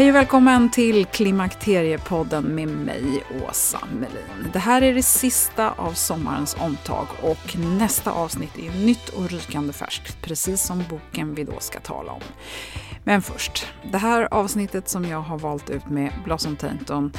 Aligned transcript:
Hej 0.00 0.08
och 0.08 0.16
välkommen 0.16 0.70
till 0.70 1.06
Klimakteriepodden 1.06 2.44
med 2.44 2.68
mig, 2.68 3.24
Åsa 3.48 3.80
Melin. 3.92 4.52
Det 4.52 4.58
här 4.58 4.82
är 4.82 4.94
det 4.94 5.02
sista 5.02 5.70
av 5.70 5.92
sommarens 5.92 6.56
omtag 6.60 7.06
och 7.22 7.56
nästa 7.58 8.12
avsnitt 8.12 8.58
är 8.58 8.86
nytt 8.86 9.08
och 9.08 9.30
rykande 9.30 9.72
färskt, 9.72 10.22
precis 10.22 10.62
som 10.62 10.84
boken 10.90 11.34
vi 11.34 11.44
då 11.44 11.60
ska 11.60 11.80
tala 11.80 12.12
om. 12.12 12.20
Men 13.04 13.22
först, 13.22 13.66
det 13.92 13.98
här 13.98 14.28
avsnittet 14.34 14.88
som 14.88 15.04
jag 15.04 15.20
har 15.20 15.38
valt 15.38 15.70
ut 15.70 15.88
med 15.88 16.12
Blossom 16.24 16.56
Tainton 16.56 17.12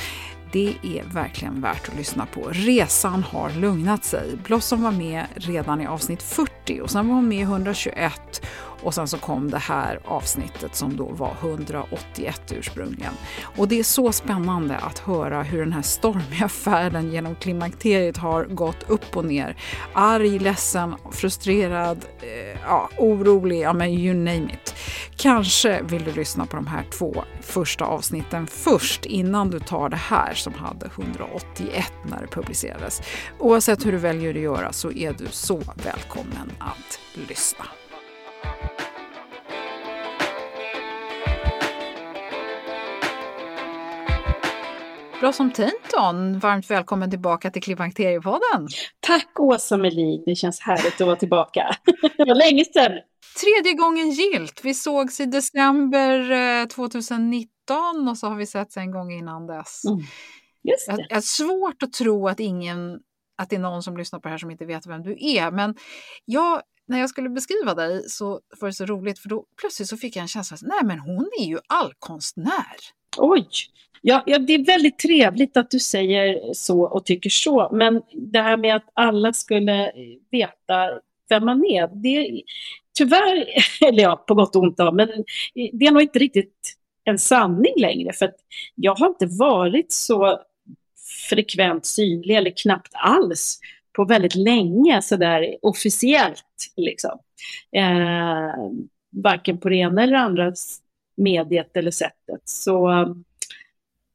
det 0.52 0.76
är 0.84 1.04
verkligen 1.14 1.62
värt 1.62 1.90
att 1.90 1.95
lyssna 1.95 2.26
på. 2.26 2.50
Resan 2.52 3.23
har 3.23 3.50
lugnat 3.50 4.04
sig. 4.06 4.38
Blossom 4.44 4.84
var 4.84 4.92
med 4.92 5.26
redan 5.36 5.82
i 5.82 5.88
avsnitt 5.88 6.23
40 6.23 6.82
och 6.82 6.92
sen 6.92 7.08
var 7.08 7.16
hon 7.16 7.28
med 7.28 7.38
i 7.38 7.42
121 7.42 8.45
och 8.84 8.94
sen 8.94 9.08
så 9.08 9.18
kom 9.18 9.52
det 9.52 9.58
här 9.58 10.00
avsnittet 10.06 10.76
som 10.76 10.98
då 10.98 11.06
var 11.06 11.36
181 11.42 12.54
ursprungligen. 12.56 13.14
Och 13.58 13.68
det 13.68 13.80
är 13.80 13.84
så 13.84 14.12
spännande 14.12 14.78
att 14.78 15.00
höra 15.00 15.44
hur 15.44 15.60
den 15.60 15.73
här 15.73 15.82
stormiga 15.82 16.50
färden 16.50 17.12
genom 17.12 17.36
klimakteriet 17.36 18.17
har 18.17 18.45
gått 18.45 18.89
upp 18.89 19.17
och 19.17 19.26
ner. 19.26 19.55
Arg, 19.94 20.39
ledsen, 20.39 20.95
frustrerad, 21.11 22.05
eh, 22.22 22.60
ja, 22.66 22.89
orolig, 22.98 23.61
ja 23.61 23.73
men 23.73 23.89
you 23.89 24.14
name 24.14 24.54
it. 24.54 24.76
Kanske 25.16 25.82
vill 25.82 26.04
du 26.04 26.11
lyssna 26.11 26.45
på 26.45 26.55
de 26.55 26.67
här 26.67 26.84
två 26.84 27.23
första 27.42 27.86
avsnitten 27.86 28.48
först 28.48 29.05
innan 29.05 29.50
du 29.50 29.60
tar 29.60 29.89
det 29.89 29.95
här 29.95 30.34
som 30.34 30.54
hade 30.54 30.86
181 30.86 31.94
när 32.04 32.22
det 32.22 32.28
publicerades. 32.28 33.02
Oavsett 33.39 33.86
hur 33.86 33.92
du 33.92 33.98
väljer 33.98 34.30
att 34.30 34.42
göra 34.42 34.73
så 34.73 34.92
är 34.92 35.14
du 35.14 35.28
så 35.30 35.61
välkommen 35.84 36.52
att 36.60 37.00
lyssna. 37.30 37.66
Blossom 45.21 45.52
Tainton, 45.52 46.39
varmt 46.39 46.70
välkommen 46.70 47.09
tillbaka 47.09 47.52
till 47.52 47.61
Klimakteriepodden. 47.61 48.67
Tack 48.99 49.39
Åsa 49.39 49.77
Melin, 49.77 50.23
det 50.26 50.36
känns 50.36 50.59
härligt 50.59 51.02
att 51.02 51.08
vara 51.08 51.15
tillbaka. 51.15 51.76
det 52.17 52.26
var 52.26 52.36
länge 52.36 52.65
sedan. 52.65 52.92
Tredje 53.42 53.73
gången 53.73 54.10
gilt. 54.10 54.61
Vi 54.64 54.73
sågs 54.73 55.20
i 55.20 55.26
december 55.26 56.65
2019 56.67 58.08
och 58.10 58.17
så 58.17 58.27
har 58.27 58.36
vi 58.36 58.45
setts 58.45 58.77
en 58.77 58.92
gång 58.92 59.11
innan 59.11 59.48
dess. 59.48 59.86
Mm. 59.86 59.99
Just 60.64 60.87
det. 60.87 61.05
Jag, 61.10 61.15
har 61.15 61.21
svårt 61.21 61.83
att 61.83 61.93
tro 61.93 62.27
att 62.27 62.39
ingen 62.39 62.99
att 63.37 63.49
det 63.49 63.55
är 63.55 63.60
någon 63.60 63.83
som 63.83 63.98
lyssnar 63.98 64.20
på 64.20 64.27
det 64.27 64.31
här 64.31 64.37
som 64.37 64.52
inte 64.52 64.65
vet 64.65 64.87
vem 64.87 65.04
du 65.04 65.15
är. 65.20 65.52
Men 65.52 65.76
jag, 66.26 66.61
när 66.87 66.99
jag 66.99 67.10
skulle 67.10 67.30
beskriva 67.30 67.73
dig 67.73 68.10
så 68.10 68.39
var 68.60 68.67
det 68.67 68.73
så 68.73 68.86
roligt 68.86 69.20
för 69.20 69.30
då 69.30 69.45
plötsligt 69.61 69.87
så 69.87 69.98
fick 69.98 70.15
jag 70.15 70.21
en 70.21 70.27
känsla 70.27 70.55
att 70.55 70.61
nej 70.61 70.80
men 70.83 70.99
hon 70.99 71.30
är 71.39 71.45
ju 71.45 71.60
allkonstnär. 71.67 73.01
Oj! 73.17 73.48
Ja, 74.02 74.23
ja, 74.26 74.39
det 74.39 74.54
är 74.54 74.66
väldigt 74.66 74.99
trevligt 74.99 75.58
att 75.58 75.72
du 75.72 75.80
säger 75.80 76.54
så 76.54 76.82
och 76.82 77.05
tycker 77.05 77.30
så. 77.30 77.70
Men 77.72 78.02
det 78.14 78.42
här 78.42 78.58
med 78.58 78.76
att 78.76 78.89
alla 78.94 79.33
skulle 79.33 79.86
eh, 79.86 79.94
veta 80.32 80.99
vem 81.30 81.45
man 81.45 81.66
är, 81.66 81.88
det 81.88 82.42
tyvärr, 82.98 83.48
eller 83.88 84.04
ja, 84.04 84.16
på 84.27 84.36
gott 84.36 84.55
och 84.55 84.64
ont 84.64 84.77
då, 84.77 84.92
men 84.92 85.08
det 85.73 85.86
är 85.86 85.92
nog 85.92 86.02
inte 86.02 86.20
riktigt 86.20 86.77
en 87.04 87.20
sanning 87.20 87.73
längre. 87.77 88.14
För 88.14 88.26
att 88.26 88.36
jag 88.76 88.95
har 88.95 89.08
inte 89.08 89.26
varit 89.26 89.92
så 89.92 90.39
frekvent 91.30 91.86
synlig 91.86 92.36
eller 92.36 92.54
knappt 92.58 92.92
alls 92.93 93.60
på 93.95 94.05
väldigt 94.05 94.36
länge 94.36 95.02
sådär 95.02 95.55
officiellt. 95.61 96.73
Liksom. 96.78 97.20
Eh, 97.76 98.55
varken 99.23 99.58
på 99.58 99.70
det 99.70 99.76
ena 99.76 100.04
eller 100.04 100.16
andra 100.16 100.54
mediet 101.17 101.77
eller 101.77 101.92
sättet. 101.92 102.42
Så, 102.45 102.89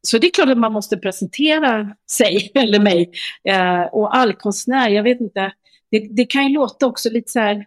så 0.02 0.18
det 0.18 0.26
är 0.26 0.30
klart 0.30 0.48
att 0.48 0.58
man 0.58 0.72
måste 0.72 0.96
presentera 0.96 1.96
sig 2.10 2.50
eller 2.54 2.80
mig. 2.80 3.10
Eh, 3.44 3.82
och 3.82 4.16
allkonstnär, 4.16 4.88
jag 4.88 5.02
vet 5.02 5.20
inte, 5.20 5.52
det, 5.90 6.08
det 6.10 6.24
kan 6.24 6.42
ju 6.42 6.54
låta 6.54 6.86
också 6.86 7.10
lite 7.10 7.32
så 7.32 7.40
här 7.40 7.66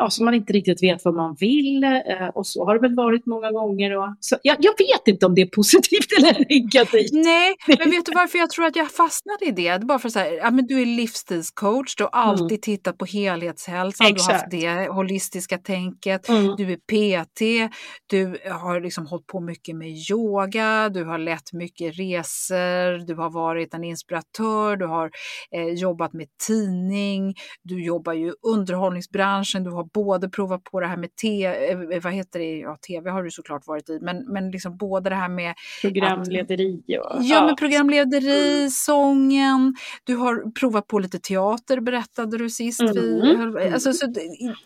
ja, 0.00 0.10
som 0.10 0.24
man 0.24 0.34
inte 0.34 0.52
riktigt 0.52 0.82
vet 0.82 1.04
vad 1.04 1.14
man 1.14 1.36
vill. 1.40 1.84
Eh, 1.84 2.28
och 2.34 2.46
så 2.46 2.64
har 2.64 2.74
det 2.74 2.80
väl 2.80 2.94
varit 2.94 3.26
många 3.26 3.52
gånger. 3.52 3.96
Och, 3.96 4.08
så, 4.20 4.36
jag, 4.42 4.56
jag 4.60 4.72
vet 4.78 5.08
inte 5.08 5.26
om 5.26 5.34
det 5.34 5.42
är 5.42 5.46
positivt 5.46 6.12
eller 6.18 6.32
negativt. 6.48 7.12
Nej, 7.12 7.54
men 7.78 7.90
vet 7.90 8.06
du 8.06 8.12
varför 8.14 8.38
jag 8.38 8.50
tror 8.50 8.64
att 8.66 8.76
jag 8.76 8.90
fastnade 8.90 9.44
i 9.44 9.50
det? 9.50 9.78
det 9.78 9.86
bara 9.86 9.98
för 9.98 10.08
att 10.08 10.12
säga, 10.12 10.34
ja, 10.34 10.50
men 10.50 10.66
du 10.66 10.82
är 10.82 10.86
livsstilscoach, 10.86 11.96
du 11.96 12.02
har 12.02 12.10
alltid 12.10 12.50
mm. 12.50 12.60
tittat 12.60 12.98
på 12.98 13.04
helhetshälsan, 13.04 14.06
Exakt. 14.06 14.50
du 14.50 14.66
har 14.66 14.74
haft 14.74 14.86
det 14.86 14.92
holistiska 14.92 15.58
tänket, 15.58 16.28
mm. 16.28 16.54
du 16.56 16.72
är 16.72 16.76
PT, 16.76 17.72
du 18.06 18.38
har 18.50 18.80
liksom 18.80 19.06
hållit 19.06 19.26
på 19.26 19.40
mycket 19.40 19.76
med 19.76 19.88
yoga, 20.10 20.88
du 20.88 21.04
har 21.04 21.18
lett 21.18 21.52
mycket 21.52 21.98
resor, 21.98 23.06
du 23.06 23.14
har 23.14 23.30
varit 23.30 23.74
en 23.74 23.84
inspiratör, 23.84 24.76
du 24.76 24.86
har 24.86 25.10
eh, 25.56 25.74
jobbat 25.74 26.12
med 26.12 26.26
tidning, 26.46 27.34
du 27.62 27.84
jobbar 27.84 28.12
ju 28.12 28.28
i 28.28 28.32
underhållningsbranschen, 28.42 29.64
du 29.64 29.70
har 29.70 29.89
både 29.92 30.28
provat 30.28 30.64
på 30.64 30.80
det 30.80 30.86
här 30.86 30.96
med 30.96 31.16
tv, 31.16 31.70
eh, 31.70 32.02
vad 32.02 32.12
heter 32.12 32.38
det, 32.38 32.58
ja 32.58 32.76
tv 32.76 33.10
har 33.10 33.22
du 33.22 33.30
såklart 33.30 33.66
varit 33.66 33.90
i, 33.90 33.98
men, 34.00 34.32
men 34.32 34.50
liksom 34.50 34.76
både 34.76 35.10
det 35.10 35.16
här 35.16 35.28
med 35.28 35.54
programlederi 35.82 36.76
och, 36.76 36.84
ja, 36.86 37.18
ja, 37.20 37.46
men 37.46 37.56
programlederi, 37.56 38.58
mm. 38.58 38.70
sången, 38.70 39.74
du 40.04 40.16
har 40.16 40.50
provat 40.50 40.86
på 40.86 40.98
lite 40.98 41.18
teater 41.18 41.80
berättade 41.80 42.38
du 42.38 42.50
sist. 42.50 42.80
Mm. 42.80 42.94
Vi, 42.94 43.34
mm. 43.34 43.74
alltså, 43.74 43.92
så, 43.92 44.06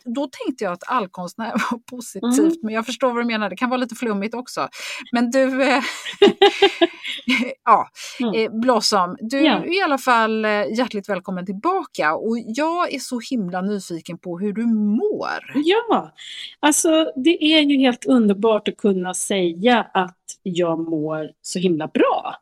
då 0.05 0.29
tänkte 0.29 0.65
jag 0.65 0.73
att 0.73 0.89
allkonstnär 0.89 1.53
var 1.71 1.79
positivt, 1.79 2.39
mm. 2.39 2.59
men 2.63 2.75
jag 2.75 2.87
förstår 2.87 3.13
vad 3.13 3.23
du 3.23 3.27
menar, 3.27 3.51
det 3.51 3.57
kan 3.57 3.71
vara 3.71 3.81
lite 3.81 3.95
flummigt 3.95 4.35
också. 4.35 4.69
Men 5.13 5.31
du, 5.31 5.63
eh, 5.63 5.83
ja, 7.65 7.89
mm. 8.21 8.35
eh, 8.35 8.61
Blossom, 8.61 9.17
du 9.21 9.41
ja. 9.41 9.53
är 9.53 9.79
i 9.79 9.83
alla 9.83 9.99
fall 9.99 10.45
hjärtligt 10.77 11.09
välkommen 11.09 11.47
tillbaka 11.47 12.15
och 12.15 12.37
jag 12.47 12.95
är 12.95 12.99
så 12.99 13.21
himla 13.31 13.61
nyfiken 13.61 14.19
på 14.19 14.39
hur 14.39 14.53
du 14.53 14.67
mår. 14.67 15.53
Ja, 15.55 16.13
alltså 16.61 17.13
det 17.17 17.45
är 17.45 17.61
ju 17.61 17.79
helt 17.79 18.05
underbart 18.05 18.69
att 18.69 18.77
kunna 18.77 19.15
säga 19.15 19.87
att 19.95 20.19
jag 20.43 20.79
mår 20.79 21.31
så 21.43 21.59
himla 21.59 21.87
bra. 21.87 22.37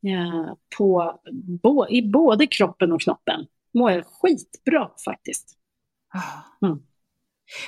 Ja, 0.00 0.56
på, 0.78 1.20
bo, 1.62 1.86
I 1.88 2.02
både 2.02 2.46
kroppen 2.46 2.92
och 2.92 3.00
knoppen 3.00 3.46
mår 3.74 3.90
jag 3.90 4.04
skitbra 4.06 4.90
faktiskt. 5.04 5.56
Ah. 6.14 6.66
Mm. 6.66 6.78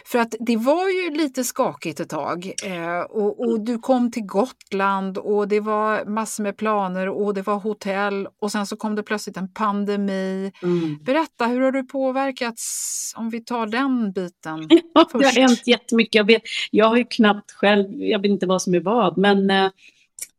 För 0.04 0.18
att 0.18 0.34
det 0.40 0.56
var 0.56 0.88
ju 0.88 1.10
lite 1.10 1.44
skakigt 1.44 2.00
ett 2.00 2.08
tag 2.08 2.52
eh, 2.64 3.00
och, 3.00 3.40
och, 3.40 3.60
du 3.60 3.78
kom 3.78 4.10
till 4.10 4.22
Gotland 4.26 5.18
och 5.18 5.48
det 5.48 5.60
var 5.60 6.04
massor 6.04 6.42
med 6.42 6.56
planer 6.56 7.08
och 7.08 7.34
det 7.34 7.42
var 7.42 7.56
hotell 7.56 8.28
och 8.40 8.52
sen 8.52 8.66
så 8.66 8.76
kom 8.76 8.94
det 8.94 9.02
plötsligt 9.02 9.36
en 9.36 9.52
pandemi. 9.52 10.52
Mm. 10.62 10.98
Berätta, 11.04 11.46
hur 11.46 11.60
har 11.60 11.72
du 11.72 11.84
påverkats 11.84 13.12
om 13.16 13.30
vi 13.30 13.44
tar 13.44 13.66
den 13.66 14.12
biten 14.12 14.68
ja, 14.94 15.08
först? 15.12 15.34
Det 15.34 15.40
har 15.40 15.48
hänt 15.48 15.66
jättemycket. 15.66 16.14
Jag, 16.14 16.24
vet, 16.24 16.42
jag 16.70 16.86
har 16.86 16.96
ju 16.96 17.04
knappt 17.04 17.52
själv, 17.52 17.86
jag 17.92 18.22
vet 18.22 18.30
inte 18.30 18.46
vad 18.46 18.62
som 18.62 18.74
är 18.74 18.80
vad, 18.80 19.18
men 19.18 19.50
eh, 19.50 19.64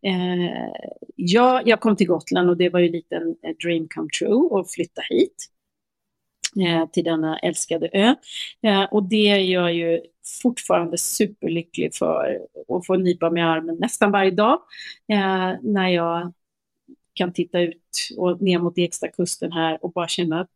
eh 0.05 0.69
ja, 1.15 1.61
jag 1.65 1.79
kom 1.79 1.95
till 1.95 2.07
Gotland 2.07 2.49
och 2.49 2.57
det 2.57 2.69
var 2.69 2.79
ju 2.79 2.89
lite 2.89 3.15
en 3.15 3.35
dream 3.63 3.87
come 3.95 4.09
true 4.19 4.59
att 4.59 4.71
flytta 4.71 5.01
hit. 5.09 5.49
Eh, 6.57 6.89
till 6.89 7.03
denna 7.03 7.39
älskade 7.39 7.89
ö. 7.93 8.15
Eh, 8.61 8.83
och 8.83 9.03
det 9.03 9.29
är 9.29 9.39
jag 9.39 9.73
ju 9.73 10.01
fortfarande 10.41 10.97
superlycklig 10.97 11.95
för 11.95 12.39
att 12.69 12.85
få 12.85 12.95
nypa 12.95 13.29
mig 13.29 13.43
i 13.43 13.45
armen 13.45 13.77
nästan 13.79 14.11
varje 14.11 14.31
dag 14.31 14.59
eh, 15.11 15.53
när 15.61 15.87
jag 15.87 16.33
kan 17.13 17.33
titta 17.33 17.59
ut 17.59 18.09
och 18.17 18.41
ner 18.41 18.59
mot 18.59 18.77
Ekstakusten 18.77 19.51
här 19.51 19.85
och 19.85 19.91
bara 19.91 20.07
känna 20.07 20.41
att 20.41 20.49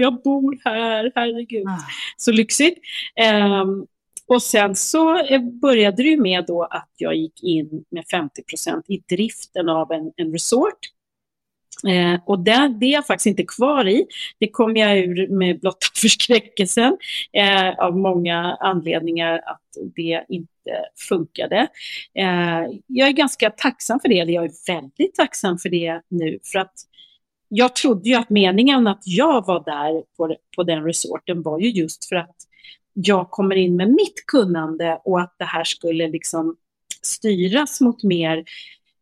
jag 0.00 0.22
bor 0.22 0.58
här, 0.64 1.12
herregud. 1.14 1.66
Ah. 1.66 1.78
Så 2.16 2.32
lyxigt. 2.32 2.78
Um, 3.62 3.86
och 4.26 4.42
sen 4.42 4.76
så 4.76 5.22
började 5.62 6.02
det 6.02 6.16
med 6.16 6.44
då 6.46 6.62
att 6.62 6.90
jag 6.96 7.16
gick 7.16 7.42
in 7.42 7.84
med 7.90 8.04
50% 8.04 8.82
i 8.88 8.98
driften 8.98 9.68
av 9.68 9.92
en, 9.92 10.12
en 10.16 10.32
resort 10.32 10.78
Eh, 11.88 12.20
och 12.26 12.38
det, 12.38 12.74
det 12.80 12.86
är 12.86 12.92
jag 12.92 13.06
faktiskt 13.06 13.26
inte 13.26 13.44
kvar 13.44 13.88
i. 13.88 14.06
Det 14.38 14.48
kom 14.48 14.76
jag 14.76 14.98
ur 14.98 15.28
med 15.28 15.60
blotta 15.60 15.86
förskräckelsen 15.94 16.96
eh, 17.32 17.78
av 17.78 17.96
många 17.96 18.56
anledningar 18.60 19.40
att 19.46 19.62
det 19.96 20.24
inte 20.28 20.84
funkade. 21.08 21.68
Eh, 22.14 22.66
jag 22.86 23.08
är 23.08 23.12
ganska 23.12 23.50
tacksam 23.50 24.00
för 24.00 24.08
det, 24.08 24.18
eller 24.18 24.32
jag 24.32 24.44
är 24.44 24.72
väldigt 24.74 25.14
tacksam 25.14 25.58
för 25.58 25.68
det 25.68 26.00
nu, 26.08 26.38
för 26.52 26.58
att 26.58 26.74
jag 27.48 27.76
trodde 27.76 28.08
ju 28.08 28.14
att 28.14 28.30
meningen 28.30 28.86
att 28.86 29.02
jag 29.04 29.46
var 29.46 29.64
där 29.64 30.02
på, 30.16 30.36
på 30.56 30.62
den 30.62 30.84
resorten 30.84 31.42
var 31.42 31.58
ju 31.58 31.70
just 31.70 32.08
för 32.08 32.16
att 32.16 32.36
jag 32.92 33.30
kommer 33.30 33.56
in 33.56 33.76
med 33.76 33.88
mitt 33.88 34.26
kunnande 34.26 35.00
och 35.04 35.20
att 35.20 35.34
det 35.38 35.44
här 35.44 35.64
skulle 35.64 36.08
liksom 36.08 36.56
styras 37.02 37.80
mot 37.80 38.02
mer 38.02 38.44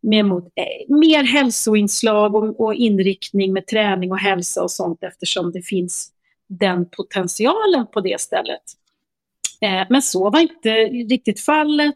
med 0.00 0.25
mot, 0.25 0.44
eh, 0.44 0.94
mer 0.94 1.25
hälsoinslag 1.25 2.34
och, 2.34 2.60
och, 2.60 2.75
inriktning 2.75 3.52
med 3.52 3.66
träning 3.66 4.12
och 4.12 4.19
hälsa 4.19 4.62
och 4.62 4.70
sånt 4.70 5.02
eftersom 5.02 5.52
det 5.52 5.62
finns 5.62 6.12
den 6.48 6.88
potentialen 6.90 7.87
på 7.93 8.00
det 8.00 8.20
stället. 8.20 8.62
Eh, 9.60 9.86
men 9.90 10.02
så 10.02 10.30
var 10.30 10.40
inte 10.40 10.70
riktigt 11.10 11.40
fallet, 11.40 11.94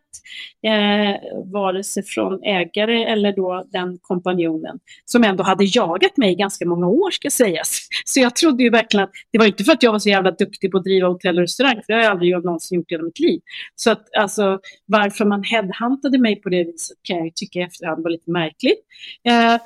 eh, 0.62 1.42
vare 1.52 1.84
sig 1.84 2.02
från 2.02 2.42
ägare 2.42 3.04
eller 3.04 3.32
då 3.36 3.64
den 3.72 3.98
kompanjonen 4.00 4.78
som 5.04 5.24
ändå 5.24 5.44
hade 5.44 5.64
jagat 5.64 6.16
mig 6.16 6.32
i 6.32 6.34
ganska 6.34 6.66
många 6.66 6.86
år 6.86 7.10
ska 7.10 7.30
sägas. 7.30 7.88
Så 8.04 8.20
jag 8.20 8.36
trodde 8.36 8.62
ju 8.62 8.70
verkligen 8.70 9.04
att 9.04 9.10
det 9.32 9.38
var 9.38 9.46
inte 9.46 9.64
för 9.64 9.72
att 9.72 9.82
jag 9.82 9.92
var 9.92 9.98
så 9.98 10.08
jävla 10.08 10.30
duktig 10.30 10.72
på 10.72 10.78
att 10.78 10.84
driva 10.84 11.08
hotell 11.08 11.36
och 11.36 11.42
restaurang, 11.42 11.74
för 11.74 11.84
det 11.86 11.94
har 11.94 12.02
jag 12.02 12.10
aldrig 12.10 12.32
någonsin 12.32 12.78
gjort 12.78 12.92
i 12.92 12.94
hela 12.94 13.04
mitt 13.04 13.20
liv. 13.20 13.40
Så 13.74 13.90
att 13.90 14.16
alltså 14.16 14.60
varför 14.86 15.24
man 15.24 15.42
headhuntade 15.42 16.18
mig 16.18 16.36
på 16.36 16.48
det 16.48 16.64
viset 16.64 16.98
kan 17.02 17.16
jag 17.16 17.26
ju 17.26 17.32
tycka 17.34 17.58
i 17.58 17.62
efterhand 17.62 18.02
var 18.02 18.10
lite 18.10 18.30
märkligt. 18.30 18.78
Eh, 19.24 19.60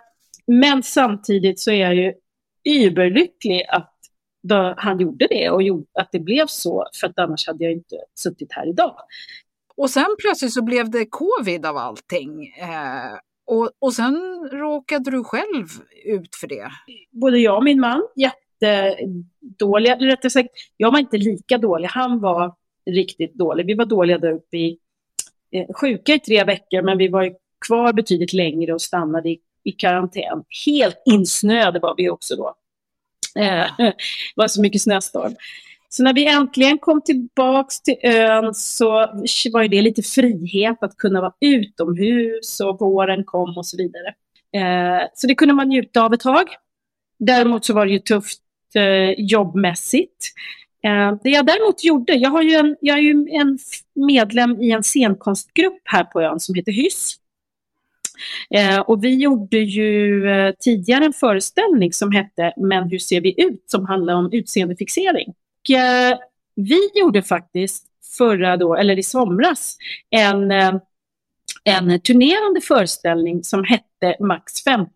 men 0.47 0.83
samtidigt 0.83 1.61
så 1.61 1.71
är 1.71 1.81
jag 1.81 1.95
ju 1.95 2.13
überlycklig 2.65 3.65
att 3.69 3.94
då 4.49 4.75
han 4.77 5.01
gjorde 5.01 5.27
det 5.31 5.51
och 5.51 5.63
gjorde 5.63 5.87
att 6.01 6.09
det 6.13 6.21
blev 6.21 6.47
så, 6.47 6.87
för 7.01 7.07
att 7.07 7.19
annars 7.19 7.47
hade 7.47 7.65
jag 7.65 7.73
inte 7.73 7.97
suttit 8.15 8.53
här 8.53 8.69
idag. 8.69 8.97
Och 9.77 9.91
sen 9.91 10.17
plötsligt 10.19 10.53
så 10.53 10.63
blev 10.63 10.91
det 10.91 11.07
covid 11.07 11.67
av 11.67 11.77
allting. 11.77 12.47
Eh, 12.47 13.19
och, 13.47 13.71
och 13.79 13.93
sen 13.93 14.49
råkade 14.53 15.11
du 15.11 15.25
själv 15.25 15.67
ut 16.05 16.37
för 16.41 16.47
det. 16.47 16.69
Både 17.11 17.39
jag 17.39 17.57
och 17.57 17.65
min 17.65 17.81
man, 17.81 18.03
jättedåliga, 18.17 19.97
eller 19.97 20.07
rättare 20.07 20.31
sagt, 20.31 20.49
jag 20.77 20.93
var 20.93 20.99
inte 20.99 21.17
lika 21.17 21.59
dålig, 21.59 21.89
han 21.89 22.21
var 22.21 22.55
riktigt 22.91 23.35
dålig. 23.35 23.67
Vi 23.67 23.75
var 23.75 23.85
dåliga 23.85 24.19
där 24.19 24.33
uppe 24.33 24.57
i, 24.57 24.79
eh, 25.51 25.67
sjuka 25.75 26.15
i 26.15 26.19
tre 26.19 26.45
veckor, 26.45 26.83
men 26.83 26.99
vi 26.99 27.09
var 27.09 27.35
kvar 27.67 27.93
betydligt 27.93 28.33
längre 28.33 28.75
och 28.75 28.83
stannade 28.83 29.29
i, 29.29 29.41
i 29.63 29.73
karantän. 29.73 30.45
Helt 30.67 31.03
insnöade 31.05 31.79
var 31.79 31.95
vi 31.97 32.11
också 32.11 32.37
då. 32.37 32.55
Det 33.35 33.71
eh, 33.79 33.93
var 34.35 34.49
så 34.49 34.63
mycket 34.63 34.83
snöstorm. 34.83 35.35
Så 35.89 36.03
när 36.03 36.15
vi 36.15 36.27
äntligen 36.27 36.79
kom 36.79 37.03
tillbaks 37.03 37.83
till 37.83 37.97
ön 38.03 38.55
så 38.55 38.91
var 39.53 39.69
det 39.69 39.83
lite 39.83 40.03
frihet 40.03 40.83
att 40.83 40.97
kunna 40.97 41.21
vara 41.21 41.33
utomhus 41.41 42.61
och 42.61 42.81
våren 42.81 43.25
kom 43.25 43.59
och 43.59 43.67
så 43.67 43.77
vidare. 43.77 44.09
Eh, 44.57 45.09
så 45.15 45.27
det 45.27 45.35
kunde 45.35 45.55
man 45.55 45.69
njuta 45.69 46.03
av 46.03 46.15
ett 46.15 46.21
tag. 46.21 46.49
Däremot 47.19 47.65
så 47.65 47.75
var 47.75 47.87
det 47.87 47.93
ju 47.93 47.99
tufft 47.99 48.41
eh, 48.75 49.11
jobbmässigt. 49.19 50.33
Det 51.23 51.31
jag 51.31 51.47
däremot 51.47 51.85
gjorde, 51.85 52.15
jag, 52.15 52.31
har 52.31 52.43
ju 52.43 52.55
en, 52.55 52.77
jag 52.81 52.99
är 52.99 53.03
ju 53.03 53.29
en 53.31 53.59
medlem 53.95 54.63
i 54.63 54.71
en 54.71 54.83
scenkonstgrupp 54.83 55.81
här 55.85 56.05
på 56.05 56.21
ön 56.21 56.41
som 56.41 56.55
heter 56.55 56.73
Hyss. 56.73 57.17
Eh, 58.51 58.81
och 58.81 59.05
vi 59.05 59.15
gjorde 59.15 59.59
ju 59.59 60.29
eh, 60.29 60.55
tidigare 60.61 61.05
en 61.05 61.13
föreställning 61.13 61.93
som 61.93 62.13
hette 62.13 62.53
Men 62.57 62.91
hur 62.91 62.99
ser 62.99 63.21
vi 63.21 63.43
ut? 63.43 63.65
som 63.67 63.87
handlar 63.87 64.15
om 64.15 64.33
utseendefixering. 64.33 65.29
Och, 65.29 65.77
eh, 65.77 66.19
vi 66.57 66.91
gjorde 66.95 67.23
faktiskt 67.23 67.87
förra 68.19 68.57
då, 68.57 68.75
eller 68.75 68.99
i 68.99 69.03
somras, 69.03 69.77
en, 70.11 70.51
eh, 70.51 70.75
en 71.65 72.01
turnerande 72.01 72.61
föreställning 72.61 73.45
som 73.45 73.65
hette 73.65 74.17
Max 74.21 74.65
50. 74.65 74.91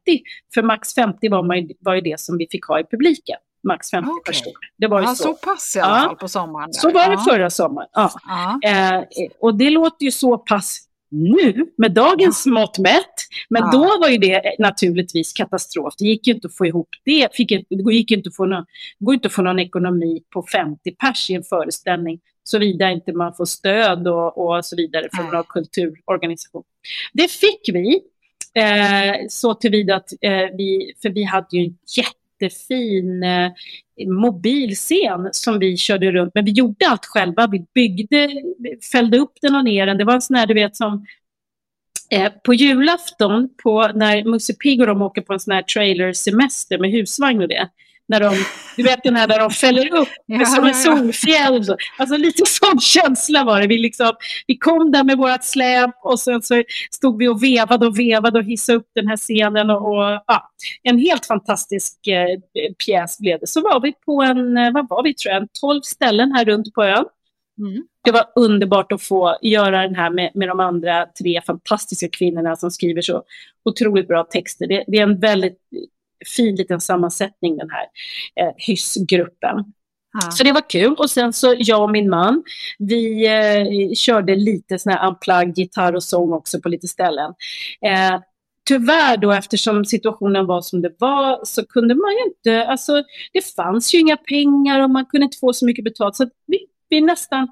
För 0.55 0.62
Max 0.62 0.94
50 0.94 1.29
var, 1.29 1.43
man, 1.43 1.70
var 1.81 1.94
ju 1.94 2.00
det 2.00 2.20
som 2.20 2.38
vi 2.38 2.47
fick 2.50 2.65
ha 2.65 2.81
i 2.81 2.85
publiken 2.85 3.37
max 3.65 3.91
50 3.91 4.11
okay. 4.11 4.32
personer. 4.32 4.55
Det 4.76 4.87
var 4.87 5.00
ju 5.00 5.06
ja, 5.06 5.15
så. 5.15 5.23
så 5.23 5.35
pass 5.35 5.76
i 5.76 5.81
alla 5.81 5.99
ja. 5.99 6.05
fall 6.05 6.17
på 6.17 6.29
sommaren. 6.29 6.70
Där. 6.70 6.81
Så 6.81 6.91
var 6.91 7.11
det 7.11 7.19
förra 7.19 7.50
sommaren. 7.50 7.88
Ja. 7.93 8.12
ja. 8.29 8.70
Eh, 8.70 9.05
och 9.41 9.55
det 9.55 9.70
låter 9.70 10.05
ju 10.05 10.11
så 10.11 10.38
pass 10.38 10.88
nu 11.10 11.66
med 11.78 11.93
dagens 11.93 12.43
ja. 12.46 12.52
mått 12.52 12.78
mätt. 12.78 13.14
Men 13.50 13.62
ja. 13.62 13.70
då 13.72 14.00
var 14.00 14.08
ju 14.08 14.19
det 14.19 14.43
naturligtvis 14.58 15.32
katastrof. 15.32 15.94
Det 15.99 16.05
gick 16.05 16.26
ju 16.26 16.34
inte 16.34 16.46
att 16.46 16.56
få 16.56 16.66
ihop 16.66 16.88
det. 17.05 17.28
Fick, 17.32 17.49
det 17.49 17.94
gick 17.94 18.10
inte 18.10 18.28
att 18.28 18.37
få 18.37 18.46
någon, 18.46 18.64
går 18.99 19.14
inte 19.14 19.28
att 19.28 19.34
få 19.34 19.43
någon 19.43 19.58
ekonomi 19.58 20.22
på 20.34 20.44
50 20.52 20.90
pers 20.90 21.31
i 21.31 21.34
en 21.34 21.43
föreställning 21.43 22.20
såvida 22.49 22.90
inte 22.90 23.12
man 23.12 23.34
får 23.34 23.44
stöd 23.44 24.08
och, 24.08 24.38
och 24.38 24.64
så 24.64 24.76
vidare 24.76 25.08
från 25.12 25.26
någon 25.26 25.44
kulturorganisation. 25.44 26.62
Det 27.12 27.31
fick 27.31 27.69
vi. 27.72 28.00
Eh, 28.55 29.15
så 29.29 29.55
tillvida 29.55 29.96
att 29.96 30.12
eh, 30.20 30.56
vi, 30.56 30.93
för 31.03 31.10
vi 31.10 31.24
hade 31.24 31.56
ju 31.56 31.65
en 31.65 31.79
jättefin 32.40 33.22
eh, 33.22 33.50
mobilscen 34.06 35.28
som 35.32 35.58
vi 35.58 35.76
körde 35.76 36.12
runt 36.12 36.34
Men 36.34 36.44
Vi 36.44 36.50
gjorde 36.50 36.88
allt 36.88 37.06
själva. 37.06 37.46
Vi 37.46 37.66
byggde, 37.74 38.28
fällde 38.92 39.18
upp 39.18 39.32
den 39.42 39.54
och 39.54 39.64
ner 39.64 39.86
den. 39.86 39.98
Det 39.98 40.04
var 40.04 40.14
en 40.14 40.22
sån 40.22 40.36
här, 40.36 40.46
du 40.46 40.54
vet, 40.54 40.76
som 40.76 41.06
eh, 42.10 42.32
på 42.44 42.54
julafton, 42.54 43.48
på, 43.62 43.88
när 43.94 44.24
Musse 44.24 44.54
Pigg 44.54 44.80
och 44.80 44.86
de 44.86 45.02
åker 45.02 45.22
på 45.22 45.32
en 45.32 45.40
sån 45.40 45.54
här 45.54 45.62
trailersemester 45.62 46.78
med 46.78 46.90
husvagn 46.90 47.42
och 47.42 47.48
det. 47.48 47.68
När 48.08 48.20
de, 48.20 48.44
du 48.77 48.82
vet 48.82 49.03
den 49.03 49.17
här 49.17 49.27
där 49.27 49.38
de 49.38 49.50
fäller 49.50 49.94
upp 49.94 50.08
ja, 50.27 50.44
som 50.44 50.65
en 50.65 50.74
solfjäll. 50.74 51.65
Alltså 51.98 52.17
lite 52.17 52.43
sån 52.46 52.81
känsla 52.81 53.44
var 53.44 53.60
det. 53.60 53.67
Vi, 53.67 53.79
liksom, 53.79 54.12
vi 54.46 54.58
kom 54.58 54.93
där 54.93 55.05
med 55.05 55.19
vårt 55.19 55.44
släp 55.44 55.91
och 56.03 56.20
sen 56.20 56.43
så 56.43 56.62
stod 56.91 57.19
vi 57.19 57.29
och 57.29 57.43
vevade 57.43 57.86
och 57.86 57.98
vevade 57.98 58.38
och 58.38 58.44
hissade 58.44 58.79
upp 58.79 58.91
den 58.94 59.08
här 59.08 59.17
scenen. 59.17 59.70
Och, 59.70 59.88
och 59.88 60.22
ja, 60.27 60.50
en 60.82 60.98
helt 60.98 61.27
fantastisk 61.27 62.06
eh, 62.06 62.72
pjäs 62.86 63.19
blev 63.19 63.41
det. 63.41 63.46
Så 63.46 63.60
var 63.60 63.81
vi 63.81 63.93
på 63.93 64.22
en, 64.22 64.56
eh, 64.56 64.72
vad 64.72 64.88
var 64.88 65.03
vi 65.03 65.15
tror 65.15 65.34
jag, 65.34 65.48
12 65.60 65.81
ställen 65.82 66.32
här 66.32 66.44
runt 66.44 66.74
på 66.74 66.84
ön. 66.84 67.05
Mm. 67.58 67.82
Det 68.05 68.12
var 68.12 68.24
underbart 68.36 68.93
att 68.93 69.03
få 69.03 69.38
göra 69.43 69.82
den 69.82 69.94
här 69.94 70.10
med, 70.10 70.31
med 70.34 70.48
de 70.48 70.60
andra 70.60 71.06
tre 71.06 71.41
fantastiska 71.46 72.08
kvinnorna 72.08 72.56
som 72.56 72.70
skriver 72.70 73.03
så 73.03 73.22
otroligt 73.65 74.08
bra 74.08 74.24
texter. 74.24 74.67
Det, 74.67 74.84
det 74.86 74.98
är 74.98 75.03
en 75.03 75.20
väldigt 75.20 75.58
fin 76.37 76.56
liten 76.56 76.81
sammansättning 76.81 77.56
den 77.56 77.70
här 77.70 77.87
eh, 78.41 78.55
hyssgruppen. 78.56 79.65
Ja. 80.13 80.31
Så 80.31 80.44
det 80.44 80.53
var 80.53 80.70
kul. 80.70 80.94
Och 80.98 81.10
sen 81.10 81.32
så 81.32 81.55
jag 81.58 81.82
och 81.82 81.91
min 81.91 82.10
man, 82.10 82.43
vi 82.79 83.27
eh, 83.27 83.94
körde 83.94 84.37
lite 84.37 84.79
sån 84.79 84.93
här 84.93 85.08
unplugged 85.08 85.58
gitarr 85.58 85.94
och 85.94 86.03
sång 86.03 86.32
också 86.32 86.60
på 86.60 86.69
lite 86.69 86.89
ställen. 86.89 87.34
Eh, 87.87 88.20
tyvärr 88.69 89.17
då 89.17 89.32
eftersom 89.32 89.84
situationen 89.84 90.46
var 90.46 90.63
som 90.63 90.82
det 90.82 90.94
var 90.98 91.41
så 91.44 91.67
kunde 91.67 91.94
man 91.94 92.10
ju 92.13 92.25
inte, 92.25 92.67
alltså 92.67 93.03
det 93.32 93.55
fanns 93.56 93.94
ju 93.94 93.98
inga 93.98 94.17
pengar 94.17 94.81
och 94.81 94.91
man 94.91 95.06
kunde 95.06 95.25
inte 95.25 95.39
få 95.39 95.53
så 95.53 95.67
mycket 95.67 95.84
betalt 95.84 96.17
så 96.17 96.29
vi, 96.46 96.58
vi 96.89 97.01
nästan 97.01 97.48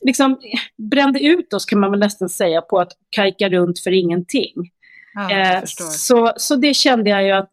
liksom 0.00 0.38
brände 0.90 1.20
ut 1.20 1.52
oss 1.52 1.64
kan 1.64 1.80
man 1.80 1.90
väl 1.90 2.00
nästan 2.00 2.28
säga 2.28 2.60
på 2.60 2.78
att 2.78 2.92
kajka 3.10 3.48
runt 3.48 3.80
för 3.80 3.90
ingenting. 3.90 4.70
Ja, 5.18 5.30
eh, 5.30 5.64
så, 5.90 6.32
så 6.36 6.56
det 6.56 6.74
kände 6.74 7.10
jag 7.10 7.24
ju 7.24 7.30
att, 7.30 7.50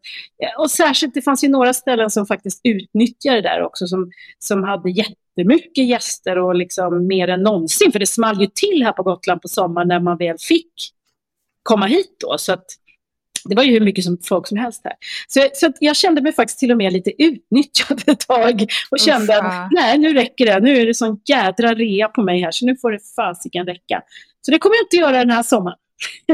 och 0.58 0.72
särskilt 0.72 1.14
det 1.14 1.22
fanns 1.22 1.44
ju 1.44 1.50
några 1.50 1.74
ställen 1.74 2.12
som 2.12 2.26
faktiskt 2.26 2.62
utnyttjade 2.64 3.42
det 3.42 3.50
där 3.50 3.62
också 3.62 3.88
som, 3.88 4.12
som 4.40 4.64
hade 4.64 4.90
jättemycket 4.90 5.88
gäster 5.88 6.38
och 6.38 6.56
liksom 6.56 7.08
mer 7.08 7.28
än 7.28 7.44
någonsin. 7.44 7.92
För 7.92 8.00
det 8.00 8.06
small 8.06 8.42
ju 8.42 8.48
till 8.48 8.84
här 8.84 8.92
på 8.92 9.04
Gotland 9.04 9.42
på 9.42 9.48
sommaren 9.48 9.88
när 9.88 10.00
man 10.00 10.18
väl 10.18 10.38
fick 10.40 10.74
komma 11.64 11.86
hit 11.86 12.16
då. 12.20 12.38
Så 12.38 12.54
att 12.54 12.66
det 13.46 13.56
var 13.56 13.64
ju 13.64 13.72
hur 13.72 13.82
mycket 13.82 14.04
som 14.04 14.18
folk 14.24 14.48
som 14.48 14.58
helst 14.58 14.82
här. 14.84 14.94
Så, 15.28 15.50
så 15.54 15.74
jag 15.80 15.96
kände 15.96 16.22
mig 16.22 16.34
faktiskt 16.34 16.60
till 16.60 16.72
och 16.72 16.78
med 16.78 16.94
lite 16.94 17.24
utnyttjad 17.24 18.04
ett 18.08 18.28
tag 18.28 18.68
och 18.92 19.00
kände 19.00 19.34
Uffa. 19.34 19.48
att 19.48 19.72
nej, 19.72 19.98
nu 19.98 20.14
räcker 20.14 20.46
det. 20.46 20.60
Nu 20.60 20.78
är 20.78 20.86
det 20.86 20.94
sån 20.94 21.20
jädra 21.26 21.74
rea 21.74 22.08
på 22.08 22.22
mig 22.22 22.42
här 22.42 22.52
så 22.52 22.66
nu 22.66 22.76
får 22.76 22.92
det 22.92 23.00
fasiken 23.16 23.66
räcka. 23.66 24.02
Så 24.42 24.52
det 24.52 24.60
kommer 24.60 24.76
jag 24.76 24.84
inte 24.84 24.98
göra 24.98 25.20
den 25.20 25.30
här 25.30 25.44
sommaren. 25.44 25.78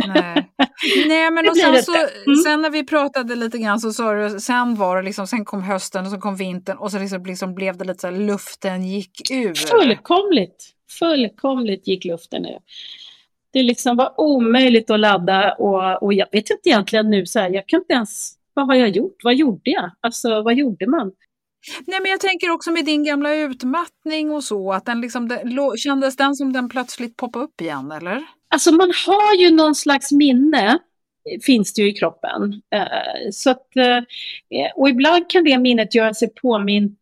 Nej. 0.08 0.52
Nej, 1.08 1.32
men 1.32 1.50
och 1.50 1.58
sen, 1.58 1.84
så, 1.84 1.96
mm. 1.96 2.36
sen 2.44 2.62
när 2.62 2.70
vi 2.70 2.86
pratade 2.86 3.36
lite 3.36 3.58
grann 3.58 3.80
så 3.80 3.94
sa 3.94 4.14
du, 4.14 4.40
sen 4.40 4.76
var 4.76 4.98
det 4.98 5.02
liksom, 5.04 5.28
sen 5.28 5.46
kom 5.46 5.64
hösten 5.64 6.06
och 6.06 6.12
så 6.12 6.18
kom 6.18 6.36
vintern 6.36 6.78
och 6.78 6.92
så 6.92 7.00
liksom, 7.00 7.26
liksom 7.26 7.56
blev 7.56 7.78
det 7.78 7.86
lite 7.86 8.00
så 8.00 8.08
här, 8.08 8.18
luften 8.18 8.84
gick 8.84 9.32
ur. 9.32 9.54
Fullkomligt, 9.54 10.70
fullkomligt 11.00 11.88
gick 11.88 12.06
luften 12.06 12.46
ur. 12.46 12.60
Det 13.54 13.64
liksom 13.64 13.98
var 13.98 14.22
omöjligt 14.22 14.90
att 14.90 15.00
ladda 15.00 15.54
och, 15.54 16.04
och 16.04 16.14
jag 16.14 16.28
vet 16.32 16.50
inte 16.50 16.70
egentligen 16.70 17.10
nu 17.10 17.26
så 17.26 17.40
här, 17.40 17.50
jag 17.50 17.68
kan 17.68 17.80
inte 17.80 17.94
ens, 17.94 18.34
vad 18.54 18.68
har 18.68 18.76
jag 18.76 18.90
gjort? 18.90 19.16
Vad 19.24 19.36
gjorde 19.36 19.70
jag? 19.70 19.92
Alltså 20.02 20.42
vad 20.42 20.56
gjorde 20.56 20.88
man? 20.88 21.12
Nej, 21.88 22.00
men 22.02 22.12
jag 22.12 22.20
tänker 22.20 22.50
också 22.50 22.72
med 22.72 22.86
din 22.86 23.04
gamla 23.04 23.36
utmattning 23.36 24.32
och 24.32 24.44
så, 24.44 24.74
att 24.74 24.86
den 24.86 25.02
liksom, 25.02 25.28
det, 25.28 25.44
kändes 25.78 26.16
den 26.16 26.36
som 26.36 26.54
den 26.54 26.70
plötsligt 26.70 27.18
poppade 27.18 27.46
upp 27.46 27.62
igen, 27.62 27.92
eller? 27.92 28.24
Alltså 28.52 28.72
man 28.72 28.92
har 29.08 29.36
ju 29.36 29.52
någon 29.52 29.76
slags 29.76 30.12
minne, 30.12 30.80
eh, 31.30 31.40
finns 31.42 31.74
det 31.74 31.82
ju 31.82 31.90
i 31.90 31.94
kroppen. 31.94 32.62
Eh, 32.76 33.32
så 33.32 33.50
att, 33.50 33.76
eh, 33.76 34.02
och 34.76 34.90
ibland 34.90 35.30
kan 35.30 35.44
det 35.44 35.58
minnet 35.58 35.96
göra 35.96 36.14
sig 36.14 36.34
påmint 36.42 36.98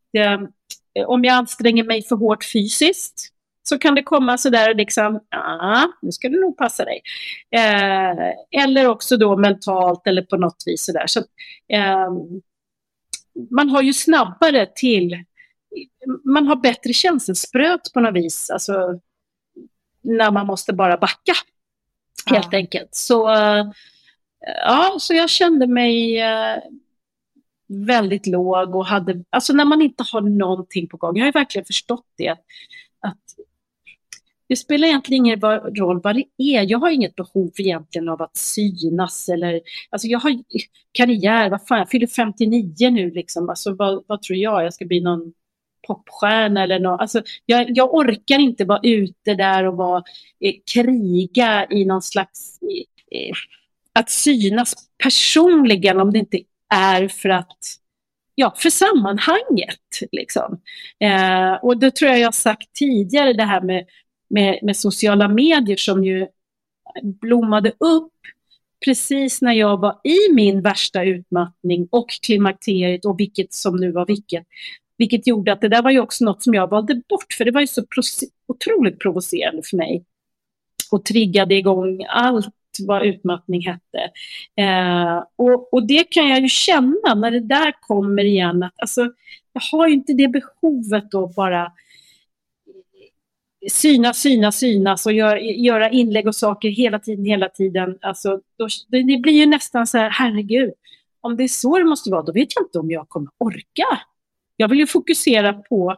om 1.07 1.23
jag 1.23 1.33
anstränger 1.33 1.83
mig 1.83 2.03
för 2.03 2.15
hårt 2.15 2.43
fysiskt. 2.53 3.29
Så 3.69 3.77
kan 3.77 3.95
det 3.95 4.03
komma 4.03 4.37
sådär 4.37 4.73
liksom, 4.75 5.19
ja, 5.29 5.91
nu 6.01 6.11
ska 6.11 6.29
du 6.29 6.41
nog 6.41 6.57
passa 6.57 6.85
dig. 6.85 7.01
eller 8.63 8.87
också 8.87 9.17
då 9.17 9.37
mentalt 9.37 10.07
eller 10.07 10.21
på 10.21 10.37
något 10.37 10.63
vis 10.65 10.85
sådär. 10.85 11.07
Så, 11.07 11.19
ehm, 11.73 12.41
man 13.51 13.69
har 13.69 13.81
ju 13.81 13.93
snabbare 13.93 14.67
till, 14.75 15.23
man 16.23 16.47
har 16.47 16.55
bättre 16.55 16.93
känselspröt 16.93 17.93
på 17.93 17.99
något 17.99 18.15
vis. 18.15 18.49
Alltså, 18.49 18.99
när 20.01 20.31
man 20.31 20.47
måste 20.47 20.73
bara 20.73 20.97
backa. 20.97 21.33
Helt 22.25 22.47
ja. 22.51 22.57
enkelt. 22.57 22.95
Så, 22.95 23.29
ja, 24.65 24.97
så 24.99 25.13
jag 25.13 25.29
kände 25.29 25.67
mig 25.67 26.19
eh, 26.19 26.57
väldigt 27.69 28.27
låg 28.27 28.75
och 28.75 28.85
hade, 28.85 29.23
alltså 29.29 29.53
när 29.53 29.65
man 29.65 29.81
inte 29.81 30.03
har 30.11 30.21
någonting 30.21 30.87
på 30.87 30.97
gång. 30.97 31.17
Jag 31.17 31.25
har 31.25 31.31
verkligen 31.31 31.65
förstått 31.65 32.05
det. 32.17 32.29
Att 33.01 33.23
det 34.49 34.55
spelar 34.55 34.87
egentligen 34.87 35.25
ingen 35.25 35.41
roll 35.75 36.01
vad 36.03 36.15
det 36.15 36.25
är. 36.37 36.71
Jag 36.71 36.79
har 36.79 36.89
inget 36.89 37.15
behov 37.15 37.51
egentligen 37.57 38.09
av 38.09 38.21
att 38.21 38.37
synas 38.37 39.29
eller, 39.29 39.61
alltså 39.89 40.07
jag 40.07 40.19
har 40.19 40.43
karriär, 40.91 41.49
vad 41.49 41.67
fan, 41.67 41.77
jag 41.77 41.89
fyller 41.89 42.07
59 42.07 42.89
nu 42.89 43.11
liksom. 43.11 43.49
Alltså 43.49 43.73
vad, 43.73 44.03
vad 44.07 44.21
tror 44.21 44.37
jag? 44.37 44.63
Jag 44.63 44.73
ska 44.73 44.85
bli 44.85 45.01
någon 45.01 45.33
popstjärna 45.87 46.63
eller 46.63 46.79
något. 46.79 47.01
Alltså, 47.01 47.21
jag, 47.45 47.65
jag 47.69 47.93
orkar 47.93 48.39
inte 48.39 48.65
vara 48.65 48.79
ute 48.83 49.33
där 49.33 49.65
och 49.65 49.77
vara, 49.77 50.03
eh, 50.39 50.53
kriga 50.73 51.67
i 51.69 51.85
någon 51.85 52.01
slags... 52.01 52.59
Eh, 52.61 53.19
eh 53.21 53.33
att 53.93 54.09
synas 54.09 54.73
personligen 55.03 55.99
om 55.99 56.11
det 56.11 56.19
inte 56.19 56.39
är 56.73 57.07
för 57.07 57.29
att 57.29 57.57
ja, 58.39 58.53
för 58.57 58.69
sammanhanget. 58.69 59.79
Liksom. 60.11 60.61
Eh, 60.99 61.53
och 61.53 61.77
det 61.77 61.91
tror 61.91 62.11
jag 62.11 62.19
jag 62.19 62.27
har 62.27 62.31
sagt 62.31 62.73
tidigare, 62.73 63.33
det 63.33 63.43
här 63.43 63.61
med, 63.61 63.85
med, 64.29 64.59
med, 64.61 64.77
sociala 64.77 65.27
medier 65.27 65.77
som 65.77 66.03
ju 66.03 66.27
blommade 67.03 67.69
upp 67.69 68.13
precis 68.85 69.41
när 69.41 69.53
jag 69.53 69.79
var 69.79 69.99
i 70.03 70.33
min 70.33 70.61
värsta 70.61 71.03
utmattning 71.03 71.87
och 71.91 72.09
klimakteriet 72.25 73.05
och 73.05 73.19
vilket 73.19 73.53
som 73.53 73.75
nu 73.75 73.91
var 73.91 74.05
vilket. 74.05 74.45
Vilket 74.99 75.27
gjorde 75.27 75.53
att 75.53 75.61
det 75.61 75.67
där 75.67 75.81
var 75.81 75.91
ju 75.91 75.99
också 75.99 76.25
något 76.25 76.43
som 76.43 76.53
jag 76.53 76.69
valde 76.69 77.01
bort, 77.09 77.33
för 77.37 77.45
det 77.45 77.51
var 77.51 77.61
ju 77.61 77.67
så 77.67 77.83
otroligt 78.47 78.99
provocerande 78.99 79.61
för 79.65 79.77
mig. 79.77 80.05
Och 80.91 81.05
triggade 81.05 81.55
igång 81.55 82.05
allt 82.09 82.55
vad 82.87 83.05
utmattning 83.05 83.61
hette. 83.67 84.11
Eh, 84.55 85.23
och, 85.35 85.73
och, 85.73 85.87
det 85.87 86.03
kan 86.03 86.29
jag 86.29 86.41
ju 86.41 86.49
känna 86.49 87.15
när 87.15 87.31
det 87.31 87.39
där 87.39 87.73
kommer 87.81 88.23
igen, 88.23 88.63
att 88.63 88.73
alltså, 88.77 89.01
jag 89.53 89.61
har 89.71 89.87
ju 89.87 89.93
inte 89.93 90.13
det 90.13 90.27
behovet 90.27 91.11
då 91.11 91.27
bara 91.27 91.71
synas, 93.71 94.17
synas, 94.17 94.59
synas 94.59 95.05
och 95.05 95.13
gör, 95.13 95.37
göra 95.37 95.89
inlägg 95.89 96.27
och 96.27 96.35
saker 96.35 96.69
hela 96.69 96.99
tiden, 96.99 97.25
hela 97.25 97.49
tiden. 97.49 97.97
Alltså, 98.01 98.41
då, 98.57 98.67
det 98.87 99.17
blir 99.21 99.33
ju 99.33 99.45
nästan 99.45 99.87
så 99.87 99.97
här, 99.97 100.09
herregud, 100.09 100.73
om 101.21 101.37
det 101.37 101.43
är 101.43 101.47
så 101.47 101.77
det 101.77 101.85
måste 101.85 102.11
vara, 102.11 102.21
då 102.21 102.31
vet 102.31 102.55
jag 102.55 102.65
inte 102.65 102.79
om 102.79 102.91
jag 102.91 103.09
kommer 103.09 103.29
orka 103.37 103.99
jag 104.59 104.67
vill 104.67 104.79
ju 104.79 104.87
fokusera 104.87 105.53
på, 105.53 105.95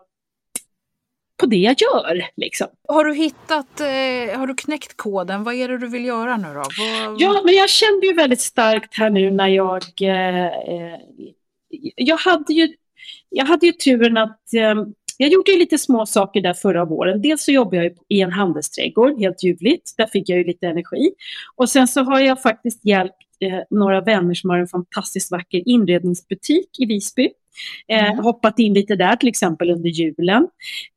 på 1.39 1.46
det 1.46 1.56
jag 1.56 1.75
gör. 1.82 2.30
Liksom. 2.36 2.68
Har 2.88 3.06
du 3.06 3.15
hittat, 3.15 3.80
eh, 3.80 4.39
har 4.39 4.48
du 4.48 4.56
knäckt 4.56 4.98
koden? 4.98 5.44
Vad 5.44 5.53
är 5.53 5.68
det 5.68 5.77
du 5.77 5.88
vill 5.88 6.06
göra 6.06 6.38
nu 6.38 6.48
då? 6.53 6.63
Vad... 6.80 7.22
Ja, 7.22 7.41
men 7.46 7.53
jag 7.53 7.70
kände 7.70 8.08
ju 8.08 8.13
väldigt 8.13 8.41
starkt 8.41 8.98
här 8.98 9.10
nu 9.10 9.32
när 9.32 9.48
jag, 9.48 9.84
eh, 10.01 10.51
jag 11.96 12.18
hade 12.18 12.53
ju, 12.53 12.75
jag 13.30 13.46
hade 13.46 13.65
ju 13.65 13.72
turen 13.72 14.18
att 14.18 14.53
eh, 14.53 14.75
jag 15.18 15.30
gjorde 15.30 15.51
ju 15.51 15.58
lite 15.58 15.77
små 15.77 16.06
saker 16.06 16.41
där 16.41 16.53
förra 16.53 16.86
våren. 16.86 17.22
Dels 17.22 17.44
så 17.44 17.51
jobbade 17.51 17.84
jag 17.84 17.94
i 18.08 18.22
en 18.22 18.32
handelsträdgård, 18.32 19.20
helt 19.20 19.44
ljuvligt. 19.44 19.94
Där 19.98 20.06
fick 20.06 20.30
jag 20.30 20.38
ju 20.38 20.44
lite 20.44 20.68
energi. 20.68 21.12
Och 21.56 21.70
sen 21.70 21.88
så 21.88 22.01
har 22.01 22.20
jag 22.20 22.41
faktiskt 22.41 22.86
hjälpt 22.86 23.18
eh, 23.39 23.60
några 23.70 24.01
vänner 24.01 24.34
som 24.34 24.50
har 24.50 24.58
en 24.58 24.68
fantastiskt 24.68 25.32
vacker 25.32 25.68
inredningsbutik 25.70 26.80
i 26.80 26.86
Visby. 26.86 27.30
Eh, 27.88 28.12
mm. 28.12 28.24
Hoppat 28.24 28.60
in 28.60 28.74
lite 28.74 28.96
där, 28.96 29.15
till 29.15 29.29
exempel 29.29 29.70
under 29.70 29.89
julen. 29.89 30.48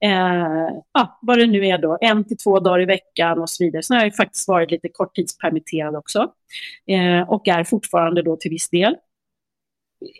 Eh, 0.04 0.68
ja, 0.92 1.18
vad 1.22 1.38
det 1.38 1.46
nu 1.46 1.66
är 1.66 1.78
då, 1.78 1.98
en 2.00 2.24
till 2.24 2.36
två 2.36 2.60
dagar 2.60 2.80
i 2.80 2.84
veckan 2.84 3.38
och 3.38 3.50
så 3.50 3.64
vidare. 3.64 3.82
Sen 3.82 3.96
har 3.96 4.04
jag 4.04 4.16
faktiskt 4.16 4.48
varit 4.48 4.70
lite 4.70 4.88
korttidspermitterad 4.88 5.96
också. 5.96 6.32
Eh, 6.86 7.30
och 7.30 7.48
är 7.48 7.64
fortfarande 7.64 8.22
då 8.22 8.36
till 8.36 8.50
viss 8.50 8.70
del. 8.70 8.96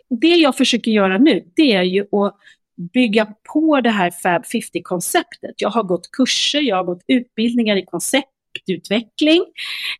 Det 0.09 0.35
jag 0.35 0.57
försöker 0.57 0.91
göra 0.91 1.17
nu, 1.17 1.45
det 1.55 1.73
är 1.73 1.83
ju 1.83 2.01
att 2.01 2.35
bygga 2.93 3.27
på 3.53 3.81
det 3.81 3.89
här 3.89 4.11
Fab 4.11 4.43
50-konceptet. 4.43 5.53
Jag 5.57 5.69
har 5.69 5.83
gått 5.83 6.11
kurser, 6.11 6.61
jag 6.61 6.75
har 6.75 6.83
gått 6.83 7.03
utbildningar 7.07 7.75
i 7.75 7.85
konceptutveckling. 7.85 9.45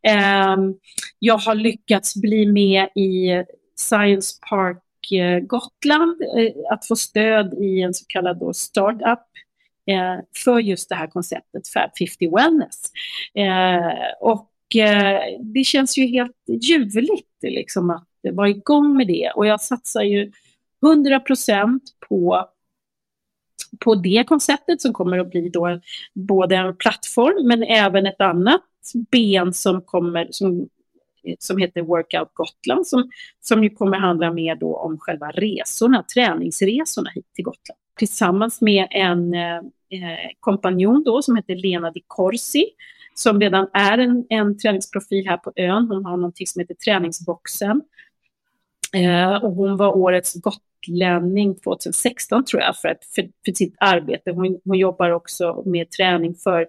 Eh, 0.08 0.58
jag 1.20 1.38
har 1.38 1.56
lyckats 1.56 2.16
bli 2.16 2.46
med 2.46 2.90
i 2.96 3.44
Science 3.76 4.40
Park 4.50 4.85
Eh, 5.12 5.40
Gotland 5.40 6.22
eh, 6.22 6.72
att 6.72 6.88
få 6.88 6.96
stöd 6.96 7.54
i 7.54 7.82
en 7.82 7.94
så 7.94 8.06
kallad 8.08 8.40
då 8.40 8.54
startup 8.54 9.20
eh, 9.88 10.20
för 10.44 10.60
just 10.60 10.90
det 10.90 10.96
här 10.96 11.08
konceptet 11.08 11.68
Fab 11.68 11.90
50 12.00 12.36
Wellness. 12.36 12.92
Och 14.20 14.52
det 15.40 15.64
känns 15.64 15.98
ju 15.98 16.08
helt 16.08 16.36
ljuvligt 16.48 17.44
liksom 17.44 17.90
att 17.90 18.08
vara 18.32 18.50
igång 18.50 18.98
med 18.98 19.08
det 19.08 19.32
och 19.36 19.48
jag 19.48 19.62
satsar 19.62 20.02
ju 20.02 20.32
100 20.86 21.20
procent 21.20 21.84
på 22.10 22.50
på 23.80 23.96
det 23.96 24.24
konceptet 24.28 24.82
som 24.82 24.94
kommer 24.94 25.20
att 25.20 25.32
bli 25.32 25.50
då 25.50 25.80
både 26.14 26.56
en 26.56 26.76
plattform 26.76 27.48
men 27.48 27.64
även 27.64 28.06
ett 28.06 28.22
annat 28.22 28.62
ben 29.12 29.54
som 29.54 29.82
kommer 29.82 30.28
som 30.32 30.70
som 31.40 31.58
heter 31.58 31.82
Workout 31.82 32.34
Gotland 32.34 32.88
som, 32.88 33.12
som 33.42 33.64
ju 33.64 33.70
kommer 33.70 33.98
handla 33.98 34.34
mer 34.34 34.56
då 34.56 34.78
om 34.78 34.98
själva 35.00 35.32
resorna, 35.32 36.04
träningsresorna 36.14 37.10
hit 37.16 37.26
till 37.34 37.44
Gotland. 37.44 37.80
Tillsammans 37.98 38.62
med 38.62 38.88
en 38.92 39.34
eh, 39.34 39.56
eh, 39.58 40.30
kompanjon 40.40 41.04
då 41.04 41.22
som 41.22 41.36
heter 41.36 41.56
Lena 41.56 41.92
Di 41.92 42.04
Corsi 42.08 42.66
som 43.16 43.42
redan 43.42 43.68
är 43.74 43.98
en, 43.98 44.26
en 44.30 44.58
träningsprofil 44.58 45.28
här 45.28 45.38
på 45.38 45.52
ön. 45.56 45.88
Hon 45.88 46.06
har 46.06 46.18
någonting 46.18 46.48
som 46.48 46.60
heter 46.60 46.74
Träningsboxen. 46.74 47.82
Eh, 48.94 49.44
och 49.44 49.52
hon 49.52 49.78
var 49.78 49.98
årets 49.98 50.34
Got 50.34 50.62
gotlänning 50.86 51.56
2016 51.56 52.46
tror 52.46 52.62
jag 52.62 52.78
för, 52.78 52.88
att, 52.88 53.06
för, 53.16 53.24
för 53.46 53.52
sitt 53.52 53.76
arbete. 53.80 54.32
Hon, 54.32 54.60
hon, 54.66 54.78
jobbar 54.78 55.10
också 55.10 55.64
med 55.66 55.92
träning 55.92 56.36
för 56.36 56.62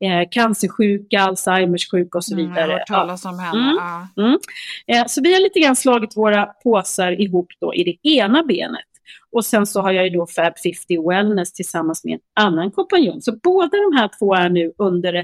eh, 0.00 0.28
cancersjuka, 0.30 1.20
Alzheimers 1.20 1.90
sjuka 1.90 2.18
och 2.18 2.24
så 2.24 2.36
vidare. 2.36 2.64
Mm, 2.64 2.70
jag 2.70 2.72
har 2.72 2.78
hört 2.78 2.88
talas 2.88 3.24
om 3.24 3.38
henne. 3.38 3.58
Mm, 3.58 3.76
ja. 3.76 4.22
mm. 4.22 4.38
Eh, 4.86 5.06
så 5.06 5.22
vi 5.22 5.34
har 5.34 5.40
lite 5.40 5.60
grann 5.60 5.76
slagit 5.76 6.16
våra 6.16 6.46
påsar 6.46 7.20
ihop 7.20 7.48
då 7.60 7.74
i 7.74 7.84
det 7.84 8.08
ena 8.08 8.42
benet. 8.42 8.95
Och 9.30 9.44
sen 9.44 9.66
så 9.66 9.80
har 9.80 9.92
jag 9.92 10.04
ju 10.04 10.10
då 10.10 10.26
Fab 10.26 10.58
50 10.58 11.08
Wellness 11.08 11.52
tillsammans 11.52 12.04
med 12.04 12.14
en 12.14 12.20
annan 12.44 12.70
kompanjon. 12.70 13.22
Så 13.22 13.36
båda 13.42 13.68
de 13.68 13.96
här 13.96 14.10
två 14.18 14.34
är 14.34 14.48
nu 14.48 14.72
under 14.78 15.14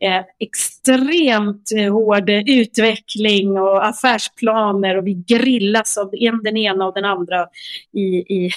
eh, 0.00 0.24
extremt 0.38 1.72
eh, 1.76 1.92
hård 1.92 2.30
utveckling 2.30 3.58
och 3.58 3.86
affärsplaner 3.86 4.96
och 4.96 5.06
vi 5.06 5.14
grillas 5.14 5.98
av 5.98 6.10
den 6.42 6.56
ena 6.56 6.86
och 6.86 6.94
den 6.94 7.04
andra 7.04 7.46
i, 7.92 8.06
i 8.06 8.50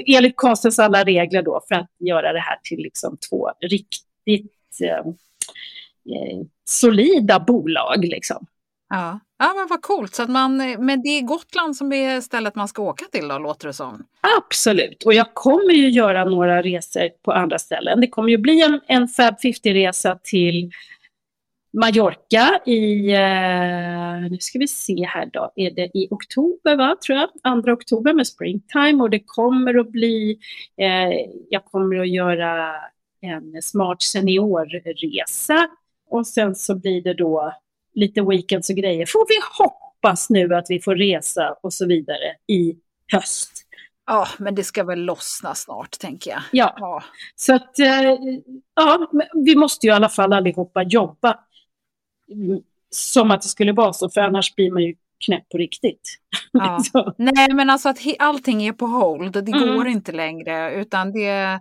enligt 0.06 0.36
konstens 0.36 0.78
alla 0.78 1.04
regler 1.04 1.42
då 1.42 1.60
för 1.68 1.74
att 1.74 1.90
göra 1.98 2.32
det 2.32 2.40
här 2.40 2.58
till 2.62 2.78
liksom 2.78 3.16
två 3.30 3.50
riktigt 3.60 4.80
eh, 4.82 4.98
eh 4.98 6.40
solida 6.64 7.40
bolag. 7.40 8.04
Liksom. 8.04 8.46
Ja 8.88 9.20
ja, 9.38 9.54
men 9.56 9.66
vad 9.70 9.82
coolt. 9.82 10.14
Så 10.14 10.22
att 10.22 10.30
man, 10.30 10.56
men 10.78 11.02
det 11.02 11.08
är 11.08 11.22
Gotland 11.22 11.76
som 11.76 11.92
är 11.92 12.20
stället 12.20 12.54
man 12.54 12.68
ska 12.68 12.82
åka 12.82 13.04
till 13.12 13.28
då, 13.28 13.38
låter 13.38 13.66
det 13.66 13.72
som? 13.72 14.04
Absolut, 14.38 15.02
och 15.02 15.14
jag 15.14 15.34
kommer 15.34 15.72
ju 15.72 15.88
göra 15.88 16.24
några 16.24 16.62
resor 16.62 17.08
på 17.22 17.32
andra 17.32 17.58
ställen. 17.58 18.00
Det 18.00 18.08
kommer 18.08 18.28
ju 18.28 18.38
bli 18.38 18.62
en, 18.62 18.80
en 18.86 19.08
Fab 19.08 19.34
50-resa 19.34 20.18
till 20.22 20.70
Mallorca 21.72 22.60
i, 22.66 23.12
eh, 23.12 24.30
nu 24.30 24.36
ska 24.40 24.58
vi 24.58 24.68
se 24.68 25.04
här 25.04 25.30
då, 25.32 25.52
är 25.56 25.70
det 25.70 25.90
i 25.94 26.08
oktober 26.10 26.76
va, 26.76 26.96
tror 27.06 27.18
jag, 27.18 27.64
2 27.64 27.72
oktober 27.72 28.12
med 28.12 28.26
springtime 28.26 29.02
och 29.02 29.10
det 29.10 29.22
kommer 29.26 29.78
att 29.78 29.90
bli, 29.90 30.38
eh, 30.76 31.10
jag 31.50 31.64
kommer 31.64 32.00
att 32.00 32.08
göra 32.08 32.74
en 33.20 33.62
smart 33.62 34.02
seniorresa 34.02 35.68
och 36.10 36.26
sen 36.26 36.54
så 36.54 36.74
blir 36.74 37.02
det 37.02 37.14
då 37.14 37.52
lite 37.94 38.22
weekends 38.22 38.70
och 38.70 38.76
grejer. 38.76 39.06
Får 39.06 39.26
vi 39.28 39.34
hoppas 39.58 40.30
nu 40.30 40.54
att 40.54 40.66
vi 40.68 40.80
får 40.80 40.96
resa 40.96 41.56
och 41.62 41.72
så 41.72 41.86
vidare 41.86 42.36
i 42.46 42.76
höst. 43.12 43.50
Ja, 44.06 44.28
men 44.38 44.54
det 44.54 44.64
ska 44.64 44.84
väl 44.84 45.00
lossna 45.00 45.54
snart, 45.54 45.98
tänker 45.98 46.30
jag. 46.30 46.42
Ja, 46.52 46.74
ja. 46.78 47.04
så 47.36 47.54
att 47.54 47.78
eh, 47.78 48.12
ja, 48.74 49.10
vi 49.44 49.56
måste 49.56 49.86
ju 49.86 49.92
i 49.92 49.94
alla 49.94 50.08
fall 50.08 50.32
allihopa 50.32 50.82
jobba 50.82 51.38
som 52.90 53.30
att 53.30 53.42
det 53.42 53.48
skulle 53.48 53.72
vara 53.72 53.92
så, 53.92 54.10
för 54.10 54.20
annars 54.20 54.54
blir 54.54 54.70
man 54.70 54.82
ju 54.82 54.94
knäpp 55.26 55.48
på 55.48 55.58
riktigt. 55.58 56.00
Ja. 56.56 56.78
Nej, 57.18 57.54
men 57.54 57.70
alltså 57.70 57.88
att 57.88 57.98
allting 58.18 58.66
är 58.66 58.72
på 58.72 58.86
hold, 58.86 59.32
det 59.32 59.52
mm. 59.52 59.76
går 59.76 59.86
inte 59.86 60.12
längre. 60.12 60.74
Utan 60.74 61.12
det, 61.12 61.60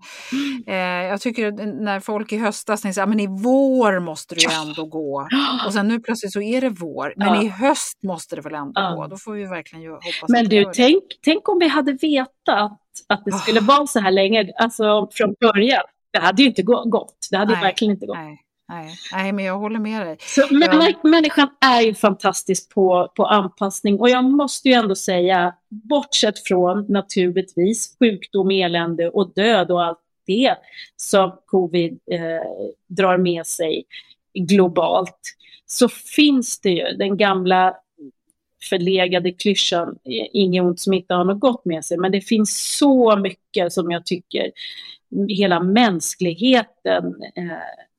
eh, 0.67 0.75
jag 0.77 1.21
tycker 1.21 1.51
när 1.83 1.99
folk 1.99 2.31
i 2.31 2.37
höstas 2.37 2.81
säger 2.81 3.01
att 3.01 3.09
men 3.09 3.19
i 3.19 3.27
vår 3.27 3.99
måste 3.99 4.35
det 4.35 4.41
ju 4.41 4.49
ändå 4.51 4.85
gå. 4.85 5.27
Och 5.65 5.73
sen 5.73 5.87
nu 5.87 5.99
plötsligt 5.99 6.33
så 6.33 6.41
är 6.41 6.61
det 6.61 6.69
vår, 6.69 7.13
men 7.17 7.27
ja. 7.27 7.43
i 7.43 7.47
höst 7.47 8.03
måste 8.03 8.35
det 8.35 8.41
väl 8.41 8.53
ändå 8.53 8.81
ja. 8.81 8.95
gå. 8.95 9.07
Då 9.07 9.17
får 9.17 9.33
vi 9.33 9.45
verkligen 9.45 9.91
hoppas 9.91 10.29
Men 10.29 10.49
du, 10.49 10.65
tänk, 10.73 11.03
tänk 11.21 11.49
om 11.49 11.59
vi 11.59 11.67
hade 11.67 11.91
vetat 11.91 12.77
att 13.07 13.25
det 13.25 13.31
skulle 13.31 13.59
oh. 13.59 13.65
vara 13.65 13.87
så 13.87 13.99
här 13.99 14.11
länge, 14.11 14.53
alltså 14.59 15.09
från 15.11 15.35
början. 15.39 15.83
Det 16.11 16.19
hade 16.19 16.41
ju 16.41 16.47
inte 16.47 16.63
gått. 16.63 17.27
Det 17.31 17.37
hade 17.37 17.53
Nej. 17.53 17.61
verkligen 17.61 17.93
inte 17.93 18.05
gått. 18.05 18.17
Nej. 18.17 18.39
Nej, 18.73 18.95
nej, 19.13 19.31
men 19.31 19.45
jag 19.45 19.57
håller 19.57 19.79
med 19.79 20.07
dig. 20.07 20.17
Så, 20.19 20.47
men, 20.51 20.61
ja. 20.61 21.09
Människan 21.09 21.49
är 21.61 21.81
ju 21.81 21.93
fantastisk 21.93 22.73
på, 22.73 23.11
på 23.15 23.25
anpassning 23.25 23.99
och 23.99 24.09
jag 24.09 24.23
måste 24.23 24.69
ju 24.69 24.73
ändå 24.73 24.95
säga, 24.95 25.55
bortsett 25.69 26.39
från 26.39 26.85
naturligtvis 26.89 27.95
sjukdom, 27.99 28.51
elände 28.51 29.09
och 29.09 29.33
död 29.33 29.71
och 29.71 29.83
allt 29.83 29.99
det 30.27 30.55
som 30.95 31.31
covid 31.45 31.99
eh, 32.11 32.19
drar 32.87 33.17
med 33.17 33.47
sig 33.47 33.83
globalt, 34.33 35.19
så 35.65 35.89
finns 35.89 36.59
det 36.59 36.69
ju 36.69 36.97
den 36.97 37.17
gamla 37.17 37.75
förlegade 38.69 39.31
klyschan, 39.31 39.97
inget 40.33 40.63
ont 40.63 40.79
som 40.79 40.93
inte 40.93 41.13
har 41.13 41.23
något 41.23 41.39
gott 41.39 41.65
med 41.65 41.85
sig, 41.85 41.97
men 41.97 42.11
det 42.11 42.21
finns 42.21 42.77
så 42.77 43.17
mycket 43.17 43.73
som 43.73 43.91
jag 43.91 44.05
tycker 44.05 44.51
hela 45.27 45.59
mänskligheten 45.59 47.05
eh, 47.35 47.92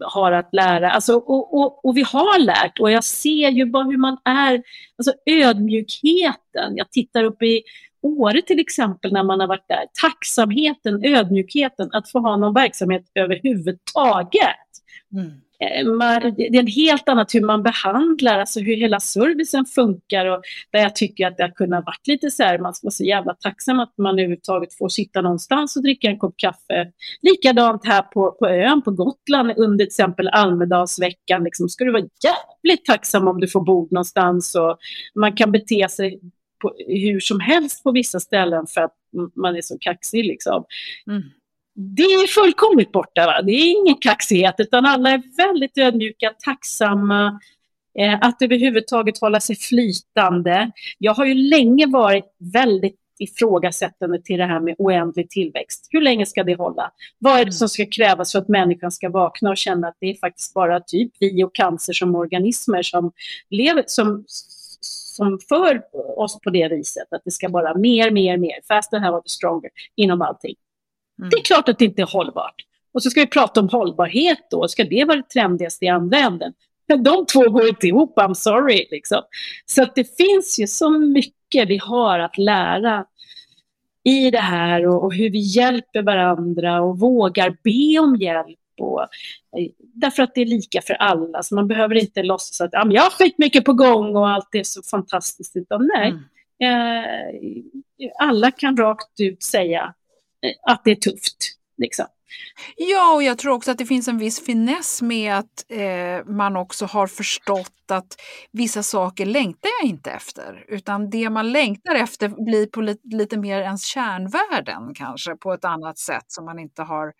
har 0.00 0.32
att 0.32 0.48
lära. 0.54 0.90
Alltså, 0.90 1.14
och, 1.14 1.54
och, 1.54 1.84
och, 1.84 1.96
vi 1.96 2.02
har 2.02 2.38
lärt 2.38 2.80
och 2.80 2.90
jag 2.90 3.04
ser 3.04 3.48
ju 3.48 3.66
bara 3.66 3.84
hur 3.84 3.96
man 3.96 4.18
är, 4.24 4.62
alltså 4.98 5.12
ödmjukheten. 5.26 6.76
Jag 6.76 6.90
tittar 6.90 7.24
upp 7.24 7.42
i 7.42 7.62
Åre 8.02 8.42
till 8.42 8.60
exempel 8.60 9.12
när 9.12 9.22
man 9.22 9.40
har 9.40 9.46
varit 9.46 9.68
där. 9.68 9.84
Tacksamheten, 10.00 11.04
ödmjukheten 11.04 11.90
att 11.92 12.10
få 12.10 12.18
ha 12.18 12.36
någon 12.36 12.54
verksamhet 12.54 13.02
överhuvudtaget. 13.14 14.68
Mm. 15.12 15.40
Eh, 15.60 16.32
det 16.36 16.56
är 16.56 16.60
en 16.60 16.66
helt 16.66 17.08
annat 17.08 17.34
hur 17.34 17.40
man 17.40 17.62
behandlar, 17.62 18.38
alltså 18.38 18.60
hur 18.60 18.76
hela 18.76 19.00
servicen 19.00 19.64
funkar 19.64 20.26
och 20.26 20.42
där 20.72 20.80
jag 20.80 20.96
tycker 20.96 21.26
att 21.26 21.36
det 21.36 21.42
har 21.42 21.50
kunnat 21.50 21.86
varit 21.86 22.06
lite 22.06 22.30
så 22.30 22.42
här, 22.42 22.58
man 22.58 22.74
ska 22.74 22.86
vara 22.86 22.92
så 22.92 23.04
jävla 23.04 23.34
tacksam 23.34 23.80
att 23.80 23.98
man 23.98 24.18
överhuvudtaget 24.18 24.78
får 24.78 24.88
sitta 24.88 25.20
någonstans 25.20 25.76
och 25.76 25.82
dricka 25.82 26.08
en 26.08 26.18
kopp 26.18 26.34
kaffe. 26.36 26.92
Likadant 27.22 27.86
här 27.86 28.02
på, 28.02 28.32
på 28.32 28.46
ön 28.46 28.82
på 28.82 28.90
Gotland 28.90 29.52
under 29.56 29.84
till 29.84 29.86
exempel 29.86 30.28
Almedalsveckan, 30.28 31.44
liksom, 31.44 31.68
ska 31.68 31.84
du 31.84 31.92
vara 31.92 32.08
jävligt 32.24 32.84
tacksam 32.84 33.28
om 33.28 33.40
du 33.40 33.48
får 33.48 33.64
bord 33.64 33.92
någonstans 33.92 34.54
och 34.54 34.78
man 35.14 35.36
kan 35.36 35.52
bete 35.52 35.88
sig 35.88 36.20
på, 36.62 36.74
hur 36.86 37.20
som 37.20 37.40
helst 37.40 37.84
på 37.84 37.92
vissa 37.92 38.20
ställen 38.20 38.66
för 38.66 38.80
att 38.80 38.94
man 39.36 39.56
är 39.56 39.62
så 39.62 39.78
kaxig 39.78 40.24
liksom. 40.24 40.64
Mm 41.06 41.22
det 41.80 42.02
är 42.02 42.26
fullkomligt 42.26 42.92
borta. 42.92 43.26
Va? 43.26 43.42
Det 43.42 43.52
är 43.52 43.80
ingen 43.80 43.94
kaxighet 43.94 44.54
utan 44.58 44.86
alla 44.86 45.10
är 45.10 45.22
väldigt 45.36 45.78
ödmjuka, 45.78 46.34
tacksamma, 46.44 47.40
eh, 47.98 48.18
att 48.20 48.42
överhuvudtaget 48.42 49.18
hålla 49.18 49.40
sig 49.40 49.56
flytande. 49.56 50.70
Jag 50.98 51.14
har 51.14 51.24
ju 51.24 51.34
länge 51.34 51.86
varit 51.86 52.24
väldigt 52.54 52.96
ifrågasättande 53.18 54.22
till 54.22 54.38
det 54.38 54.44
här 54.44 54.60
med 54.60 54.74
oändlig 54.78 55.30
tillväxt. 55.30 55.88
Hur 55.90 56.00
länge 56.00 56.26
ska 56.26 56.44
det 56.44 56.54
hålla? 56.54 56.90
Vad 57.18 57.40
är 57.40 57.44
det 57.44 57.52
som 57.52 57.68
ska 57.68 57.86
krävas 57.86 58.32
för 58.32 58.38
att 58.38 58.48
människan 58.48 58.92
ska 58.92 59.08
vakna 59.08 59.50
och 59.50 59.56
känna 59.56 59.88
att 59.88 59.96
det 60.00 60.06
är 60.06 60.14
faktiskt 60.14 60.54
bara 60.54 60.80
typ 60.80 61.12
vi 61.20 61.44
och 61.44 61.54
cancer 61.54 61.92
som 61.92 62.14
organismer 62.14 62.82
som 62.82 63.12
lever, 63.50 63.84
som, 63.86 64.24
som 64.80 65.38
för 65.48 65.82
oss 66.18 66.40
på 66.40 66.50
det 66.50 66.68
viset. 66.68 67.12
Att 67.12 67.22
det 67.24 67.30
ska 67.30 67.48
vara 67.48 67.74
mer, 67.74 68.10
mer, 68.10 68.36
mer, 68.36 68.60
faster, 68.68 68.98
have, 68.98 69.22
stronger 69.26 69.70
inom 69.96 70.22
allting. 70.22 70.54
Mm. 71.18 71.30
Det 71.30 71.36
är 71.36 71.42
klart 71.42 71.68
att 71.68 71.78
det 71.78 71.84
inte 71.84 72.02
är 72.02 72.06
hållbart. 72.06 72.54
Och 72.94 73.02
så 73.02 73.10
ska 73.10 73.20
vi 73.20 73.26
prata 73.26 73.60
om 73.60 73.68
hållbarhet 73.68 74.38
då. 74.50 74.68
Ska 74.68 74.84
det 74.84 75.04
vara 75.04 75.16
det 75.16 75.28
trendigaste 75.28 75.84
i 75.84 75.88
andra 75.88 76.18
änden? 76.18 76.52
Men 76.88 77.02
de 77.02 77.26
två 77.26 77.50
går 77.50 77.68
inte 77.68 77.86
ihop, 77.86 78.18
I'm 78.18 78.34
sorry. 78.34 78.88
Liksom. 78.90 79.22
Så 79.66 79.82
att 79.82 79.94
det 79.94 80.16
finns 80.16 80.58
ju 80.60 80.66
så 80.66 80.90
mycket 80.90 81.68
vi 81.68 81.76
har 81.76 82.18
att 82.18 82.38
lära 82.38 83.04
i 84.04 84.30
det 84.30 84.38
här 84.38 84.86
och, 84.86 85.04
och 85.04 85.14
hur 85.14 85.30
vi 85.30 85.38
hjälper 85.38 86.02
varandra 86.02 86.82
och 86.82 86.98
vågar 86.98 87.56
be 87.64 87.98
om 87.98 88.16
hjälp. 88.16 88.58
Och, 88.80 89.02
eh, 89.02 89.70
därför 89.78 90.22
att 90.22 90.34
det 90.34 90.40
är 90.40 90.46
lika 90.46 90.82
för 90.82 90.94
alla, 90.94 91.42
så 91.42 91.54
man 91.54 91.68
behöver 91.68 91.94
inte 91.94 92.22
låtsas 92.22 92.60
att 92.60 92.70
ja, 92.72 92.86
jag 92.90 93.02
har 93.02 93.10
skitmycket 93.10 93.64
på 93.64 93.72
gång 93.72 94.16
och 94.16 94.28
allt 94.28 94.54
är 94.54 94.62
så 94.62 94.82
fantastiskt. 94.82 95.56
Utan 95.56 95.90
nej, 95.94 96.14
mm. 96.60 97.04
eh, 97.06 97.62
alla 98.18 98.50
kan 98.50 98.76
rakt 98.76 99.20
ut 99.20 99.42
säga 99.42 99.94
att 100.66 100.84
det 100.84 100.90
är 100.90 100.94
tufft. 100.94 101.54
Liksom. 101.78 102.06
Ja, 102.76 103.14
och 103.14 103.22
jag 103.22 103.38
tror 103.38 103.52
också 103.52 103.70
att 103.70 103.78
det 103.78 103.86
finns 103.86 104.08
en 104.08 104.18
viss 104.18 104.44
finess 104.44 105.02
med 105.02 105.34
att 105.34 105.64
eh, 105.68 106.34
man 106.34 106.56
också 106.56 106.86
har 106.86 107.06
förstått 107.06 107.90
att 107.90 108.16
vissa 108.52 108.82
saker 108.82 109.26
längtar 109.26 109.70
jag 109.80 109.90
inte 109.90 110.10
efter. 110.10 110.64
Utan 110.68 111.10
det 111.10 111.30
man 111.30 111.52
längtar 111.52 111.94
efter 111.94 112.28
blir 112.28 112.66
på 112.66 112.80
lite, 112.80 113.08
lite 113.16 113.38
mer 113.38 113.60
ens 113.60 113.84
kärnvärden 113.84 114.94
kanske 114.94 115.36
på 115.36 115.52
ett 115.52 115.64
annat 115.64 115.98
sätt 115.98 116.24
som 116.26 116.44
man 116.44 116.58
inte 116.58 116.82
har 116.82 117.12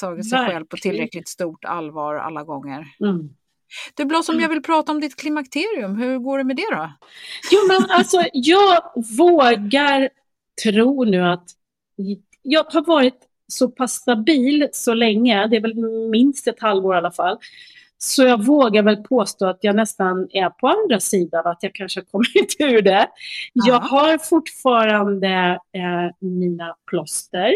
tagit 0.00 0.30
sig 0.30 0.38
Verkligen. 0.38 0.56
själv 0.56 0.66
på 0.66 0.76
tillräckligt 0.76 1.28
stort 1.28 1.64
allvar 1.64 2.14
alla 2.14 2.44
gånger. 2.44 2.86
Mm. 3.00 3.28
Du 3.94 4.04
Blossom, 4.04 4.34
jag 4.34 4.44
mm. 4.44 4.54
vill 4.54 4.62
prata 4.62 4.92
om 4.92 5.00
ditt 5.00 5.16
klimakterium. 5.16 5.96
Hur 5.96 6.18
går 6.18 6.38
det 6.38 6.44
med 6.44 6.56
det 6.56 6.70
då? 6.70 6.92
Jo, 7.50 7.58
men 7.68 7.90
alltså 7.90 8.24
jag 8.32 8.82
vågar 9.18 10.08
tro 10.62 11.04
nu 11.04 11.22
att 11.22 11.44
jag 12.42 12.64
har 12.64 12.86
varit 12.86 13.18
så 13.48 13.68
pass 13.68 13.92
stabil 13.92 14.68
så 14.72 14.94
länge, 14.94 15.46
det 15.46 15.56
är 15.56 15.60
väl 15.60 15.74
minst 16.10 16.48
ett 16.48 16.60
halvår 16.60 16.94
i 16.94 16.98
alla 16.98 17.10
fall, 17.10 17.38
så 17.98 18.22
jag 18.22 18.44
vågar 18.44 18.82
väl 18.82 18.96
påstå 18.96 19.46
att 19.46 19.58
jag 19.60 19.76
nästan 19.76 20.28
är 20.30 20.50
på 20.50 20.68
andra 20.68 21.00
sidan, 21.00 21.46
att 21.46 21.62
jag 21.62 21.74
kanske 21.74 22.00
har 22.00 22.04
kommit 22.04 22.56
ur 22.58 22.82
det. 22.82 23.08
Jag 23.52 23.80
har 23.80 24.18
fortfarande 24.18 25.58
eh, 25.72 26.16
mina 26.18 26.76
plåster. 26.86 27.52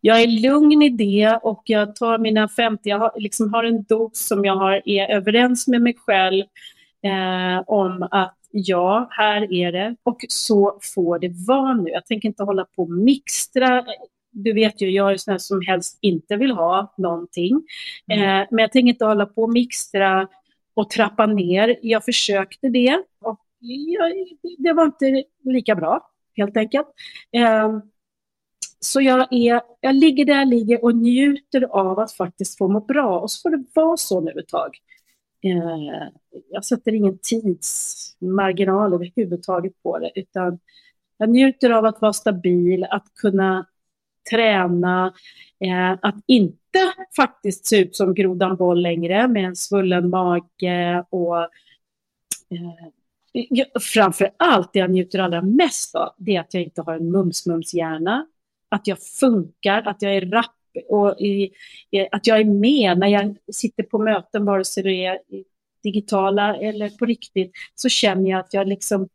Jag 0.00 0.22
är 0.22 0.26
lugn 0.26 0.82
i 0.82 0.88
det 0.88 1.38
och 1.42 1.62
jag 1.66 1.96
tar 1.96 2.18
mina 2.18 2.48
50, 2.48 2.88
jag 2.88 2.98
har, 2.98 3.12
liksom 3.16 3.54
har 3.54 3.64
en 3.64 3.82
dos 3.82 4.26
som 4.26 4.44
jag 4.44 4.56
har, 4.56 4.82
är 4.84 5.16
överens 5.16 5.68
med 5.68 5.82
mig 5.82 5.96
själv 6.06 6.44
eh, 7.04 7.62
om 7.66 8.08
att 8.10 8.39
ja, 8.50 9.08
här 9.10 9.52
är 9.52 9.72
det 9.72 9.96
och 10.02 10.18
så 10.28 10.78
får 10.94 11.18
det 11.18 11.32
vara 11.48 11.74
nu. 11.74 11.90
Jag 11.90 12.06
tänker 12.06 12.28
inte 12.28 12.42
hålla 12.42 12.64
på 12.64 12.82
och 12.82 12.90
mixtra. 12.90 13.84
Du 14.30 14.52
vet 14.52 14.80
ju, 14.80 14.90
jag 14.90 15.12
är 15.12 15.16
sån 15.16 15.40
som 15.40 15.60
helst 15.66 15.98
inte 16.00 16.36
vill 16.36 16.50
ha 16.50 16.94
någonting. 16.96 17.62
Mm. 18.12 18.42
Eh, 18.42 18.48
men 18.50 18.62
jag 18.62 18.72
tänker 18.72 18.88
inte 18.88 19.04
hålla 19.04 19.26
på 19.26 19.42
och 19.42 19.52
mixtra 19.52 20.28
och 20.74 20.90
trappa 20.90 21.26
ner. 21.26 21.76
Jag 21.82 22.04
försökte 22.04 22.68
det 22.68 23.02
och 23.20 23.40
jag, 23.60 24.12
det 24.58 24.72
var 24.72 24.84
inte 24.84 25.24
lika 25.44 25.74
bra, 25.74 26.10
helt 26.36 26.56
enkelt. 26.56 26.86
Eh, 27.32 27.78
så 28.80 29.00
jag, 29.00 29.32
är, 29.32 29.60
jag 29.80 29.94
ligger 29.94 30.24
där 30.24 30.34
jag 30.34 30.48
ligger 30.48 30.84
och 30.84 30.96
njuter 30.96 31.62
av 31.62 31.98
att 31.98 32.12
faktiskt 32.12 32.58
få 32.58 32.68
må 32.68 32.80
bra. 32.80 33.20
Och 33.20 33.30
så 33.30 33.40
får 33.40 33.50
det 33.50 33.64
vara 33.74 33.96
så 33.96 34.20
nu 34.20 34.30
ett 34.30 34.48
tag. 34.48 34.76
Eh, 35.42 36.08
jag 36.50 36.64
sätter 36.64 36.94
ingen 36.94 37.18
tidsmarginal 37.22 38.94
överhuvudtaget 38.94 39.82
på 39.82 39.98
det, 39.98 40.12
utan 40.14 40.58
Jag 41.16 41.30
njuter 41.30 41.70
av 41.70 41.84
att 41.84 42.00
vara 42.00 42.12
stabil, 42.12 42.84
att 42.90 43.14
kunna 43.14 43.66
träna, 44.30 45.14
eh, 45.60 45.98
att 46.02 46.16
inte 46.26 46.92
faktiskt 47.16 47.66
se 47.66 47.80
ut 47.80 47.96
som 47.96 48.14
grodan 48.14 48.56
boll 48.56 48.82
längre 48.82 49.28
med 49.28 49.44
en 49.44 49.56
svullen 49.56 50.10
mage 50.10 51.04
och 51.10 51.42
eh, 51.42 52.74
framför 53.80 54.30
allt 54.36 54.72
det 54.72 54.78
jag 54.78 54.90
njuter 54.90 55.18
allra 55.18 55.42
mest 55.42 55.94
av, 55.94 56.14
det 56.18 56.36
är 56.36 56.40
att 56.40 56.54
jag 56.54 56.62
inte 56.62 56.82
har 56.82 56.94
en 56.94 57.16
mums-mums-hjärna, 57.16 58.26
att 58.68 58.86
jag 58.86 59.02
funkar, 59.02 59.82
att 59.82 60.02
jag 60.02 60.16
är 60.16 60.26
rapp 60.26 60.59
och 60.88 61.20
i, 61.20 61.50
att 62.12 62.26
jag 62.26 62.40
är 62.40 62.44
med 62.44 62.98
när 62.98 63.08
jag 63.08 63.36
sitter 63.52 63.82
på 63.82 63.98
möten, 63.98 64.44
vare 64.44 64.64
sig 64.64 64.82
det 64.82 65.04
är 65.04 65.18
digitala 65.82 66.56
eller 66.56 66.90
på 66.90 67.04
riktigt, 67.06 67.52
så 67.74 67.88
känner 67.88 68.30
jag 68.30 68.40
att 68.40 68.54
jag 68.54 68.68
liksom 68.68 69.08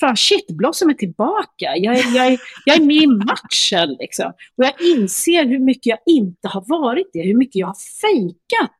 fan 0.00 0.16
shit, 0.16 0.46
Blossom 0.50 0.90
är 0.90 0.94
tillbaka. 0.94 1.76
Jag 1.76 1.98
är, 1.98 2.16
jag, 2.16 2.26
är, 2.26 2.40
jag 2.64 2.76
är 2.76 2.84
med 2.84 2.96
i 2.96 3.06
matchen 3.06 3.96
liksom. 3.98 4.32
Och 4.56 4.64
jag 4.64 4.80
inser 4.80 5.44
hur 5.44 5.58
mycket 5.58 5.86
jag 5.86 5.98
inte 6.06 6.48
har 6.48 6.64
varit 6.66 7.10
det, 7.12 7.22
hur 7.22 7.34
mycket 7.34 7.56
jag 7.56 7.66
har 7.66 7.76
fejkat. 8.00 8.70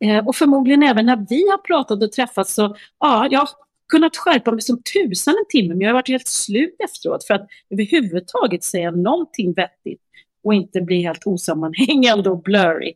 Eh, 0.00 0.26
och 0.28 0.36
förmodligen 0.36 0.82
även 0.82 1.06
när 1.06 1.26
vi 1.28 1.48
har 1.50 1.58
pratat 1.58 2.02
och 2.02 2.12
träffats 2.12 2.54
så, 2.54 2.76
ja, 2.98 3.28
jag 3.30 3.40
har 3.40 3.48
kunnat 3.88 4.16
skärpa 4.16 4.52
mig 4.52 4.60
som 4.60 4.82
tusan 4.82 5.34
en 5.34 5.48
timme, 5.48 5.68
men 5.68 5.80
jag 5.80 5.88
har 5.88 5.94
varit 5.94 6.08
helt 6.08 6.28
slut 6.28 6.76
efteråt 6.84 7.24
för 7.24 7.34
att 7.34 7.46
överhuvudtaget 7.70 8.64
säga 8.64 8.90
någonting 8.90 9.52
vettigt 9.52 10.00
och 10.46 10.54
inte 10.54 10.80
bli 10.80 11.02
helt 11.02 11.26
osammanhängande 11.26 12.30
och 12.30 12.42
blurry. 12.42 12.94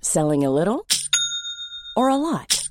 Selling 0.00 0.44
a 0.44 0.50
little 0.50 0.86
or 1.96 2.08
a 2.10 2.16
lot? 2.16 2.68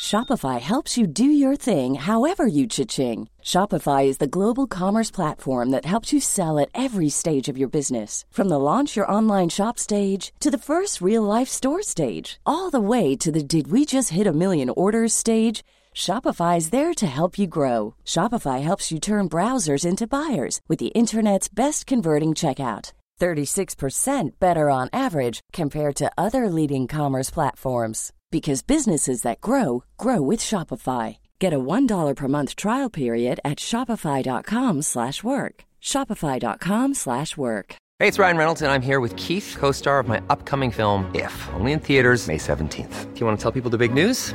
Shopify 0.00 0.60
helps 0.60 0.96
you 0.98 1.06
do 1.06 1.24
your 1.24 1.56
thing 1.56 1.94
however 1.94 2.46
you 2.46 2.66
cha-ching. 2.66 3.28
Shopify 3.42 4.06
is 4.06 4.18
the 4.18 4.26
global 4.26 4.66
commerce 4.66 5.10
platform 5.10 5.70
that 5.70 5.84
helps 5.84 6.12
you 6.12 6.20
sell 6.20 6.58
at 6.58 6.68
every 6.74 7.10
stage 7.10 7.48
of 7.48 7.58
your 7.58 7.68
business. 7.68 8.24
From 8.30 8.48
the 8.48 8.58
launch 8.58 8.96
your 8.96 9.10
online 9.10 9.48
shop 9.48 9.78
stage 9.78 10.32
to 10.40 10.50
the 10.50 10.58
first 10.58 11.00
real 11.00 11.22
life 11.22 11.48
store 11.48 11.82
stage, 11.82 12.40
all 12.46 12.70
the 12.70 12.80
way 12.80 13.16
to 13.16 13.30
the 13.30 13.42
did 13.42 13.70
we 13.70 13.84
just 13.84 14.10
hit 14.10 14.26
a 14.26 14.32
million 14.32 14.70
orders 14.70 15.12
stage. 15.12 15.62
Shopify 15.94 16.56
is 16.56 16.70
there 16.70 16.94
to 16.94 17.06
help 17.06 17.38
you 17.38 17.46
grow. 17.46 17.94
Shopify 18.04 18.62
helps 18.62 18.90
you 18.90 18.98
turn 18.98 19.28
browsers 19.28 19.84
into 19.84 20.06
buyers 20.06 20.60
with 20.68 20.78
the 20.78 20.88
internet's 20.88 21.48
best 21.48 21.86
converting 21.86 22.30
checkout. 22.30 22.92
36% 23.20 24.30
better 24.40 24.70
on 24.70 24.88
average 24.92 25.40
compared 25.52 25.94
to 25.96 26.10
other 26.16 26.48
leading 26.48 26.88
commerce 26.88 27.30
platforms 27.30 28.12
because 28.30 28.62
businesses 28.62 29.22
that 29.22 29.42
grow 29.42 29.84
grow 29.98 30.22
with 30.22 30.40
Shopify. 30.40 31.18
Get 31.38 31.52
a 31.52 31.58
$1 31.58 32.16
per 32.16 32.28
month 32.28 32.56
trial 32.56 32.88
period 32.88 33.38
at 33.44 33.58
shopify.com/work. 33.58 35.64
shopify.com/work. 35.82 37.74
Hey, 37.98 38.08
it's 38.08 38.18
Ryan 38.18 38.36
Reynolds 38.38 38.62
and 38.62 38.72
I'm 38.72 38.82
here 38.82 39.00
with 39.00 39.14
Keith, 39.16 39.56
co-star 39.58 39.98
of 39.98 40.08
my 40.08 40.22
upcoming 40.30 40.70
film 40.70 41.10
If, 41.14 41.50
only 41.54 41.72
in 41.72 41.80
theaters 41.80 42.28
May 42.28 42.38
17th. 42.38 43.12
Do 43.12 43.20
you 43.20 43.26
want 43.26 43.38
to 43.38 43.42
tell 43.42 43.52
people 43.52 43.70
the 43.70 43.76
big 43.76 43.92
news? 43.92 44.34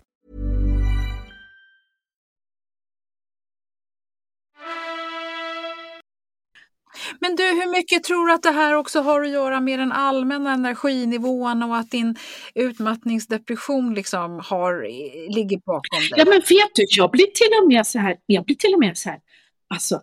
Men 7.19 7.35
du, 7.35 7.43
hur 7.43 7.71
mycket 7.71 8.03
tror 8.03 8.27
du 8.27 8.33
att 8.33 8.43
det 8.43 8.51
här 8.51 8.73
också 8.73 9.01
har 9.01 9.21
att 9.21 9.29
göra 9.29 9.59
med 9.59 9.79
den 9.79 9.91
allmänna 9.91 10.53
energinivån 10.53 11.63
och 11.63 11.77
att 11.77 11.91
din 11.91 12.15
utmattningsdepression 12.55 13.93
liksom 13.93 14.41
har, 14.43 14.73
eh, 14.83 15.35
ligger 15.35 15.57
bakom 15.57 15.99
dig? 15.99 16.09
Ja, 16.15 16.25
men 16.25 16.39
vet 16.39 16.75
du, 16.75 16.85
jag 16.89 17.11
blir 17.11 17.25
till 17.25 17.61
och 17.61 17.67
med 17.67 17.87
så 17.87 17.99
här, 17.99 18.17
jag 18.25 18.45
blir 18.45 18.55
till 18.55 18.73
och 18.73 18.79
med 18.79 18.97
så 18.97 19.09
här, 19.09 19.19
alltså 19.67 20.01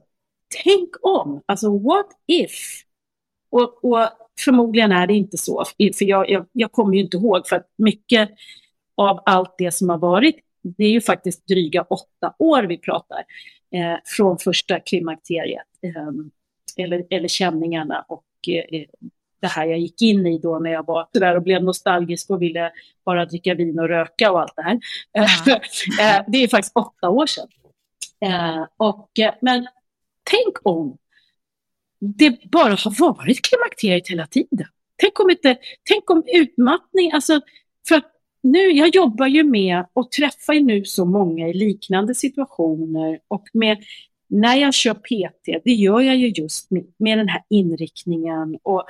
tänk 0.64 0.90
om, 1.02 1.42
alltså 1.46 1.78
what 1.78 2.06
if? 2.26 2.82
Och, 3.50 3.84
och 3.84 4.08
förmodligen 4.44 4.92
är 4.92 5.06
det 5.06 5.14
inte 5.14 5.38
så, 5.38 5.64
för 5.98 6.04
jag, 6.04 6.30
jag, 6.30 6.46
jag 6.52 6.72
kommer 6.72 6.94
ju 6.94 7.00
inte 7.00 7.16
ihåg, 7.16 7.46
för 7.46 7.56
att 7.56 7.66
mycket 7.78 8.30
av 8.96 9.22
allt 9.26 9.54
det 9.58 9.72
som 9.72 9.88
har 9.88 9.98
varit, 9.98 10.36
det 10.62 10.84
är 10.84 10.90
ju 10.90 11.00
faktiskt 11.00 11.48
dryga 11.48 11.82
åtta 11.82 12.34
år 12.38 12.62
vi 12.62 12.78
pratar, 12.78 13.18
eh, 13.74 13.98
från 14.04 14.38
första 14.38 14.80
klimakteriet, 14.80 15.66
eh, 15.82 16.12
eller, 16.76 17.06
eller 17.10 17.28
känningarna 17.28 18.04
och 18.08 18.24
eh, 18.48 18.84
det 19.40 19.46
här 19.46 19.66
jag 19.66 19.78
gick 19.78 20.02
in 20.02 20.26
i 20.26 20.38
då 20.38 20.58
när 20.58 20.70
jag 20.70 20.86
var 20.86 21.08
där 21.12 21.36
och 21.36 21.42
blev 21.42 21.64
nostalgisk 21.64 22.30
och 22.30 22.42
ville 22.42 22.72
bara 23.04 23.26
dricka 23.26 23.54
vin 23.54 23.78
och 23.78 23.88
röka 23.88 24.32
och 24.32 24.40
allt 24.40 24.56
det 24.56 24.62
här. 24.62 24.80
Mm. 25.12 25.60
det 26.32 26.38
är 26.38 26.48
faktiskt 26.48 26.76
åtta 26.76 27.08
år 27.08 27.26
sedan. 27.26 27.48
Eh, 28.20 28.66
och, 28.76 29.18
eh, 29.18 29.34
men 29.40 29.66
tänk 30.30 30.56
om 30.62 30.98
det 32.00 32.50
bara 32.50 32.70
har 32.70 33.00
varit 33.00 33.42
klimakteriet 33.42 34.08
hela 34.08 34.26
tiden. 34.26 34.66
Tänk 34.96 35.20
om, 35.20 35.30
inte, 35.30 35.56
tänk 35.82 36.10
om 36.10 36.22
utmattning, 36.26 37.12
alltså 37.12 37.40
för 37.88 37.94
att 37.94 38.12
nu, 38.42 38.58
jag 38.58 38.94
jobbar 38.94 39.26
ju 39.26 39.44
med 39.44 39.86
och 39.92 40.10
träffar 40.10 40.52
ju 40.52 40.60
nu 40.60 40.84
så 40.84 41.04
många 41.04 41.48
i 41.48 41.52
liknande 41.52 42.14
situationer 42.14 43.20
och 43.28 43.44
med 43.52 43.78
när 44.28 44.56
jag 44.56 44.74
kör 44.74 44.94
PT, 44.94 45.62
det 45.64 45.72
gör 45.72 46.00
jag 46.00 46.16
ju 46.16 46.28
just 46.28 46.70
med, 46.70 46.84
med 46.96 47.18
den 47.18 47.28
här 47.28 47.42
inriktningen 47.48 48.58
och 48.62 48.84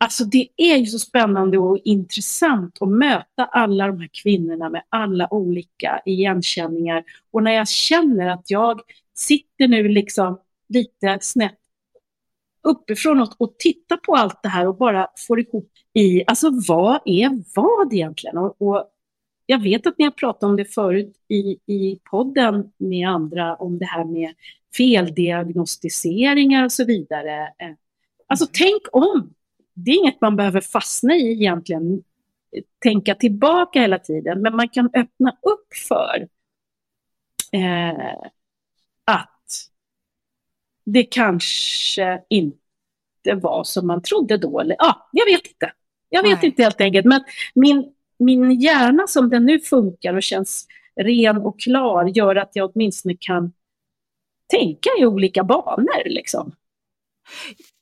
Alltså 0.00 0.24
det 0.24 0.48
är 0.56 0.76
ju 0.76 0.86
så 0.86 0.98
spännande 0.98 1.58
och 1.58 1.78
intressant 1.84 2.76
att 2.80 2.88
möta 2.88 3.44
alla 3.44 3.86
de 3.86 4.00
här 4.00 4.10
kvinnorna 4.22 4.68
med 4.68 4.82
alla 4.88 5.34
olika 5.34 6.02
igenkänningar. 6.04 7.04
Och 7.30 7.42
när 7.42 7.52
jag 7.52 7.68
känner 7.68 8.26
att 8.26 8.50
jag 8.50 8.80
sitter 9.14 9.68
nu 9.68 9.88
liksom 9.88 10.40
lite 10.68 11.18
snett 11.20 11.58
uppifrån 12.62 13.20
och, 13.20 13.40
och 13.40 13.58
tittar 13.58 13.96
på 13.96 14.14
allt 14.14 14.42
det 14.42 14.48
här 14.48 14.68
och 14.68 14.76
bara 14.76 15.08
får 15.26 15.40
ihop 15.40 15.72
i, 15.92 16.24
alltså 16.26 16.50
vad 16.68 17.00
är 17.04 17.42
vad 17.54 17.92
egentligen? 17.92 18.38
Och, 18.38 18.62
och 18.62 18.84
jag 19.50 19.62
vet 19.62 19.86
att 19.86 19.98
ni 19.98 20.04
har 20.04 20.10
pratat 20.10 20.42
om 20.42 20.56
det 20.56 20.64
förut 20.64 21.16
i, 21.28 21.58
i 21.66 22.00
podden 22.10 22.72
med 22.76 23.08
andra, 23.08 23.56
om 23.56 23.78
det 23.78 23.84
här 23.84 24.04
med 24.04 24.34
feldiagnostiseringar 24.76 26.64
och 26.64 26.72
så 26.72 26.84
vidare. 26.84 27.52
Alltså 28.26 28.46
tänk 28.52 28.82
om! 28.92 29.34
Det 29.74 29.90
är 29.90 29.98
inget 29.98 30.20
man 30.20 30.36
behöver 30.36 30.60
fastna 30.60 31.14
i 31.14 31.32
egentligen, 31.32 32.02
tänka 32.82 33.14
tillbaka 33.14 33.80
hela 33.80 33.98
tiden, 33.98 34.42
men 34.42 34.56
man 34.56 34.68
kan 34.68 34.90
öppna 34.94 35.36
upp 35.42 35.74
för 35.88 36.28
eh, 37.52 38.14
att 39.04 39.70
det 40.84 41.04
kanske 41.04 42.22
inte 42.28 43.34
var 43.34 43.64
som 43.64 43.86
man 43.86 44.02
trodde 44.02 44.36
då. 44.36 44.60
Eller, 44.60 44.76
ja, 44.78 45.08
jag 45.12 45.26
vet 45.26 45.46
inte. 45.46 45.72
Jag 46.08 46.22
vet 46.22 46.38
Nej. 46.38 46.46
inte 46.46 46.62
helt 46.62 46.80
enkelt. 46.80 47.06
Men 47.06 47.24
min, 47.54 47.92
min 48.18 48.60
hjärna 48.60 49.06
som 49.06 49.30
den 49.30 49.46
nu 49.46 49.60
funkar 49.60 50.14
och 50.14 50.22
känns 50.22 50.66
ren 51.00 51.36
och 51.36 51.60
klar 51.60 52.04
gör 52.04 52.36
att 52.36 52.50
jag 52.52 52.70
åtminstone 52.74 53.16
kan 53.20 53.52
tänka 54.50 54.90
i 55.00 55.06
olika 55.06 55.44
banor. 55.44 56.04
Liksom. 56.04 56.52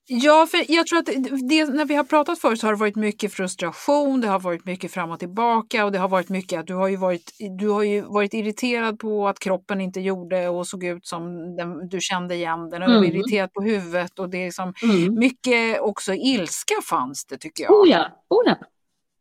Ja, 0.08 0.46
för 0.50 0.72
jag 0.72 0.86
tror 0.86 0.98
att 0.98 1.06
det, 1.48 1.66
när 1.66 1.84
vi 1.84 1.94
har 1.94 2.04
pratat 2.04 2.38
förut 2.38 2.60
så 2.60 2.66
har 2.66 2.72
det 2.72 2.80
varit 2.80 2.96
mycket 2.96 3.32
frustration, 3.32 4.20
det 4.20 4.28
har 4.28 4.40
varit 4.40 4.64
mycket 4.64 4.92
fram 4.92 5.10
och 5.10 5.18
tillbaka 5.18 5.84
och 5.84 5.92
det 5.92 5.98
har 5.98 6.08
varit 6.08 6.28
mycket 6.28 6.60
att 6.60 6.66
du 6.66 6.74
har 6.74 6.88
ju 6.88 6.96
varit, 6.96 7.32
du 7.58 7.68
har 7.68 7.82
ju 7.82 8.00
varit 8.00 8.34
irriterad 8.34 8.98
på 8.98 9.28
att 9.28 9.38
kroppen 9.38 9.80
inte 9.80 10.00
gjorde 10.00 10.48
och 10.48 10.66
såg 10.66 10.84
ut 10.84 11.06
som 11.06 11.56
den, 11.56 11.88
du 11.88 12.00
kände 12.00 12.34
igen 12.34 12.70
den. 12.70 12.82
Och 12.82 12.90
mm. 12.90 13.04
irriterad 13.04 13.52
på 13.52 13.62
huvudet 13.62 14.18
och 14.18 14.30
det 14.30 14.38
är 14.38 14.44
liksom 14.44 14.74
mm. 14.82 15.14
mycket 15.14 15.80
också 15.80 16.14
ilska 16.14 16.74
fanns 16.88 17.26
det 17.26 17.38
tycker 17.38 17.64
jag. 17.64 17.72
Oh 17.72 17.88
ja, 17.88 18.24
oh 18.28 18.42
ja. 18.46 18.56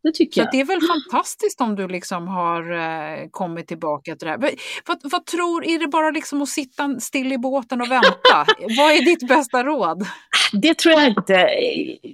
Det 0.05 0.11
tycker 0.11 0.33
Så 0.33 0.39
jag. 0.39 0.51
det 0.51 0.59
är 0.59 0.65
väl 0.65 0.81
fantastiskt 0.81 1.61
om 1.61 1.75
du 1.75 1.87
liksom 1.87 2.27
har 2.27 2.71
eh, 2.71 3.27
kommit 3.31 3.67
tillbaka 3.67 4.15
till 4.15 4.25
det 4.25 4.31
här. 4.31 4.51
Vad, 4.87 4.97
vad, 5.03 5.25
tror, 5.25 5.65
är 5.65 5.79
det 5.79 5.87
bara 5.87 6.11
liksom 6.11 6.41
att 6.41 6.49
sitta 6.49 6.99
still 6.99 7.31
i 7.31 7.37
båten 7.37 7.81
och 7.81 7.91
vänta? 7.91 8.45
vad 8.77 8.91
är 8.91 9.05
ditt 9.05 9.27
bästa 9.27 9.63
råd? 9.63 10.05
Det 10.53 10.77
tror 10.77 10.93
jag 10.93 11.07
inte, 11.07 11.49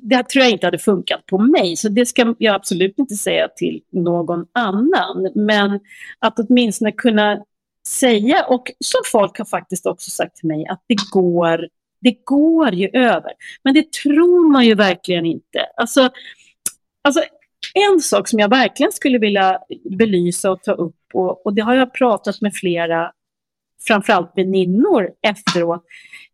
det 0.01 0.23
tror 0.23 0.43
jag 0.43 0.51
inte 0.51 0.67
hade 0.67 0.79
funkat 0.79 1.25
på 1.25 1.37
mig, 1.37 1.77
så 1.77 1.89
det 1.89 2.05
ska 2.05 2.35
jag 2.37 2.55
absolut 2.55 2.99
inte 2.99 3.15
säga 3.15 3.47
till 3.47 3.81
någon 3.91 4.45
annan. 4.53 5.31
Men 5.35 5.79
att 6.19 6.39
åtminstone 6.39 6.91
kunna 6.91 7.43
säga, 7.87 8.45
och 8.45 8.71
som 8.79 9.01
folk 9.05 9.37
har 9.37 9.45
faktiskt 9.45 9.85
också 9.85 10.11
sagt 10.11 10.35
till 10.35 10.47
mig, 10.47 10.67
att 10.67 10.83
det 10.87 10.97
går, 11.11 11.67
det 12.01 12.15
går 12.25 12.73
ju 12.73 12.89
över. 12.93 13.31
Men 13.63 13.73
det 13.73 13.91
tror 13.91 14.51
man 14.51 14.65
ju 14.65 14.75
verkligen 14.75 15.25
inte. 15.25 15.65
Alltså, 15.77 16.09
alltså 17.03 17.23
en 17.73 17.99
sak 17.99 18.27
som 18.27 18.39
jag 18.39 18.49
verkligen 18.49 18.91
skulle 18.91 19.17
vilja 19.17 19.59
belysa 19.97 20.51
och 20.51 20.63
ta 20.63 20.71
upp, 20.71 20.95
och, 21.13 21.45
och 21.45 21.53
det 21.53 21.61
har 21.61 21.75
jag 21.75 21.93
pratat 21.93 22.41
med 22.41 22.53
flera, 22.53 23.11
framförallt 23.87 24.31
väninnor 24.35 25.09
efteråt, 25.21 25.85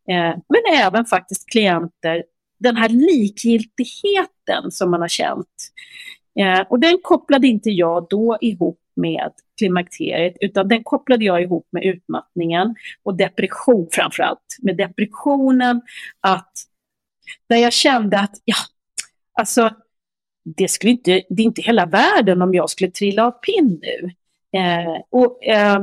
eh, 0.10 0.36
men 0.50 0.78
även 0.78 1.06
faktiskt 1.06 1.50
klienter, 1.50 2.24
den 2.60 2.76
här 2.76 2.90
likgiltigheten 2.90 4.72
som 4.72 4.92
man 4.92 5.02
har 5.02 5.08
känt. 5.08 5.72
Eh, 6.40 6.60
och 6.70 6.80
den 6.80 6.98
kopplade 7.04 7.48
inte 7.48 7.70
jag 7.70 8.08
då 8.10 8.38
ihop 8.42 8.80
med 8.96 9.32
klimakteriet, 9.58 10.38
utan 10.42 10.68
den 10.68 10.84
kopplade 10.84 11.26
jag 11.26 11.42
ihop 11.42 11.68
med 11.72 11.84
utmattningen 11.84 12.76
och 13.04 13.18
depression 13.18 13.88
framförallt. 13.92 14.58
Med 14.62 14.78
depressionen, 14.78 15.82
att 16.20 16.52
där 17.50 17.58
jag 17.58 17.74
kände 17.74 18.20
att, 18.20 18.42
ja, 18.46 18.56
alltså, 19.34 19.72
det, 20.56 20.68
skulle 20.68 20.92
inte, 20.92 21.24
det 21.30 21.42
är 21.42 21.46
inte 21.46 21.62
hela 21.62 21.86
världen 21.86 22.42
om 22.42 22.54
jag 22.54 22.70
skulle 22.70 22.92
trilla 22.92 23.26
av 23.28 23.32
pinn 23.32 23.82
nu. 23.82 24.12
Eh, 24.60 25.02
och, 25.10 25.44
eh, 25.44 25.80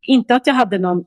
inte 0.00 0.34
att 0.34 0.46
jag 0.46 0.54
hade 0.54 0.78
någon 0.78 1.04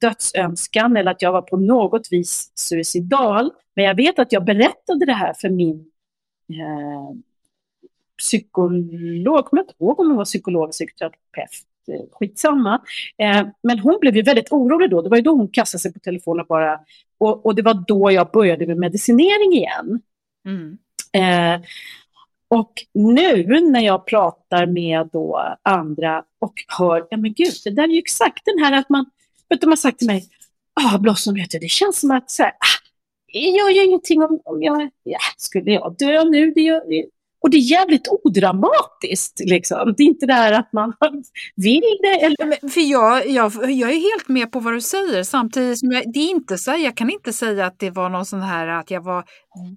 dödsönskan 0.00 0.96
eller 0.96 1.10
att 1.10 1.22
jag 1.22 1.32
var 1.32 1.42
på 1.42 1.56
något 1.56 2.08
vis 2.10 2.52
suicidal, 2.54 3.50
men 3.74 3.84
jag 3.84 3.94
vet 3.94 4.18
att 4.18 4.32
jag 4.32 4.44
berättade 4.44 5.06
det 5.06 5.12
här 5.12 5.34
för 5.34 5.48
min 5.48 5.90
eh, 6.50 7.16
psykolog, 8.18 9.44
kommer 9.44 9.62
jag 9.62 9.64
inte 9.64 9.74
ihåg 9.84 10.00
om 10.00 10.06
hon 10.06 10.16
var 10.16 10.24
psykolog, 10.24 10.70
psykoterapeut, 10.70 11.50
eh, 11.92 12.00
skitsamma. 12.12 12.82
Eh, 13.18 13.46
men 13.62 13.78
hon 13.78 13.98
blev 14.00 14.16
ju 14.16 14.22
väldigt 14.22 14.52
orolig 14.52 14.90
då, 14.90 15.02
det 15.02 15.08
var 15.08 15.16
ju 15.16 15.22
då 15.22 15.36
hon 15.36 15.48
kastade 15.48 15.80
sig 15.80 15.92
på 15.92 15.98
telefonen 15.98 16.40
och 16.40 16.46
bara, 16.46 16.80
och, 17.18 17.46
och 17.46 17.54
det 17.54 17.62
var 17.62 17.84
då 17.88 18.12
jag 18.12 18.30
började 18.30 18.66
med 18.66 18.78
medicinering 18.78 19.52
igen. 19.52 20.00
Mm. 20.44 20.78
Eh, 21.12 21.60
och 22.48 22.72
nu 22.94 23.60
när 23.60 23.80
jag 23.80 24.06
pratar 24.06 24.66
med 24.66 25.08
då 25.12 25.56
andra 25.62 26.24
och 26.40 26.54
hör, 26.78 27.06
ja 27.10 27.16
men 27.16 27.34
gud, 27.34 27.54
det 27.64 27.70
där 27.70 27.82
är 27.82 27.88
ju 27.88 27.98
exakt 27.98 28.44
den 28.44 28.64
här 28.64 28.72
att 28.72 28.88
man, 28.88 29.04
vet 29.48 29.60
du, 29.60 29.64
de 29.64 29.70
har 29.70 29.76
sagt 29.76 29.98
till 29.98 30.06
mig, 30.06 30.24
ah 30.80 30.98
Blossom, 30.98 31.34
vet 31.34 31.50
du, 31.50 31.58
det 31.58 31.68
känns 31.68 32.00
som 32.00 32.10
att 32.10 32.30
så 32.30 32.42
här, 32.42 32.52
ah, 32.52 32.86
jag 33.32 33.52
gör 33.52 33.70
ju 33.70 33.84
ingenting 33.84 34.22
om, 34.22 34.40
om 34.44 34.62
jag, 34.62 34.90
ja, 35.02 35.18
skulle 35.36 35.70
jag 35.72 35.96
dö 35.98 36.24
nu, 36.24 36.50
det 36.50 36.60
gör, 36.60 36.82
och 37.46 37.50
det 37.50 37.56
är 37.56 37.70
jävligt 37.70 38.08
odramatiskt. 38.08 39.40
Liksom. 39.44 39.94
Det 39.96 40.02
är 40.02 40.06
inte 40.06 40.26
det 40.26 40.32
här 40.32 40.52
att 40.52 40.72
man 40.72 40.92
vill 41.56 41.98
det. 42.02 42.24
Eller... 42.24 42.46
Men 42.46 42.70
för 42.70 42.80
jag, 42.80 43.28
jag, 43.28 43.52
jag 43.54 43.90
är 43.90 44.00
helt 44.00 44.28
med 44.28 44.52
på 44.52 44.60
vad 44.60 44.72
du 44.72 44.80
säger 44.80 45.22
samtidigt 45.22 45.78
som 45.78 45.92
jag, 45.92 46.12
det 46.12 46.18
är 46.18 46.30
inte 46.30 46.58
så, 46.58 46.70
jag 46.70 46.96
kan 46.96 47.10
inte 47.10 47.32
säga 47.32 47.66
att 47.66 47.78
det 47.78 47.90
var 47.90 48.08
någon 48.08 48.26
sån 48.26 48.40
här 48.40 48.68
att 48.68 48.90
jag 48.90 49.00
var 49.00 49.24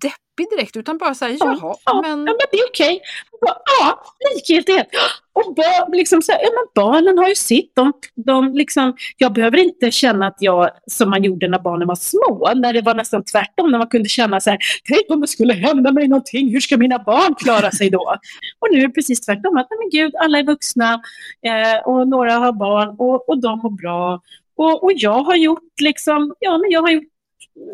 deppig 0.02 0.29
direkt 0.50 0.78
utan 0.78 0.98
bara 0.98 1.16
säga 1.16 1.38
jaha, 1.40 1.58
ja, 1.62 1.80
ja, 1.86 2.02
men... 2.02 2.10
Ja, 2.10 2.34
men 2.34 2.48
det 2.52 2.58
är 2.58 2.68
okej. 2.70 3.02
Ja, 3.42 4.04
likgiltighet. 4.34 4.88
Och 5.34 5.56
barn, 5.56 5.92
liksom 5.92 6.22
så 6.22 6.32
här, 6.32 6.40
ja, 6.44 6.50
men 6.56 6.84
barnen 6.84 7.18
har 7.18 7.28
ju 7.28 7.36
sitt. 7.36 7.72
De, 7.76 7.94
de 8.16 8.54
liksom, 8.54 8.94
jag 9.18 9.34
behöver 9.34 9.58
inte 9.58 9.92
känna 9.92 10.28
att 10.28 10.38
jag, 10.40 10.70
som 10.88 11.10
man 11.10 11.24
gjorde 11.24 11.48
när 11.48 11.60
barnen 11.60 11.88
var 11.88 11.96
små, 11.96 12.52
när 12.56 12.74
det 12.74 12.82
var 12.82 12.96
nästan 12.96 13.24
tvärtom, 13.24 13.72
när 13.72 13.78
man 13.78 13.88
kunde 13.88 14.10
känna 14.10 14.40
så 14.40 14.50
här, 14.50 14.60
tänk 14.84 15.02
om 15.10 15.22
det 15.22 15.28
skulle 15.28 15.54
hända 15.54 15.92
mig 15.92 16.08
någonting, 16.08 16.52
hur 16.52 16.60
ska 16.60 16.78
mina 16.78 17.00
barn 17.00 17.36
klara 17.36 17.72
sig 17.72 17.90
då? 17.90 18.16
och 18.60 18.68
nu 18.72 18.78
är 18.78 18.88
det 18.88 18.94
precis 18.94 19.22
tvärtom, 19.22 19.58
att 19.58 19.68
men 19.70 19.90
gud, 19.90 20.16
alla 20.16 20.40
är 20.40 20.44
vuxna 20.44 21.02
eh, 21.42 21.80
och 21.86 22.08
några 22.08 22.34
har 22.34 22.52
barn 22.52 22.96
och, 23.00 23.30
och 23.30 23.42
de 23.42 23.60
mår 23.60 23.70
bra. 23.82 24.22
Och, 24.56 24.84
och 24.84 24.92
jag 24.96 25.24
har 25.24 25.36
gjort 25.36 25.82
liksom, 25.82 26.34
ja 26.40 26.58
men 26.58 26.72
jag 26.72 26.82
har 26.82 26.90
gjort 26.90 27.04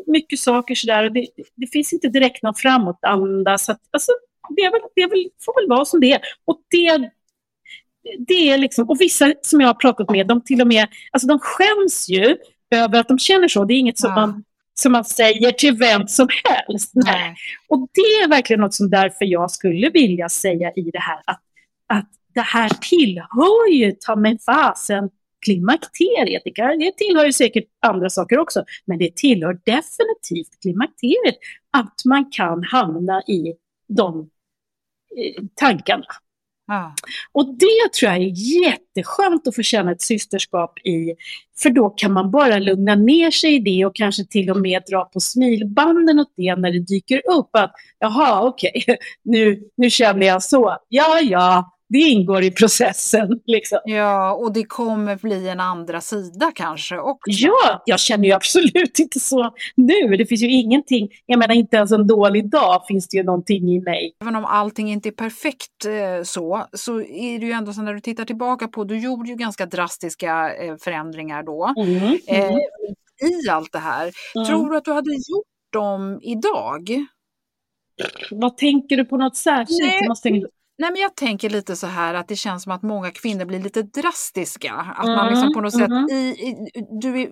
mycket 0.07 0.39
saker 0.39 0.75
sådär 0.75 1.03
och 1.05 1.11
det, 1.11 1.27
det 1.55 1.67
finns 1.67 1.93
inte 1.93 2.07
direkt 2.07 2.43
någon 2.43 2.55
framåtanda. 2.55 3.57
Så 3.57 3.71
att, 3.71 3.79
alltså, 3.91 4.11
det, 4.55 4.61
är 4.61 4.71
väl, 4.71 4.81
det 4.95 5.01
är 5.01 5.09
väl, 5.09 5.29
får 5.45 5.61
väl 5.61 5.69
vara 5.69 5.85
som 5.85 5.99
det 5.99 6.11
är. 6.11 6.21
Och 6.45 6.61
det, 6.69 7.09
det 8.27 8.49
är 8.49 8.57
liksom, 8.57 8.89
och 8.89 9.01
vissa 9.01 9.33
som 9.41 9.61
jag 9.61 9.67
har 9.67 9.73
pratat 9.73 10.09
med, 10.09 10.27
de 10.27 10.41
till 10.41 10.61
och 10.61 10.67
med, 10.67 10.87
alltså 11.11 11.27
de 11.27 11.39
skäms 11.39 12.09
ju 12.09 12.37
över 12.71 12.99
att 12.99 13.07
de 13.07 13.19
känner 13.19 13.47
så. 13.47 13.65
Det 13.65 13.73
är 13.73 13.79
inget 13.79 13.99
som, 13.99 14.09
Ja. 14.09 14.15
man, 14.15 14.43
som 14.73 14.91
man 14.91 15.05
säger 15.05 15.51
till 15.51 15.77
vem 15.77 16.07
som 16.07 16.27
helst. 16.43 16.91
Nej. 16.93 17.35
Och 17.69 17.87
det 17.93 18.01
är 18.01 18.29
verkligen 18.29 18.59
något 18.59 18.73
som 18.73 18.89
därför 18.89 19.25
jag 19.25 19.51
skulle 19.51 19.89
vilja 19.89 20.29
säga 20.29 20.71
i 20.75 20.81
det 20.81 20.99
här, 20.99 21.21
att, 21.25 21.41
att 21.87 22.09
det 22.35 22.41
här 22.41 22.69
tillhör 22.69 23.71
ju 23.71 23.91
ta 23.91 24.15
mig 24.15 24.37
fasen 24.45 25.09
klimakteriet. 25.45 26.41
Det, 26.45 26.51
kan, 26.51 26.79
det 26.79 26.97
tillhör 26.97 27.25
ju 27.25 27.33
säkert 27.33 27.65
andra 27.81 28.09
saker 28.09 28.37
också, 28.37 28.63
men 28.85 28.97
det 28.97 29.15
tillhör 29.15 29.59
definitivt 29.65 30.61
klimakteriet 30.61 31.35
att 31.71 32.01
man 32.05 32.31
kan 32.31 32.63
hamna 32.63 33.21
i 33.21 33.53
de 33.87 34.29
eh, 35.17 35.43
tankarna. 35.55 36.05
Ja. 36.67 36.95
Och 37.31 37.45
det 37.47 37.93
tror 37.99 38.11
jag 38.11 38.21
är 38.21 38.31
jätteskönt 38.63 39.47
att 39.47 39.55
få 39.55 39.61
känna 39.61 39.91
ett 39.91 40.01
systerskap 40.01 40.79
i. 40.79 41.15
För 41.57 41.69
då 41.69 41.89
kan 41.89 42.13
man 42.13 42.31
bara 42.31 42.59
lugna 42.59 42.95
ner 42.95 43.31
sig 43.31 43.55
i 43.55 43.59
det 43.59 43.85
och 43.85 43.95
kanske 43.95 44.25
till 44.25 44.49
och 44.49 44.57
med 44.57 44.83
dra 44.89 45.05
på 45.05 45.19
smilbanden 45.19 46.19
åt 46.19 46.33
det 46.37 46.55
när 46.55 46.71
det 46.71 46.79
dyker 46.79 47.21
upp. 47.37 47.49
Att 47.51 47.71
jaha, 47.99 48.47
okej, 48.47 48.83
nu, 49.23 49.63
nu 49.77 49.89
känner 49.89 50.27
jag 50.27 50.43
så. 50.43 50.77
Ja, 50.89 51.19
ja, 51.21 51.74
det 51.95 52.09
ingår 52.09 52.43
i 52.43 52.51
processen. 52.51 53.39
Liksom. 53.45 53.79
ja, 53.85 54.33
och 54.33 54.53
det 54.53 54.63
kommer 54.63 55.15
bli 55.15 55.49
en 55.49 55.59
andra 55.59 56.01
sida 56.01 56.51
kanske 56.55 56.99
också. 56.99 57.31
Ja, 57.31 57.83
jag 57.85 57.99
känner 57.99 58.25
ju 58.25 58.31
absolut 58.31 58.99
inte 58.99 59.19
så 59.19 59.53
nu. 59.75 60.17
Det 60.17 60.25
finns 60.25 60.41
ju 60.41 60.51
ingenting, 60.51 61.09
jag 61.25 61.39
menar 61.39 61.55
inte 61.55 61.75
ens 61.75 61.91
en 61.91 62.07
dålig 62.07 62.49
dag 62.49 62.81
finns 62.87 63.07
det 63.07 63.17
ju 63.17 63.23
någonting 63.23 63.69
i 63.69 63.81
mig. 63.81 64.15
Även 64.21 64.35
om 64.35 64.45
allting 64.45 64.91
inte 64.91 65.09
är 65.09 65.11
perfekt 65.11 65.85
eh, 65.85 66.23
så, 66.23 66.65
så 66.73 67.01
är 67.01 67.39
det 67.39 67.45
ju 67.45 67.51
ändå 67.51 67.73
så 67.73 67.81
när 67.81 67.93
du 67.93 67.99
tittar 67.99 68.25
tillbaka 68.25 68.67
på, 68.67 68.83
du 68.83 68.99
gjorde 68.99 69.29
ju 69.29 69.35
ganska 69.35 69.65
drastiska 69.65 70.55
eh, 70.55 70.75
förändringar 70.77 71.43
då. 71.43 71.73
Mm. 71.77 72.19
Eh, 72.27 72.55
Mm. 73.21 73.35
I 73.45 73.49
allt 73.49 73.71
det 73.71 73.79
här. 73.79 74.11
Mm. 74.35 74.47
Tror 74.47 74.69
du 74.69 74.77
att 74.77 74.85
du 74.85 74.91
hade 74.91 75.11
gjort 75.11 75.73
dem 75.73 76.19
idag? 76.21 77.05
Vad 78.31 78.57
tänker 78.57 78.97
du 78.97 79.05
på 79.05 79.17
något 79.17 79.35
särskilt? 79.35 79.79
Nej, 79.79 80.47
Nej, 80.77 80.91
men 80.91 81.01
jag 81.01 81.15
tänker 81.15 81.49
lite 81.49 81.75
så 81.75 81.87
här 81.87 82.13
att 82.13 82.27
det 82.27 82.35
känns 82.35 82.63
som 82.63 82.71
att 82.71 82.83
många 82.83 83.11
kvinnor 83.11 83.45
blir 83.45 83.59
lite 83.59 83.81
drastiska. 83.81 84.73
Att 84.73 85.05
man 85.05 85.19
Mm, 85.19 85.33
liksom 85.33 85.53
på 85.53 85.61
något 85.61 85.73
sätt, 85.73 85.89
mhm. 85.89 86.09
i, 86.09 86.15
i, 86.15 86.55
du 87.01 87.21
är, 87.21 87.29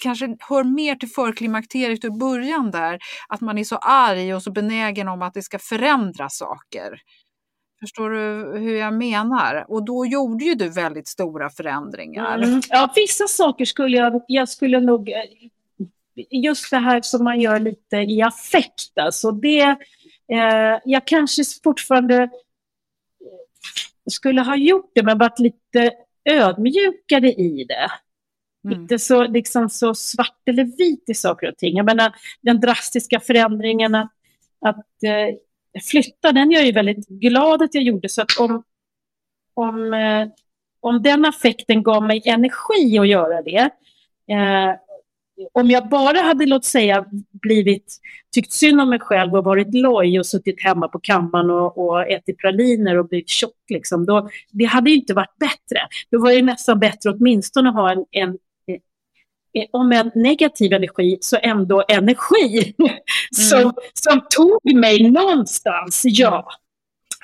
kanske 0.00 0.36
hör 0.40 0.64
mer 0.64 0.94
till 0.94 1.08
förklimakteriet 1.08 2.04
i 2.04 2.10
början 2.10 2.70
där, 2.70 2.98
att 3.28 3.40
man 3.40 3.58
är 3.58 3.64
så 3.64 3.76
arg 3.76 4.34
och 4.34 4.42
så 4.42 4.50
benägen 4.52 5.08
om 5.08 5.22
att 5.22 5.34
det 5.34 5.42
ska 5.42 5.58
förändra 5.58 6.28
saker. 6.28 7.00
Förstår 7.80 8.10
du 8.10 8.58
hur 8.58 8.76
jag 8.76 8.94
menar? 8.94 9.64
Och 9.68 9.84
då 9.84 10.06
gjorde 10.06 10.44
ju 10.44 10.54
du 10.54 10.68
väldigt 10.68 11.08
stora 11.08 11.50
förändringar. 11.50 12.38
Mm. 12.38 12.60
Ja, 12.68 12.92
vissa 12.96 13.26
saker 13.26 13.64
skulle 13.64 13.96
jag, 13.96 14.22
jag 14.28 14.48
skulle 14.48 14.80
nog, 14.80 15.08
eh, 15.08 15.16
just 16.30 16.70
det 16.70 16.78
här 16.78 17.00
som 17.00 17.24
man 17.24 17.40
gör 17.40 17.58
lite 17.60 17.96
i 17.96 18.22
affekt, 18.22 18.98
alltså 19.00 19.30
det, 19.30 19.60
eh, 20.32 20.80
jag 20.84 21.06
kanske 21.06 21.42
fortfarande 21.64 22.30
skulle 24.10 24.40
ha 24.40 24.56
gjort 24.56 24.90
det, 24.94 25.02
men 25.02 25.18
varit 25.18 25.38
lite 25.38 25.92
ödmjukare 26.24 27.32
i 27.32 27.64
det. 27.68 27.88
Mm. 28.64 28.80
Inte 28.80 28.98
så, 28.98 29.26
liksom, 29.26 29.68
så 29.68 29.94
svart 29.94 30.48
eller 30.48 30.64
vit 30.64 31.04
i 31.06 31.14
saker 31.14 31.48
och 31.48 31.56
ting. 31.56 31.76
Jag 31.76 31.86
menar, 31.86 32.16
den 32.42 32.60
drastiska 32.60 33.20
förändringen 33.20 33.94
att, 33.94 34.10
att 34.60 35.02
eh, 35.02 35.80
flytta, 35.82 36.32
den 36.32 36.52
är 36.52 36.56
jag 36.56 36.66
ju 36.66 36.72
väldigt 36.72 37.08
glad 37.08 37.62
att 37.62 37.74
jag 37.74 37.82
gjorde. 37.82 38.08
Så 38.08 38.22
att 38.22 38.38
om, 38.40 38.62
om, 39.54 39.94
eh, 39.94 40.28
om 40.80 41.02
den 41.02 41.24
affekten 41.24 41.82
gav 41.82 42.02
mig 42.02 42.22
energi 42.24 42.98
att 42.98 43.08
göra 43.08 43.42
det, 43.42 43.70
eh, 44.32 44.74
om 45.52 45.70
jag 45.70 45.88
bara 45.88 46.18
hade, 46.18 46.46
låt 46.46 46.64
säga, 46.64 47.04
blivit, 47.42 47.96
tyckt 48.34 48.52
synd 48.52 48.80
om 48.80 48.90
mig 48.90 49.00
själv 49.00 49.34
och 49.34 49.44
varit 49.44 49.74
loj 49.74 50.18
och 50.18 50.26
suttit 50.26 50.62
hemma 50.62 50.88
på 50.88 50.98
kammaren 50.98 51.50
och, 51.50 51.78
och 51.78 52.10
ätit 52.10 52.38
praliner 52.38 52.98
och 52.98 53.08
blivit 53.08 53.28
tjock, 53.28 53.70
liksom, 53.70 54.06
då, 54.06 54.28
det 54.50 54.64
hade 54.64 54.90
ju 54.90 54.96
inte 54.96 55.14
varit 55.14 55.36
bättre. 55.40 55.80
Då 56.10 56.20
var 56.20 56.32
det 56.32 56.42
nästan 56.42 56.78
bättre 56.78 57.10
åtminstone 57.10 57.68
att 57.68 57.74
ha 57.74 57.92
en, 57.92 58.04
en 58.10 58.28
eh, 58.28 59.66
om 59.70 59.92
en 59.92 60.10
negativ 60.14 60.72
energi, 60.72 61.18
så 61.20 61.36
ändå 61.42 61.84
energi 61.88 62.74
som, 63.34 63.72
som 63.94 64.20
tog 64.30 64.74
mig 64.74 65.10
någonstans, 65.10 66.02
ja. 66.04 66.48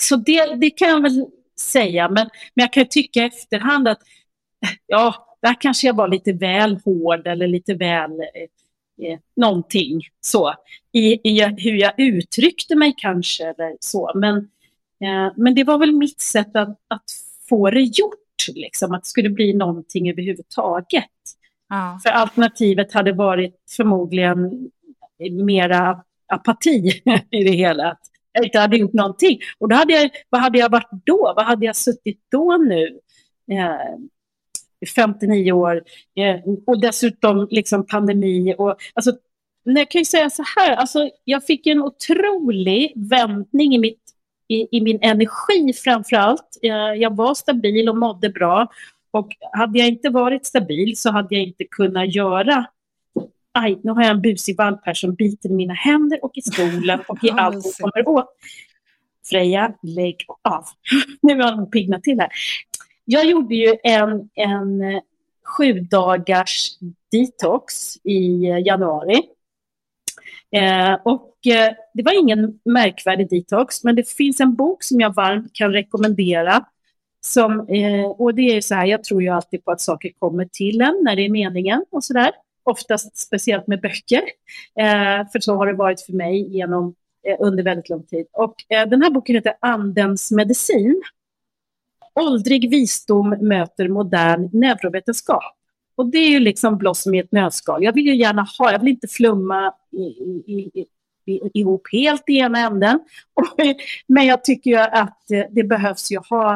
Så 0.00 0.16
det, 0.16 0.54
det 0.54 0.70
kan 0.70 0.88
jag 0.88 1.02
väl 1.02 1.26
säga, 1.60 2.08
men, 2.08 2.28
men 2.54 2.62
jag 2.62 2.72
kan 2.72 2.86
tycka 2.86 3.22
i 3.22 3.26
efterhand 3.26 3.88
att 3.88 3.98
ja, 4.86 5.31
där 5.42 5.60
kanske 5.60 5.86
jag 5.86 5.96
var 5.96 6.08
lite 6.08 6.32
väl 6.32 6.78
hård 6.84 7.26
eller 7.26 7.46
lite 7.46 7.74
väl 7.74 8.10
eh, 8.10 9.06
eh, 9.08 9.18
någonting 9.36 10.00
så. 10.20 10.54
I, 10.92 11.28
I 11.28 11.42
hur 11.42 11.74
jag 11.74 11.92
uttryckte 11.96 12.76
mig 12.76 12.94
kanske 12.96 13.44
eller 13.44 13.76
så. 13.80 14.12
Men, 14.14 14.36
eh, 15.00 15.32
men 15.36 15.54
det 15.54 15.64
var 15.64 15.78
väl 15.78 15.92
mitt 15.92 16.20
sätt 16.20 16.56
att, 16.56 16.78
att 16.88 17.04
få 17.48 17.70
det 17.70 17.80
gjort, 17.80 18.48
liksom, 18.54 18.92
att 18.92 19.02
det 19.02 19.08
skulle 19.08 19.30
bli 19.30 19.52
någonting 19.52 20.10
överhuvudtaget. 20.10 21.10
Ja. 21.68 22.00
För 22.02 22.10
alternativet 22.10 22.92
hade 22.92 23.12
varit 23.12 23.56
förmodligen 23.76 24.70
mera 25.30 26.02
apati 26.26 27.02
i 27.30 27.44
det 27.44 27.50
hela. 27.50 27.90
Att 27.90 28.00
jag 28.32 28.44
inte 28.44 28.58
hade 28.58 28.76
gjort 28.76 28.92
någonting. 28.92 29.38
Och 29.58 29.68
då 29.68 29.76
hade 29.76 29.92
jag, 29.92 30.10
vad 30.28 30.40
hade 30.40 30.58
jag 30.58 30.70
varit 30.70 30.90
då? 31.04 31.32
Vad 31.36 31.44
hade 31.44 31.66
jag 31.66 31.76
suttit 31.76 32.20
då 32.30 32.56
nu? 32.56 32.98
Eh, 33.50 33.98
59 34.86 35.52
år 35.52 35.82
eh, 36.16 36.36
och 36.66 36.80
dessutom 36.80 37.48
liksom 37.50 37.86
pandemi. 37.86 38.54
Och, 38.58 38.76
alltså, 38.94 39.12
jag 39.64 39.90
kan 39.90 40.00
ju 40.00 40.04
säga 40.04 40.30
så 40.30 40.44
här, 40.56 40.76
alltså, 40.76 41.10
jag 41.24 41.46
fick 41.46 41.66
en 41.66 41.82
otrolig 41.82 42.92
vändning 42.96 43.74
i, 43.74 43.78
mitt, 43.78 44.02
i, 44.48 44.76
i 44.76 44.80
min 44.80 44.98
energi 45.02 45.72
framför 45.84 46.16
allt. 46.16 46.58
Jag, 46.60 46.96
jag 46.96 47.16
var 47.16 47.34
stabil 47.34 47.88
och 47.88 47.96
mådde 47.96 48.28
bra. 48.28 48.68
Och 49.10 49.28
hade 49.52 49.78
jag 49.78 49.88
inte 49.88 50.10
varit 50.10 50.46
stabil 50.46 50.96
så 50.96 51.10
hade 51.10 51.34
jag 51.34 51.44
inte 51.44 51.64
kunnat 51.64 52.14
göra 52.14 52.66
Aj, 53.54 53.80
nu 53.82 53.92
har 53.92 54.02
jag 54.02 54.10
en 54.10 54.22
busig 54.22 54.56
valp 54.56 54.80
här 54.82 54.94
som 54.94 55.14
biter 55.14 55.48
i 55.48 55.52
mina 55.52 55.74
händer 55.74 56.24
och 56.24 56.32
i 56.34 56.42
stolen 56.42 57.00
och 57.08 57.24
i 57.24 57.30
allt 57.36 57.64
hon 57.64 57.72
kommer 57.72 58.08
åt. 58.08 58.28
Freja, 59.30 59.74
lägg 59.82 60.16
av. 60.42 60.64
Nu 61.22 61.42
har 61.42 61.52
hon 61.52 61.70
piggnat 61.70 62.02
till 62.02 62.20
här. 62.20 62.28
Jag 63.12 63.26
gjorde 63.26 63.54
ju 63.54 63.76
en, 63.82 64.28
en 64.34 65.00
sju 65.44 65.72
dagars 65.72 66.68
detox 67.10 67.96
i 68.04 68.42
januari. 68.66 69.22
Eh, 70.56 70.94
och 71.04 71.46
eh, 71.46 71.74
det 71.94 72.02
var 72.02 72.18
ingen 72.20 72.60
märkvärdig 72.64 73.30
detox, 73.30 73.84
men 73.84 73.96
det 73.96 74.08
finns 74.08 74.40
en 74.40 74.54
bok 74.54 74.82
som 74.82 75.00
jag 75.00 75.14
varmt 75.14 75.52
kan 75.52 75.72
rekommendera. 75.72 76.64
Som, 77.20 77.68
eh, 77.68 78.04
och 78.04 78.34
det 78.34 78.56
är 78.56 78.60
så 78.60 78.74
här, 78.74 78.86
jag 78.86 79.04
tror 79.04 79.22
ju 79.22 79.28
alltid 79.28 79.64
på 79.64 79.70
att 79.70 79.80
saker 79.80 80.10
kommer 80.18 80.44
till 80.44 80.80
en 80.80 81.00
när 81.04 81.16
det 81.16 81.22
är 81.22 81.30
meningen 81.30 81.84
och 81.90 82.04
så 82.04 82.12
där. 82.12 82.30
Oftast 82.64 83.16
speciellt 83.16 83.66
med 83.66 83.80
böcker, 83.80 84.22
eh, 84.78 85.30
för 85.32 85.40
så 85.40 85.54
har 85.54 85.66
det 85.66 85.72
varit 85.72 86.00
för 86.00 86.12
mig 86.12 86.56
genom, 86.56 86.94
eh, 87.28 87.36
under 87.40 87.62
väldigt 87.62 87.88
lång 87.88 88.02
tid. 88.02 88.26
Och 88.32 88.54
eh, 88.68 88.88
den 88.88 89.02
här 89.02 89.10
boken 89.10 89.34
heter 89.34 89.54
Andens 89.60 90.30
medicin 90.30 91.02
Åldrig 92.14 92.70
visdom 92.70 93.28
möter 93.40 93.88
modern 93.88 94.50
neurovetenskap. 94.52 95.56
Och 95.94 96.06
det 96.06 96.18
är 96.18 96.28
ju 96.28 96.38
liksom 96.38 96.78
Blossom 96.78 97.14
i 97.14 97.18
ett 97.18 97.32
nötskal. 97.32 97.84
Jag 97.84 97.92
vill 97.92 98.06
ju 98.06 98.16
gärna 98.16 98.46
ha, 98.58 98.72
jag 98.72 98.78
vill 98.78 98.88
inte 98.88 99.08
flumma 99.08 99.74
i, 99.92 100.02
i, 100.52 100.86
i, 101.26 101.60
ihop 101.60 101.88
helt 101.92 102.22
i 102.26 102.38
ena 102.38 102.58
änden. 102.58 103.00
Men 104.06 104.26
jag 104.26 104.44
tycker 104.44 104.70
ju 104.70 104.76
att 104.76 105.22
det 105.50 105.64
behövs 105.64 106.12
ju 106.12 106.18
ha, 106.18 106.54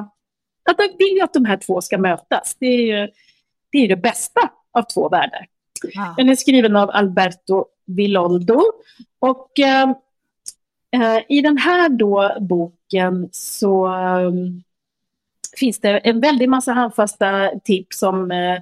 att 0.71 0.77
jag 0.79 0.99
vill 0.99 1.17
ju 1.17 1.21
att 1.21 1.33
de 1.33 1.45
här 1.45 1.57
två 1.57 1.81
ska 1.81 1.99
mötas. 1.99 2.57
Det 2.61 2.67
är 2.67 3.01
ju 3.01 3.09
det, 3.73 3.79
är 3.79 3.89
det 3.89 3.97
bästa 3.97 4.41
av 4.73 4.83
två 4.83 5.09
världar. 5.09 5.47
Ja. 5.93 6.15
Den 6.17 6.29
är 6.29 6.37
skriven 6.37 6.77
av 6.77 6.91
Alberto 6.91 7.65
Villoldo. 7.87 8.63
Och 9.19 9.59
äh, 9.59 9.93
i 11.29 11.41
den 11.41 11.59
här 11.59 11.89
då 11.89 12.37
boken 12.41 13.29
så 13.33 13.87
äh, 13.87 14.31
finns 15.59 15.81
det 15.81 15.99
en 15.99 16.21
väldig 16.21 16.49
massa 16.49 16.73
handfasta 16.73 17.51
tips 17.65 18.03
om 18.03 18.31
eh, 18.31 18.55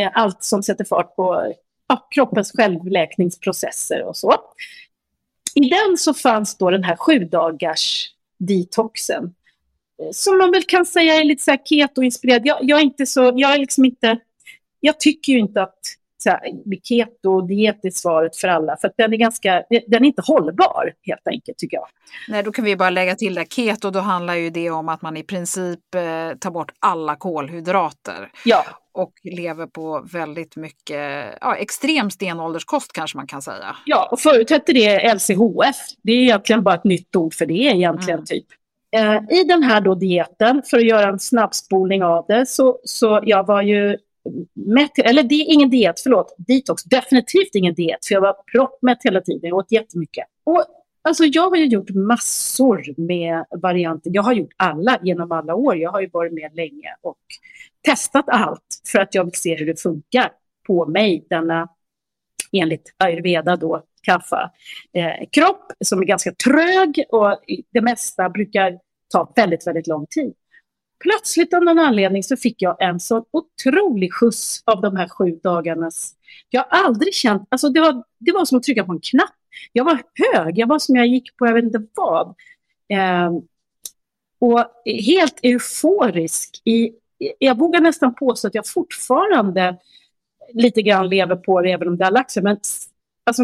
eh, 0.00 0.10
allt 0.12 0.44
som 0.44 0.62
sätter 0.62 0.84
fart 0.84 1.16
på 1.16 1.54
ja, 1.88 2.08
kroppens 2.10 2.52
självläkningsprocesser 2.52 4.02
och 4.02 4.16
så. 4.16 4.34
I 5.54 5.68
den 5.68 5.98
så 5.98 6.14
fanns 6.14 6.58
då 6.58 6.70
den 6.70 6.84
här 6.84 6.96
sju 6.96 7.18
dagars 7.18 8.06
detoxen. 8.38 9.24
Eh, 10.02 10.10
som 10.12 10.38
man 10.38 10.50
väl 10.50 10.64
kan 10.64 10.86
säga 10.86 11.14
är 11.14 11.24
lite 11.24 11.42
så 11.42 11.50
här 11.50 11.60
keto-inspirerad. 11.64 12.42
Jag, 12.44 12.58
jag, 12.62 12.78
är 12.78 12.84
inte 12.84 13.06
så, 13.06 13.32
jag 13.36 13.54
är 13.54 13.58
liksom 13.58 13.84
inte, 13.84 14.18
jag 14.80 15.00
tycker 15.00 15.32
ju 15.32 15.38
inte 15.38 15.62
att 15.62 15.80
keto-diet 16.82 17.84
är 17.84 17.90
svaret 17.90 18.36
för 18.36 18.48
alla. 18.48 18.76
För 18.76 18.92
den 18.96 19.12
är, 19.12 19.16
ganska, 19.16 19.62
den 19.86 20.04
är 20.04 20.06
inte 20.06 20.22
hållbar 20.22 20.92
helt 21.02 21.26
enkelt 21.26 21.58
tycker 21.58 21.76
jag. 21.76 21.86
Nej, 22.28 22.42
då 22.42 22.52
kan 22.52 22.64
vi 22.64 22.76
bara 22.76 22.90
lägga 22.90 23.14
till 23.14 23.34
det. 23.34 23.52
Keto, 23.52 23.90
då 23.90 24.00
handlar 24.00 24.34
ju 24.34 24.50
det 24.50 24.70
om 24.70 24.88
att 24.88 25.02
man 25.02 25.16
i 25.16 25.22
princip 25.22 25.94
eh, 25.94 26.38
tar 26.38 26.50
bort 26.50 26.72
alla 26.78 27.16
kolhydrater. 27.16 28.30
Ja. 28.44 28.64
Och 28.92 29.12
lever 29.22 29.66
på 29.66 30.06
väldigt 30.12 30.56
mycket, 30.56 31.26
ja, 31.40 31.56
extrem 31.56 32.10
stenålderskost 32.10 32.92
kanske 32.92 33.16
man 33.16 33.26
kan 33.26 33.42
säga. 33.42 33.76
Ja, 33.86 34.08
och 34.12 34.20
förutsätter 34.20 34.74
det 34.74 35.14
LCHF. 35.14 35.76
Det 36.02 36.12
är 36.12 36.16
egentligen 36.16 36.62
bara 36.62 36.74
ett 36.74 36.84
nytt 36.84 37.16
ord 37.16 37.34
för 37.34 37.46
det 37.46 37.54
egentligen 37.54 38.18
mm. 38.18 38.26
typ. 38.26 38.46
Eh, 38.96 39.38
I 39.40 39.44
den 39.44 39.62
här 39.62 39.80
då 39.80 39.94
dieten, 39.94 40.62
för 40.70 40.76
att 40.76 40.84
göra 40.84 41.08
en 41.08 41.18
snabbspolning 41.18 42.04
av 42.04 42.24
det, 42.28 42.46
så, 42.46 42.78
så 42.84 43.20
jag 43.22 43.46
var 43.46 43.62
ju 43.62 43.96
mätt, 44.54 44.98
eller 44.98 45.22
det 45.22 45.34
är 45.34 45.52
ingen 45.52 45.70
diet, 45.70 46.00
förlåt, 46.00 46.34
detox, 46.38 46.82
definitivt 46.84 47.54
ingen 47.54 47.74
diet, 47.74 48.06
för 48.06 48.14
jag 48.14 48.20
var 48.20 48.36
proppmätt 48.52 48.98
hela 49.04 49.20
tiden, 49.20 49.40
jag 49.42 49.58
åt 49.58 49.72
jättemycket. 49.72 50.24
Och 50.44 50.64
alltså 51.02 51.24
jag 51.24 51.50
har 51.50 51.56
ju 51.56 51.66
gjort 51.66 51.90
massor 51.90 52.94
med 52.96 53.44
varianter, 53.50 54.10
jag 54.14 54.22
har 54.22 54.32
gjort 54.32 54.52
alla 54.56 54.98
genom 55.02 55.32
alla 55.32 55.54
år, 55.54 55.76
jag 55.76 55.90
har 55.90 56.00
ju 56.00 56.08
varit 56.12 56.32
med 56.32 56.50
länge 56.54 56.94
och 57.02 57.18
testat 57.84 58.24
allt 58.28 58.82
för 58.92 58.98
att 58.98 59.14
jag 59.14 59.24
vill 59.24 59.34
se 59.34 59.56
hur 59.56 59.66
det 59.66 59.80
funkar 59.80 60.32
på 60.66 60.86
mig, 60.86 61.26
denna 61.30 61.68
enligt 62.52 62.94
ayurveda 62.98 63.56
då 63.56 63.82
kaffa 64.02 64.50
eh, 64.92 65.28
kropp 65.32 65.72
som 65.84 66.00
är 66.00 66.04
ganska 66.04 66.32
trög 66.32 67.04
och 67.08 67.38
det 67.72 67.80
mesta 67.80 68.28
brukar 68.28 68.78
ta 69.08 69.32
väldigt, 69.36 69.66
väldigt 69.66 69.86
lång 69.86 70.06
tid. 70.10 70.34
Plötsligt 71.02 71.54
av 71.54 71.64
någon 71.64 71.78
anledning 71.78 72.22
så 72.22 72.36
fick 72.36 72.62
jag 72.62 72.82
en 72.82 73.00
sån 73.00 73.24
otrolig 73.30 74.14
skjuts 74.14 74.62
av 74.64 74.80
de 74.80 74.96
här 74.96 75.08
sju 75.08 75.40
dagarnas... 75.42 76.14
Jag 76.50 76.60
har 76.68 76.84
aldrig 76.84 77.14
känt... 77.14 77.48
Alltså 77.48 77.68
det 77.68 77.80
var, 77.80 78.04
det 78.18 78.32
var 78.32 78.44
som 78.44 78.58
att 78.58 78.64
trycka 78.64 78.84
på 78.84 78.92
en 78.92 79.00
knapp. 79.00 79.34
Jag 79.72 79.84
var 79.84 80.02
hög, 80.14 80.58
jag 80.58 80.66
var 80.66 80.78
som 80.78 80.96
jag 80.96 81.06
gick 81.06 81.36
på 81.36 81.46
jag 81.46 81.54
vet 81.54 81.64
inte 81.64 81.86
vad. 81.94 82.28
Eh, 82.88 83.30
och 84.40 84.64
helt 85.04 85.38
euforisk. 85.42 86.62
I, 86.64 86.90
jag 87.38 87.58
vågar 87.58 87.80
nästan 87.80 88.14
påstå 88.14 88.48
att 88.48 88.54
jag 88.54 88.68
fortfarande 88.68 89.76
lite 90.54 90.82
grann 90.82 91.08
lever 91.08 91.36
på 91.36 91.60
det, 91.60 91.72
även 91.72 91.88
om 91.88 91.96
det 91.96 92.04
har 92.04 92.12
lagt 92.12 92.30
sig. 92.30 92.42
Men 92.42 92.58
alltså, 93.26 93.42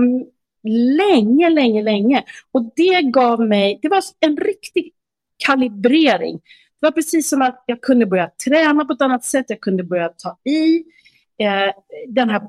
länge, 0.99 1.51
länge, 1.51 1.83
länge. 1.83 2.25
Och 2.53 2.73
det 2.77 3.03
gav 3.03 3.41
mig... 3.41 3.79
Det 3.83 3.89
var 3.89 4.03
en 4.21 4.37
riktig 4.37 4.93
kalibrering. 5.37 6.41
Det 6.81 6.87
var 6.87 6.93
precis 6.93 7.29
som 7.29 7.43
att 7.43 7.65
jag 7.67 7.81
kunde 7.81 8.07
börja 8.07 8.31
träna 8.45 8.85
på 8.85 8.93
ett 8.93 9.03
annat 9.03 9.25
sätt, 9.25 9.47
jag 9.49 9.61
kunde 9.61 9.85
börja 9.85 10.09
ta 10.09 10.39
i. 10.51 10.85
Eh, 11.39 11.73
den 12.09 12.31
här, 12.31 12.43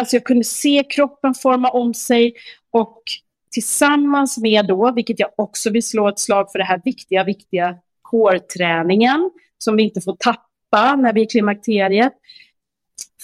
alltså 0.00 0.16
jag 0.16 0.24
kunde 0.24 0.44
se 0.44 0.84
kroppen 0.90 1.34
forma 1.34 1.70
om 1.70 1.94
sig 1.94 2.34
och 2.70 3.02
tillsammans 3.50 4.38
med 4.38 4.66
då, 4.66 4.92
vilket 4.92 5.20
jag 5.20 5.30
också 5.36 5.70
vill 5.70 5.82
slå 5.82 6.08
ett 6.08 6.18
slag 6.18 6.52
för 6.52 6.58
det 6.58 6.64
här 6.64 6.80
viktiga, 6.84 7.24
viktiga 7.24 7.78
core-träningen 8.02 9.30
som 9.58 9.76
vi 9.76 9.82
inte 9.82 10.00
får 10.00 10.16
tappa 10.16 10.96
när 10.96 11.12
vi 11.12 11.20
är 11.20 11.24
i 11.24 11.28
klimakteriet. 11.28 12.12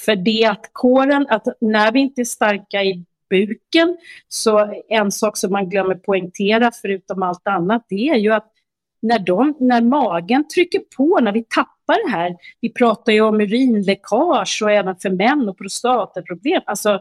För 0.04 0.16
det 0.16 0.44
att 0.44 0.70
kåren, 0.72 1.26
att 1.30 1.46
när 1.60 1.92
vi 1.92 2.00
inte 2.00 2.20
är 2.20 2.24
starka 2.24 2.82
i 2.82 3.04
buken, 3.30 3.96
så 4.28 4.82
en 4.88 5.12
sak 5.12 5.36
som 5.36 5.52
man 5.52 5.70
glömmer 5.70 5.94
poängtera 5.94 6.70
förutom 6.82 7.22
allt 7.22 7.46
annat, 7.46 7.86
det 7.88 8.08
är 8.08 8.16
ju 8.16 8.32
att 8.32 8.52
när, 9.00 9.18
de, 9.18 9.54
när 9.60 9.82
magen 9.82 10.48
trycker 10.48 10.80
på, 10.96 11.18
när 11.22 11.32
vi 11.32 11.44
tappar 11.44 12.06
det 12.06 12.16
här, 12.16 12.36
vi 12.60 12.72
pratar 12.72 13.12
ju 13.12 13.20
om 13.20 13.40
urinläckage 13.40 14.60
och 14.62 14.70
även 14.70 14.96
för 14.96 15.10
män 15.10 15.48
och 15.48 15.58
prostataproblem, 15.58 16.62
alltså 16.66 17.00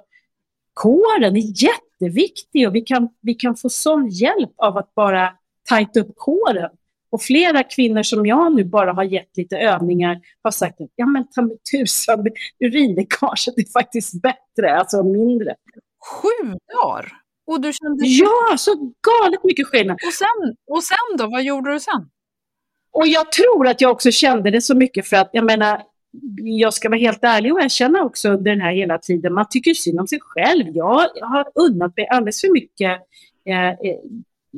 kåren 0.74 1.36
är 1.36 1.64
jätteviktig 1.64 2.68
och 2.68 2.76
vi 2.76 2.82
kan, 2.82 3.10
vi 3.22 3.34
kan 3.34 3.56
få 3.56 3.70
sån 3.70 4.10
hjälp 4.10 4.54
av 4.58 4.78
att 4.78 4.96
bara 4.96 5.34
tajta 5.70 6.00
upp 6.00 6.16
kåren. 6.16 6.70
Och 7.10 7.22
flera 7.22 7.64
kvinnor 7.64 8.04
som 8.04 8.26
jag 8.26 8.56
nu 8.56 8.64
bara 8.64 8.94
har 8.94 9.04
gett 9.04 9.38
lite 9.38 9.58
övningar 9.58 10.22
har 10.44 10.52
sagt 10.52 10.82
att 10.82 10.90
ja 10.96 11.06
men 11.06 11.28
ta 11.30 11.42
mig 11.42 11.58
tusan, 11.72 12.28
urinläckaget 12.60 13.58
är 13.58 13.72
faktiskt 13.72 14.22
bättre, 14.22 14.76
alltså 14.76 15.04
mindre. 15.04 15.56
Sju 16.22 16.58
dagar? 16.74 17.27
Och 17.48 17.62
du 17.62 17.74
kände... 17.74 18.06
Ja, 18.06 18.58
så 18.58 18.76
galet 18.76 19.44
mycket 19.44 19.68
skillnad. 19.68 19.98
Och 20.08 20.14
sen, 20.14 20.56
och 20.68 20.84
sen 20.84 21.18
då, 21.18 21.28
vad 21.28 21.44
gjorde 21.44 21.74
du 21.74 21.80
sen? 21.80 22.10
Och 22.92 23.08
jag 23.08 23.32
tror 23.32 23.68
att 23.68 23.82
jag 23.82 23.92
också 23.92 24.12
kände 24.12 24.52
det 24.52 24.62
så 24.62 24.76
mycket 24.76 25.08
för 25.08 25.18
att, 25.18 25.30
jag 25.34 25.46
menar, 25.46 25.82
jag 26.38 26.74
ska 26.74 26.90
vara 26.90 27.00
helt 27.00 27.24
ärlig 27.24 27.54
och 27.54 27.62
erkänna 27.62 28.04
också 28.04 28.30
under 28.30 28.52
den 28.52 28.62
här 28.62 28.72
hela 28.72 28.98
tiden, 28.98 29.34
man 29.34 29.46
tycker 29.50 29.74
synd 29.74 30.00
om 30.00 30.08
sig 30.08 30.20
själv. 30.22 30.66
Jag 30.76 31.10
har 31.22 31.46
unnat 31.56 31.98
mig 31.98 32.08
alldeles 32.08 32.42
för 32.42 32.54
mycket 32.54 33.02
eh, 33.46 33.70
eh 33.70 34.00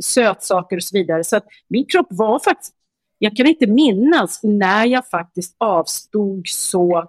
sötsaker 0.02 0.76
och 0.76 0.84
så 0.84 0.98
vidare. 0.98 1.24
Så 1.24 1.38
att 1.38 1.46
min 1.68 1.86
kropp 1.86 2.08
var 2.10 2.40
faktiskt, 2.40 2.74
jag 3.18 3.36
kan 3.36 3.48
inte 3.48 3.68
minnas 3.68 4.40
när 4.44 4.86
jag 4.86 5.08
faktiskt 5.08 5.56
avstod 5.58 6.48
så 6.48 7.06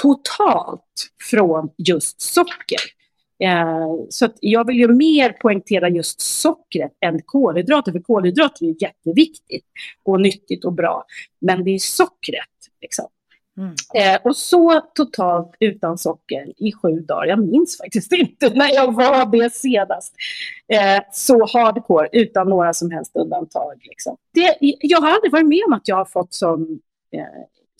totalt 0.00 1.10
från 1.30 1.70
just 1.76 2.20
socker. 2.20 2.97
Eh, 3.38 3.86
så 4.08 4.28
jag 4.40 4.66
vill 4.66 4.76
ju 4.76 4.88
mer 4.88 5.32
poängtera 5.32 5.88
just 5.88 6.20
sockret 6.20 6.92
än 7.00 7.22
kolhydrater, 7.24 7.92
för 7.92 8.00
kolhydrater 8.00 8.66
är 8.66 8.82
jätteviktigt 8.82 9.64
och 10.04 10.20
nyttigt 10.20 10.64
och 10.64 10.72
bra. 10.72 11.04
Men 11.40 11.64
det 11.64 11.70
är 11.70 11.78
sockret. 11.78 12.44
Liksom. 12.80 13.08
Mm. 13.58 13.74
Eh, 13.94 14.20
och 14.24 14.36
så 14.36 14.80
totalt 14.94 15.56
utan 15.60 15.98
socker 15.98 16.52
i 16.56 16.72
sju 16.72 17.00
dagar. 17.00 17.26
Jag 17.26 17.38
minns 17.38 17.78
faktiskt 17.78 18.12
inte 18.16 18.50
när 18.50 18.74
jag 18.74 18.94
var 18.94 19.26
det 19.26 19.54
senast. 19.54 20.14
Eh, 20.72 21.02
så 21.12 21.46
hardcore 21.46 22.08
utan 22.12 22.48
några 22.48 22.74
som 22.74 22.90
helst 22.90 23.16
undantag. 23.16 23.80
Liksom. 23.82 24.16
Det, 24.34 24.56
jag 24.60 25.00
har 25.00 25.10
aldrig 25.10 25.32
varit 25.32 25.48
med 25.48 25.62
om 25.66 25.72
att 25.72 25.88
jag 25.88 25.96
har 25.96 26.04
fått 26.04 26.34
sån 26.34 26.80
eh, 27.12 27.22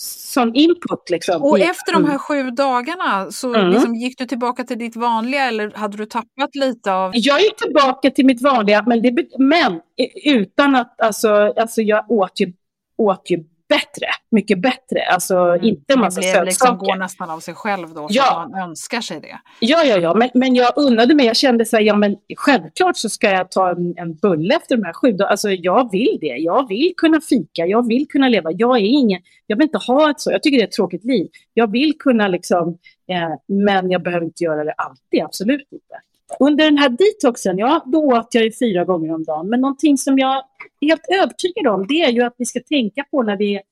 sån 0.00 0.54
input. 0.54 1.10
Liksom. 1.10 1.42
Och 1.42 1.58
efter 1.58 1.92
de 1.92 2.04
här 2.04 2.18
sju 2.18 2.50
dagarna 2.50 3.30
så 3.30 3.54
mm. 3.54 3.70
liksom, 3.70 3.94
gick 3.94 4.18
du 4.18 4.26
tillbaka 4.26 4.64
till 4.64 4.78
ditt 4.78 4.96
vanliga 4.96 5.44
eller 5.44 5.70
hade 5.70 5.96
du 5.96 6.06
tappat 6.06 6.54
lite 6.54 6.92
av? 6.92 7.12
Jag 7.14 7.40
gick 7.40 7.56
tillbaka 7.56 8.10
till 8.10 8.26
mitt 8.26 8.42
vanliga 8.42 8.84
men, 8.86 9.02
det, 9.02 9.38
men 9.38 9.80
utan 10.24 10.74
att, 10.74 11.00
alltså, 11.00 11.54
alltså 11.56 11.82
jag 11.82 12.10
åt 12.10 12.40
ju, 12.40 12.52
åt 12.96 13.30
ju 13.30 13.44
bättre, 13.68 14.06
mycket 14.30 14.62
bättre. 14.62 15.04
Alltså 15.10 15.36
mm. 15.36 15.64
inte 15.64 15.92
en 15.94 16.00
massa 16.00 16.22
sötsaker. 16.22 16.40
Det 16.40 16.46
liksom 16.46 16.78
går 16.78 16.96
nästan 16.96 17.30
av 17.30 17.40
sig 17.40 17.54
själv 17.54 17.94
då, 17.94 18.06
ja. 18.10 18.48
man 18.50 18.62
önskar 18.62 19.00
sig 19.00 19.20
det. 19.20 19.38
Ja, 19.60 19.84
ja, 19.84 19.96
ja, 19.96 20.14
men, 20.14 20.30
men 20.34 20.54
jag 20.54 20.72
unnade 20.76 21.14
mig, 21.14 21.26
jag 21.26 21.36
kände 21.36 21.64
så 21.64 21.76
här, 21.76 21.82
ja 21.82 21.96
men 21.96 22.16
självklart 22.36 22.96
så 22.96 23.08
ska 23.08 23.30
jag 23.30 23.50
ta 23.50 23.70
en, 23.70 23.94
en 23.96 24.14
bulle 24.14 24.56
efter 24.56 24.76
de 24.76 24.84
här 24.84 24.92
sju. 24.92 25.16
Alltså 25.18 25.50
jag 25.50 25.90
vill 25.90 26.18
det, 26.20 26.26
jag 26.26 26.68
vill 26.68 26.92
kunna 26.96 27.20
fika, 27.20 27.66
jag 27.66 27.88
vill 27.88 28.06
kunna 28.08 28.28
leva. 28.28 28.50
Jag 28.52 28.76
är 28.76 28.84
ingen, 28.84 29.20
jag 29.46 29.56
vill 29.56 29.64
inte 29.64 29.78
ha 29.78 30.10
ett 30.10 30.20
så, 30.20 30.32
jag 30.32 30.42
tycker 30.42 30.58
det 30.58 30.64
är 30.64 30.68
ett 30.68 30.72
tråkigt 30.72 31.04
liv. 31.04 31.28
Jag 31.54 31.72
vill 31.72 31.98
kunna 31.98 32.28
liksom, 32.28 32.78
eh, 33.10 33.56
men 33.64 33.90
jag 33.90 34.02
behöver 34.02 34.26
inte 34.26 34.44
göra 34.44 34.64
det 34.64 34.72
alltid, 34.72 35.22
absolut 35.22 35.68
inte. 35.72 35.94
Under 36.40 36.64
den 36.64 36.78
här 36.78 36.88
detoxen, 36.88 37.58
ja, 37.58 37.84
då 37.86 38.04
åt 38.04 38.34
jag 38.34 38.44
ju 38.44 38.52
fyra 38.52 38.84
gånger 38.84 39.14
om 39.14 39.24
dagen. 39.24 39.48
Men 39.48 39.60
någonting 39.60 39.98
som 39.98 40.18
jag 40.18 40.36
är 40.36 40.86
helt 40.86 41.06
övertygad 41.08 41.66
om, 41.66 41.86
det 41.86 42.02
är 42.02 42.12
ju 42.12 42.22
att 42.22 42.34
vi 42.38 42.46
ska 42.46 42.60
tänka 42.60 43.04
på 43.10 43.22
när 43.22 43.36
vi 43.36 43.54
är 43.54 43.62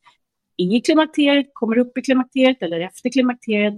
i 0.57 0.81
klimakteriet, 0.81 1.47
kommer 1.53 1.79
upp 1.79 1.99
i 1.99 2.03
klimakteriet 2.03 2.63
eller 2.63 2.81
efter 2.81 3.11
klimakteriet. 3.11 3.75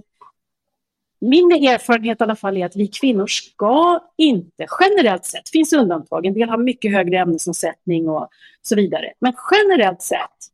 Min 1.21 1.51
erfarenhet 1.51 2.21
i 2.21 2.23
alla 2.23 2.35
fall 2.35 2.57
är 2.57 2.65
att 2.65 2.75
vi 2.75 2.87
kvinnor 2.87 3.27
ska 3.27 3.99
inte, 4.17 4.67
generellt 4.79 5.25
sett, 5.25 5.49
finns 5.49 5.73
undantag, 5.73 6.25
en 6.25 6.33
del 6.33 6.49
har 6.49 6.57
mycket 6.57 6.91
högre 6.91 7.17
ämnesomsättning 7.17 8.09
och 8.09 8.29
så 8.61 8.75
vidare, 8.75 9.13
men 9.19 9.33
generellt 9.51 10.01
sett 10.01 10.49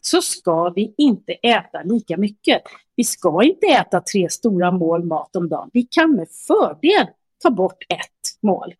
så 0.00 0.22
ska 0.22 0.70
vi 0.70 0.94
inte 0.96 1.32
äta 1.32 1.82
lika 1.82 2.16
mycket. 2.16 2.62
Vi 2.96 3.04
ska 3.04 3.42
inte 3.42 3.66
äta 3.66 4.00
tre 4.00 4.30
stora 4.30 4.70
mål 4.70 5.04
mat 5.04 5.36
om 5.36 5.48
dagen. 5.48 5.70
Vi 5.72 5.82
kan 5.82 6.12
med 6.12 6.28
fördel 6.46 7.06
ta 7.42 7.50
bort 7.50 7.84
ett 7.88 8.42
mål. 8.42 8.74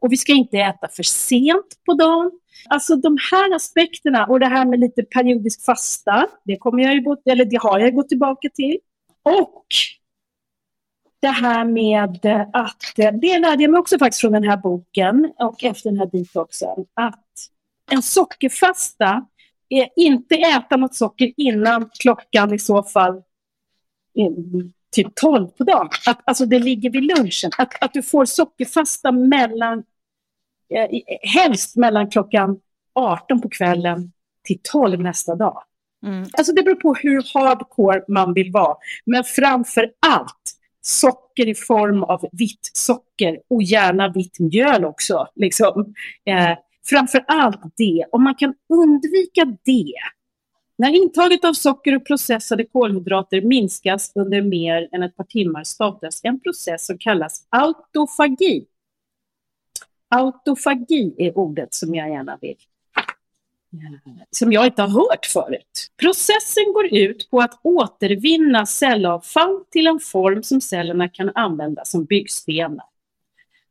Och 0.00 0.12
vi 0.12 0.16
ska 0.16 0.32
inte 0.32 0.58
äta 0.58 0.88
för 0.88 1.02
sent 1.02 1.80
på 1.86 1.92
dagen. 1.92 2.30
Alltså 2.68 2.96
de 2.96 3.18
här 3.32 3.54
aspekterna 3.54 4.26
och 4.26 4.40
det 4.40 4.46
här 4.46 4.66
med 4.66 4.80
lite 4.80 5.02
periodisk 5.02 5.64
fasta, 5.64 6.26
det, 6.44 6.56
kommer 6.56 6.82
jag 6.82 6.94
ju, 6.94 7.02
eller 7.24 7.44
det 7.44 7.56
har 7.56 7.78
jag 7.78 7.94
gått 7.94 8.08
tillbaka 8.08 8.48
till. 8.54 8.78
Och 9.22 9.66
det 11.20 11.28
här 11.28 11.64
med 11.64 12.26
att, 12.52 12.80
det 12.96 13.38
lärde 13.38 13.62
jag 13.62 13.70
mig 13.70 13.80
också 13.80 13.98
faktiskt 13.98 14.20
från 14.20 14.32
den 14.32 14.44
här 14.44 14.56
boken 14.56 15.32
och 15.38 15.64
efter 15.64 15.90
den 15.90 15.98
här 15.98 16.10
detoxen, 16.12 16.86
att 16.94 17.24
en 17.90 18.02
sockerfasta 18.02 19.26
är 19.68 19.88
inte 19.96 20.34
äta 20.34 20.76
något 20.76 20.94
socker 20.94 21.32
innan 21.36 21.90
klockan 21.98 22.54
i 22.54 22.58
så 22.58 22.82
fall 22.82 23.22
typ 24.92 25.14
12 25.14 25.48
på 25.48 25.64
dagen. 25.64 25.88
Att, 26.06 26.20
alltså 26.24 26.46
det 26.46 26.58
ligger 26.58 26.90
vid 26.90 27.04
lunchen. 27.04 27.50
Att, 27.58 27.82
att 27.82 27.92
du 27.92 28.02
får 28.02 28.24
sockerfasta 28.24 29.12
mellan, 29.12 29.78
eh, 30.70 30.88
helst 31.22 31.76
mellan 31.76 32.10
klockan 32.10 32.60
18 32.94 33.40
på 33.40 33.48
kvällen 33.48 34.12
till 34.44 34.58
12 34.62 35.00
nästa 35.00 35.34
dag. 35.34 35.62
Mm. 36.06 36.28
Alltså 36.32 36.52
det 36.52 36.62
beror 36.62 36.74
på 36.74 36.94
hur 36.94 37.24
hardcore 37.34 38.02
man 38.08 38.34
vill 38.34 38.52
vara. 38.52 38.76
Men 39.04 39.24
framför 39.24 39.90
allt 40.06 40.56
socker 40.80 41.48
i 41.48 41.54
form 41.54 42.02
av 42.02 42.26
vitt 42.32 42.70
socker 42.72 43.40
och 43.50 43.62
gärna 43.62 44.08
vitt 44.08 44.38
mjöl 44.40 44.84
också. 44.84 45.28
Liksom. 45.34 45.94
Eh, 46.26 46.58
framför 46.90 47.24
allt 47.26 47.60
det. 47.76 48.04
Om 48.12 48.24
man 48.24 48.34
kan 48.34 48.54
undvika 48.68 49.44
det 49.64 49.94
när 50.78 50.94
intaget 50.94 51.44
av 51.44 51.52
socker 51.52 51.96
och 51.96 52.06
processade 52.06 52.64
kolhydrater 52.64 53.40
minskas 53.40 54.12
under 54.14 54.42
mer 54.42 54.88
än 54.92 55.02
ett 55.02 55.16
par 55.16 55.24
timmar 55.24 55.64
startas 55.64 56.20
en 56.22 56.40
process 56.40 56.86
som 56.86 56.98
kallas 56.98 57.46
autofagi. 57.48 58.66
Autofagi 60.08 61.14
är 61.18 61.38
ordet 61.38 61.74
som 61.74 61.94
jag 61.94 62.10
gärna 62.10 62.38
vill 62.40 62.56
eh, 63.72 64.12
som 64.30 64.52
jag 64.52 64.66
inte 64.66 64.82
har 64.82 64.88
hört 64.88 65.26
förut. 65.26 65.92
Processen 65.96 66.72
går 66.74 66.86
ut 66.94 67.30
på 67.30 67.40
att 67.40 67.60
återvinna 67.62 68.66
cellavfall 68.66 69.64
till 69.70 69.86
en 69.86 70.00
form 70.00 70.42
som 70.42 70.60
cellerna 70.60 71.08
kan 71.08 71.30
använda 71.34 71.84
som 71.84 72.04
byggstenar. 72.04 72.86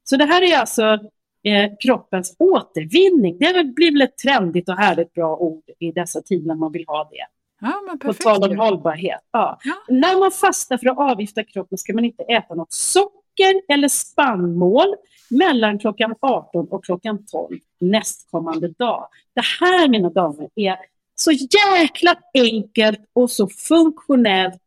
Så 0.04 0.18
det 0.18 0.26
här 0.26 0.42
är 0.42 0.58
alltså 0.58 1.00
eh, 1.46 1.72
kroppens 1.80 2.36
återvinning. 2.40 3.38
Det 3.38 3.64
blir 3.64 3.92
väl 3.92 4.02
ett 4.02 4.18
trendigt 4.18 4.70
och 4.70 4.76
härligt 4.76 5.14
bra 5.14 5.38
ord 5.38 5.64
i 5.80 5.92
dessa 5.92 6.22
tider 6.22 6.48
när 6.48 6.56
man 6.56 6.72
vill 6.72 6.86
ha 6.88 7.10
det. 7.12 7.26
Ja, 7.62 7.84
men 7.88 8.00
perfekt. 8.00 8.24
På 8.24 8.30
tal 8.30 8.52
om 8.52 8.60
hållbarhet. 8.60 9.22
Ja. 9.32 9.60
ja. 9.64 9.74
När 9.88 10.20
man 10.20 10.32
fastar 10.32 10.78
för 10.78 10.88
att 10.88 10.98
avgifta 10.98 11.44
kroppen 11.44 11.78
ska 11.78 11.94
man 11.94 12.06
inte 12.06 12.24
äta 12.24 12.56
något 12.56 12.74
socker 12.74 13.62
eller 13.68 13.88
spannmål 13.88 14.96
mellan 15.30 15.80
klockan 15.80 16.16
18 16.20 16.68
och 16.68 16.86
klockan 16.86 17.26
12 17.26 17.60
nästkommande 17.80 18.68
dag. 18.68 19.08
Det 19.34 19.44
här, 19.60 19.88
mina 19.88 20.10
damer, 20.10 20.50
är 20.56 20.78
så 21.16 21.32
jäkla 21.32 22.16
enkelt 22.34 23.00
och 23.14 23.32
så 23.32 23.48
funktionellt 23.48 24.62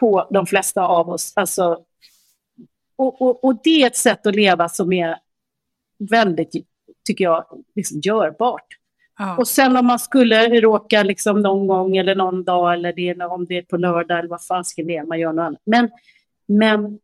på 0.00 0.28
de 0.30 0.46
flesta 0.46 0.82
av 0.82 1.08
oss. 1.08 1.32
Alltså, 1.36 1.78
och, 2.96 3.22
och, 3.22 3.44
och 3.44 3.60
det 3.64 3.82
är 3.82 3.86
ett 3.86 3.96
sätt 3.96 4.26
att 4.26 4.36
leva 4.36 4.68
som 4.68 4.92
är 4.92 5.16
väldigt, 5.98 6.50
tycker 7.04 7.24
jag, 7.24 7.44
liksom 7.74 8.00
görbart. 8.00 8.66
Ja. 9.18 9.36
Och 9.36 9.48
sen 9.48 9.76
om 9.76 9.86
man 9.86 9.98
skulle 9.98 10.60
råka 10.60 11.02
liksom 11.02 11.42
någon 11.42 11.66
gång 11.66 11.96
eller 11.96 12.14
någon 12.14 12.44
dag 12.44 12.74
eller 12.74 12.92
det, 12.92 13.24
om 13.24 13.44
det 13.44 13.58
är 13.58 13.62
på 13.62 13.76
lördag 13.76 14.18
eller 14.18 14.28
vad 14.28 14.44
fasiken 14.44 14.86
det 14.86 14.96
är, 14.96 15.04
man 15.04 15.20
gör 15.20 15.32
något 15.32 15.42
annat. 15.42 15.62
Men, 15.64 15.90
men 16.46 16.98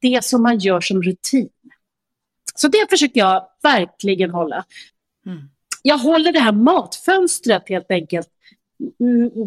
det 0.00 0.24
som 0.24 0.42
man 0.42 0.58
gör 0.58 0.80
som 0.80 1.02
rutin. 1.02 1.48
Så 2.54 2.68
det 2.68 2.86
försöker 2.90 3.20
jag 3.20 3.48
verkligen 3.62 4.30
hålla. 4.30 4.64
Mm. 5.26 5.38
Jag 5.82 5.98
håller 5.98 6.32
det 6.32 6.40
här 6.40 6.52
matfönstret 6.52 7.68
helt 7.68 7.90
enkelt 7.90 8.28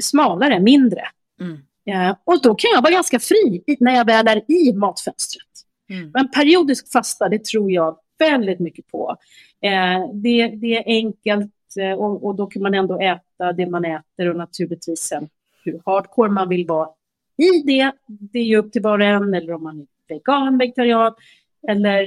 smalare, 0.02 0.60
mindre. 0.60 1.02
Mm. 1.39 1.58
Ja, 1.84 2.22
och 2.24 2.41
då 2.41 2.56
kan 2.56 2.72
jag 2.74 2.82
vara 2.82 2.93
ganska 2.93 3.20
fri 3.20 3.64
när 3.80 3.95
jag 3.95 4.06
väl 4.06 4.28
är 4.28 4.52
i 4.52 4.74
matfönstret. 4.74 5.47
Mm. 5.89 6.12
Men 6.14 6.32
periodisk 6.32 6.91
fasta, 6.91 7.30
det 7.30 7.45
tror 7.45 7.72
jag 7.72 7.97
väldigt 8.20 8.60
mycket 8.60 8.88
på. 8.88 9.18
Eh, 9.62 10.12
det, 10.14 10.48
det, 10.48 10.78
är 10.78 10.84
enkelt 10.86 11.52
eh, 11.80 11.92
och, 11.92 12.26
och, 12.26 12.36
då 12.36 12.48
kan 12.48 12.62
man 12.62 12.74
ändå 12.74 13.00
äta 13.00 13.54
det 13.54 13.66
man 13.66 13.86
äter 13.86 14.30
och 14.30 14.36
naturligtvis 14.36 15.00
sen 15.00 15.30
hur 15.64 15.82
hardcore 15.86 16.32
man 16.32 16.50
vill 16.50 16.68
vara 16.68 16.90
i 17.38 17.62
det. 17.66 17.92
Det 18.08 18.40
är 18.40 18.44
ju 18.44 18.58
upp 18.58 18.72
till 18.72 18.82
var 18.82 19.00
och 19.00 19.06
en, 19.06 19.34
eller 19.34 19.54
om 19.54 19.64
man 19.64 19.80
är 19.80 19.86
vegan, 20.08 20.58
vegetarian 20.58 21.14
eller 21.68 22.02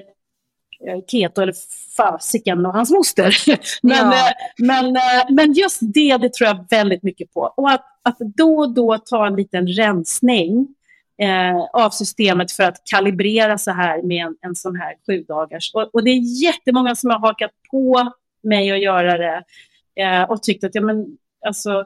eh, 0.86 1.04
keto 1.06 1.42
eller 1.42 1.54
fasiken 1.96 2.66
och 2.66 2.72
hans 2.72 2.90
moster. 2.90 3.34
men, 3.82 3.96
ja. 3.96 4.28
Eh, 4.28 4.34
men, 4.58 4.96
men 5.30 5.52
just 5.52 5.78
det, 5.80 6.16
det 6.16 6.32
tror 6.32 6.48
jag 6.48 6.66
väldigt 6.70 7.02
mycket 7.02 7.34
på. 7.34 7.40
Och 7.56 7.70
att, 7.70 7.84
att 8.02 8.18
då 8.18 8.58
och 8.58 8.74
då 8.74 8.98
ta 8.98 9.26
en 9.26 9.36
liten 9.36 9.66
rensning 9.66 10.74
eh, 11.22 11.56
av 11.72 11.90
systemet 11.90 12.52
för 12.52 12.62
att 12.62 12.76
kalibrera 12.90 13.58
så 13.58 13.70
här 13.70 14.02
med 14.02 14.26
en, 14.26 14.36
en 14.40 14.54
sån 14.54 14.76
här 14.76 14.94
sju 15.06 15.24
dagars. 15.28 15.70
Och, 15.74 15.94
och, 15.94 16.04
det 16.04 16.10
är 16.10 16.42
jättemånga 16.42 16.94
som 16.94 17.10
har 17.10 17.18
hakat 17.18 17.50
på 17.70 18.12
mig 18.42 18.72
att 18.72 18.82
göra 18.82 19.18
det 19.18 19.44
eh, 20.02 20.22
och 20.22 20.42
tyckt 20.42 20.64
att 20.64 20.74
ja, 20.74 20.80
men, 20.80 21.06
alltså, 21.46 21.84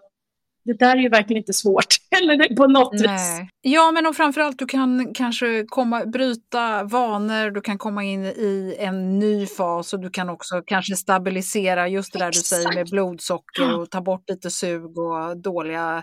det 0.65 0.79
där 0.79 0.97
är 0.97 1.01
ju 1.01 1.09
verkligen 1.09 1.41
inte 1.41 1.53
svårt. 1.53 1.87
Eller 2.23 2.57
på 2.57 2.67
något 2.67 2.93
Nej. 2.93 3.13
vis. 3.13 3.51
Ja, 3.61 3.91
men 3.93 4.07
och 4.07 4.17
framförallt 4.17 4.59
du 4.59 4.67
kan 4.67 5.15
kanske 5.15 5.65
komma, 5.69 6.07
bryta 6.07 6.85
vanor, 6.85 7.51
du 7.51 7.61
kan 7.61 7.79
komma 7.79 8.05
in 8.05 8.25
i 8.25 8.77
en 8.79 9.19
ny 9.19 9.47
fas 9.47 9.93
och 9.93 10.01
du 10.01 10.11
kan 10.11 10.29
också 10.29 10.63
kanske 10.67 10.97
stabilisera 10.97 11.89
just 11.89 12.13
det 12.13 12.19
där 12.19 12.29
Exakt. 12.29 12.51
du 12.51 12.57
säger 12.57 12.75
med 12.75 12.91
blodsocker 12.91 13.79
och 13.79 13.91
ta 13.91 14.01
bort 14.01 14.29
lite 14.29 14.51
sug 14.51 14.99
och 14.99 15.37
dåliga 15.37 16.03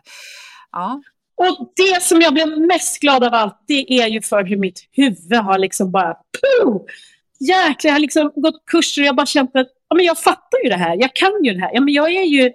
Ja. 0.72 1.02
Och 1.50 1.74
det 1.76 2.04
som 2.04 2.22
jag 2.22 2.34
blev 2.34 2.60
mest 2.60 3.00
glad 3.00 3.24
av 3.24 3.34
allt, 3.34 3.64
det 3.68 3.94
är 3.94 4.08
ju 4.08 4.22
för 4.22 4.44
hur 4.44 4.58
mitt 4.58 4.88
huvud 4.92 5.40
har 5.40 5.58
liksom 5.58 5.92
bara 5.92 6.14
puh, 6.14 6.82
jäklar, 7.40 7.90
jag 7.90 7.96
har 7.96 8.00
liksom 8.00 8.32
gått 8.36 8.66
kurser 8.66 9.02
och 9.02 9.06
jag 9.06 9.16
bara 9.16 9.26
känt 9.26 9.56
att 9.56 9.68
ja, 9.90 9.96
men 9.96 10.06
jag 10.06 10.20
fattar 10.20 10.64
ju 10.64 10.70
det 10.70 10.76
här, 10.76 10.98
jag 11.00 11.16
kan 11.16 11.44
ju 11.44 11.54
det 11.54 11.60
här. 11.60 11.72
Ja, 11.74 11.82
men 11.82 11.94
jag 11.94 12.12
är 12.12 12.24
ju, 12.24 12.52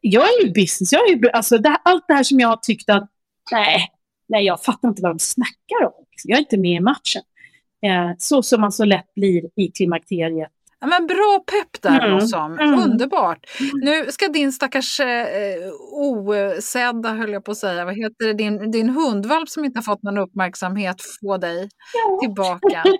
jag 0.00 0.24
är 0.24 0.44
ju 0.44 0.52
business, 0.52 0.92
jag 0.92 1.08
är 1.08 1.14
ju, 1.14 1.30
alltså 1.30 1.58
det, 1.58 1.76
allt 1.84 2.04
det 2.08 2.14
här 2.14 2.22
som 2.22 2.40
jag 2.40 2.48
har 2.48 2.56
tyckt 2.56 2.90
att 2.90 3.10
nej, 3.52 3.88
nej, 4.28 4.44
jag 4.44 4.64
fattar 4.64 4.88
inte 4.88 5.02
vad 5.02 5.10
de 5.10 5.18
snackar 5.18 5.84
om. 5.84 6.04
Jag 6.24 6.36
är 6.36 6.40
inte 6.40 6.58
med 6.58 6.76
i 6.76 6.80
matchen. 6.80 7.22
Eh, 7.82 8.10
så 8.18 8.42
som 8.42 8.60
man 8.60 8.72
så 8.72 8.84
lätt 8.84 9.14
blir 9.14 9.42
i 9.56 9.68
klimakteriet. 9.68 10.52
Ja, 10.80 10.86
men 10.86 11.06
bra 11.06 11.44
pepp 11.46 11.82
där 11.82 12.00
mm. 12.00 12.16
Blossom, 12.16 12.58
mm. 12.58 12.80
underbart. 12.80 13.38
Nu 13.74 14.12
ska 14.12 14.28
din 14.28 14.52
stackars 14.52 15.00
eh, 15.00 15.72
osedda, 15.92 17.08
höll 17.08 17.32
jag 17.32 17.44
på 17.44 17.50
att 17.50 17.56
säga, 17.56 17.84
vad 17.84 17.94
heter 17.94 18.26
det, 18.26 18.32
din, 18.32 18.70
din 18.70 18.88
hundvalp 18.88 19.48
som 19.48 19.64
inte 19.64 19.78
har 19.78 19.82
fått 19.82 20.02
någon 20.02 20.18
uppmärksamhet 20.18 20.96
få 21.20 21.36
dig 21.36 21.68
ja. 21.94 22.18
tillbaka. 22.20 22.84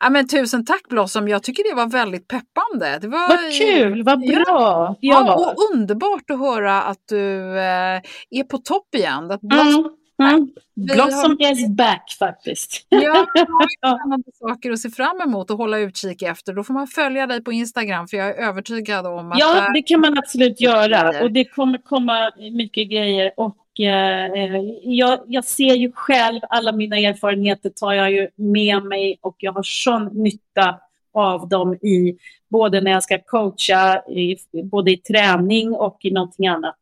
Ja, 0.00 0.10
men 0.10 0.28
tusen 0.28 0.64
tack 0.64 0.88
Blossom, 0.88 1.28
jag 1.28 1.42
tycker 1.42 1.70
det 1.70 1.74
var 1.74 1.86
väldigt 1.86 2.28
peppande. 2.28 2.98
Det 3.00 3.08
var, 3.08 3.28
vad 3.28 3.52
kul, 3.52 4.02
vad 4.02 4.20
bra! 4.20 4.96
Ja, 5.00 5.26
ja. 5.26 5.34
och 5.34 5.74
underbart 5.74 6.30
att 6.30 6.38
höra 6.38 6.82
att 6.82 7.02
du 7.08 7.58
eh, 7.58 8.00
är 8.30 8.44
på 8.44 8.58
topp 8.58 8.94
igen. 8.94 9.30
Att 9.30 9.40
Blossom, 9.40 9.74
mm. 9.74 9.90
Mm. 10.18 10.48
Blossom 10.74 11.36
har... 11.40 11.52
is 11.52 11.68
back 11.68 12.16
faktiskt. 12.18 12.86
Ja, 12.88 13.26
spännande 13.78 14.30
saker 14.34 14.70
att 14.70 14.78
se 14.78 14.90
fram 14.90 15.20
emot 15.20 15.50
och 15.50 15.58
hålla 15.58 15.78
utkik 15.78 16.22
efter. 16.22 16.52
Då 16.52 16.64
får 16.64 16.74
man 16.74 16.86
följa 16.86 17.26
dig 17.26 17.44
på 17.44 17.52
Instagram 17.52 18.08
för 18.08 18.16
jag 18.16 18.28
är 18.28 18.48
övertygad 18.48 19.06
om 19.06 19.32
att... 19.32 19.38
Ja, 19.38 19.70
det 19.74 19.82
kan 19.82 20.00
man 20.00 20.18
absolut 20.18 20.60
göra 20.60 21.22
och 21.22 21.32
det 21.32 21.44
kommer 21.44 21.78
komma 21.78 22.30
mycket 22.52 22.90
grejer. 22.90 23.32
Och 23.36 23.80
eh, 23.80 24.60
jag, 24.82 25.20
jag, 25.26 25.44
ser 25.44 25.74
ju 25.74 25.92
själv, 25.92 26.40
alla 26.50 26.72
mina 26.72 26.96
erfarenheter 26.96 27.70
tar 27.70 27.92
jag 27.92 28.12
ju 28.12 28.28
med 28.36 28.82
mig 28.82 29.18
och 29.20 29.36
jag 29.38 29.52
har 29.52 29.62
sån 29.62 30.04
nytta 30.22 30.80
av 31.16 31.48
dem 31.48 31.74
i 31.74 32.16
både 32.50 32.80
när 32.80 32.90
jag 32.90 33.02
ska 33.02 33.18
coacha, 33.18 34.02
i, 34.08 34.36
både 34.64 34.92
i 34.92 34.96
träning 34.96 35.72
och 35.72 35.98
i 36.02 36.10
någonting 36.10 36.46
annat. 36.46 36.76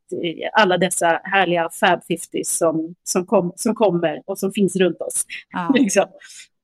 Alla 0.53 0.77
dessa 0.77 1.21
härliga 1.23 1.69
Fab 1.79 1.99
50 2.07 2.43
som, 2.43 2.95
som, 3.03 3.25
kom, 3.25 3.53
som 3.55 3.75
kommer 3.75 4.21
och 4.25 4.39
som 4.39 4.51
finns 4.51 4.75
runt 4.75 5.01
oss. 5.01 5.25
Ja. 5.51 5.71
liksom. 5.75 6.05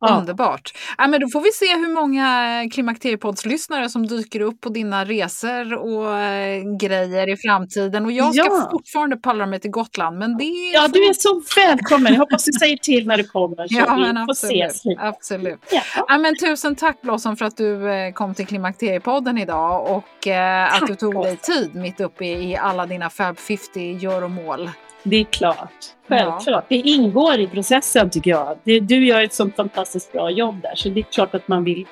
Ja. 0.02 0.18
Underbart. 0.18 0.74
Ja, 0.98 1.08
men 1.08 1.22
då 1.22 1.28
får 1.28 1.42
vi 1.42 1.52
se 1.52 1.76
hur 1.76 1.94
många 1.94 2.70
Klimakteriepoddslyssnare 2.72 3.90
som 3.90 4.08
dyker 4.08 4.40
upp 4.40 4.62
på 4.62 4.70
dina 4.70 5.06
resor 5.06 5.74
och 5.74 6.20
äh, 6.20 6.78
grejer 6.80 7.30
i 7.30 7.38
framtiden. 7.38 8.06
Och 8.06 8.12
jag 8.12 8.36
ska 8.36 8.46
ja. 8.46 8.68
fortfarande 8.72 9.18
pallra 9.18 9.46
mig 9.46 9.60
till 9.60 9.72
Gotland. 9.72 10.18
Men 10.18 10.38
det 10.38 10.44
ja, 10.44 10.88
du 10.88 11.00
är 11.00 11.14
så 11.14 11.42
välkommen. 11.56 12.14
Jag 12.14 12.20
hoppas 12.20 12.46
du 12.46 12.52
säger 12.52 12.78
till 12.78 13.08
när 13.08 13.18
du 13.18 13.24
kommer. 13.24 13.68
Så 13.68 13.76
ja, 13.76 13.96
vi 13.96 14.26
får 14.26 14.32
ses. 14.32 14.82
absolut. 14.98 15.60
Ja. 15.72 15.82
ja. 16.08 16.18
men 16.18 16.36
tusen 16.38 16.76
tack 16.76 17.02
Blossom 17.02 17.38
för 17.38 17.46
att 17.46 17.58
du 17.58 17.92
äh, 17.92 18.14
kom 18.14 18.34
till 18.34 18.48
Klimakteriepodden 18.48 19.38
idag 19.38 19.98
och 19.98 20.28
äh, 20.28 20.74
att 20.74 20.88
du 20.88 20.96
tog 20.96 21.24
dig 21.24 21.38
tid 21.38 21.76
mitt 21.76 22.02
uppe 22.02 22.26
i, 22.26 22.56
alla 22.56 22.86
dina 22.86 23.10
Fab 23.10 23.38
50 23.38 23.98
göromål. 23.98 24.70
Det 25.04 25.18
är 25.18 25.24
klart. 25.24 25.74
Självklart. 26.08 26.46
Ja. 26.46 26.64
Det 26.70 26.76
ingår 26.76 27.40
i 27.40 27.48
processen 27.48 28.10
tycker 28.10 28.32
jag. 28.32 28.58
Du 28.64 29.06
gör 29.06 29.22
ett 29.22 29.34
sånt 29.34 29.56
fantastiskt 29.56 30.12
bra 30.12 30.32
jobb 30.32 30.62
där. 30.62 30.76
Så 30.76 30.90
det 30.90 31.00
är 31.00 31.04
klart 31.04 31.36
att 31.36 31.48
man 31.48 31.64
vill, 31.64 31.86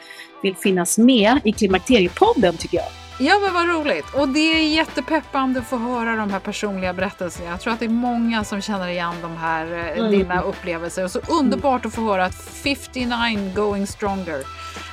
vill 0.44 0.56
finnas 0.56 0.98
med 0.98 1.40
i 1.44 1.52
Klimakteriepodden 1.52 2.58
tycker 2.58 2.78
jag. 2.78 3.09
Ja 3.22 3.40
men 3.40 3.54
vad 3.54 3.68
roligt! 3.68 4.14
Och 4.14 4.30
det 4.30 4.40
är 4.40 4.68
jättepeppande 4.68 5.60
att 5.60 5.68
få 5.68 5.78
höra 5.78 6.16
de 6.16 6.32
här 6.32 6.40
personliga 6.40 6.94
berättelserna. 6.94 7.50
Jag 7.50 7.62
tror 7.62 7.74
att 7.74 7.80
det 7.80 7.86
är 7.86 7.90
många 7.90 8.44
som 8.44 8.62
känner 8.62 8.88
igen 8.88 9.14
de 9.22 9.38
här, 9.38 9.74
eh, 9.74 10.00
mm. 10.00 10.12
dina 10.12 10.42
upplevelser. 10.42 11.04
Och 11.04 11.12
så 11.12 11.20
underbart 11.20 11.86
att 11.86 11.94
få 11.94 12.02
höra 12.02 12.26
att 12.26 12.36
59 12.36 13.54
going 13.56 13.88
stronger. 13.88 14.44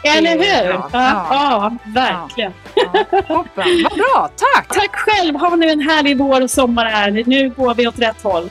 Eller 0.04 0.30
hur? 0.30 0.70
Ja, 0.70 0.88
ja. 0.92 1.26
ja 1.30 1.76
verkligen. 1.84 2.52
Ja, 2.74 3.04
Toppen, 3.22 3.82
vad 3.84 3.92
bra! 3.98 4.30
Tack! 4.36 4.68
Tack 4.68 4.96
själv! 4.96 5.36
Ha 5.36 5.56
nu 5.56 5.66
en 5.66 5.80
härlig 5.80 6.18
vår 6.18 6.42
och 6.42 6.50
sommar 6.50 6.84
här. 6.84 7.24
Nu 7.26 7.50
går 7.50 7.74
vi 7.74 7.88
åt 7.88 7.98
rätt 7.98 8.22
håll. 8.22 8.50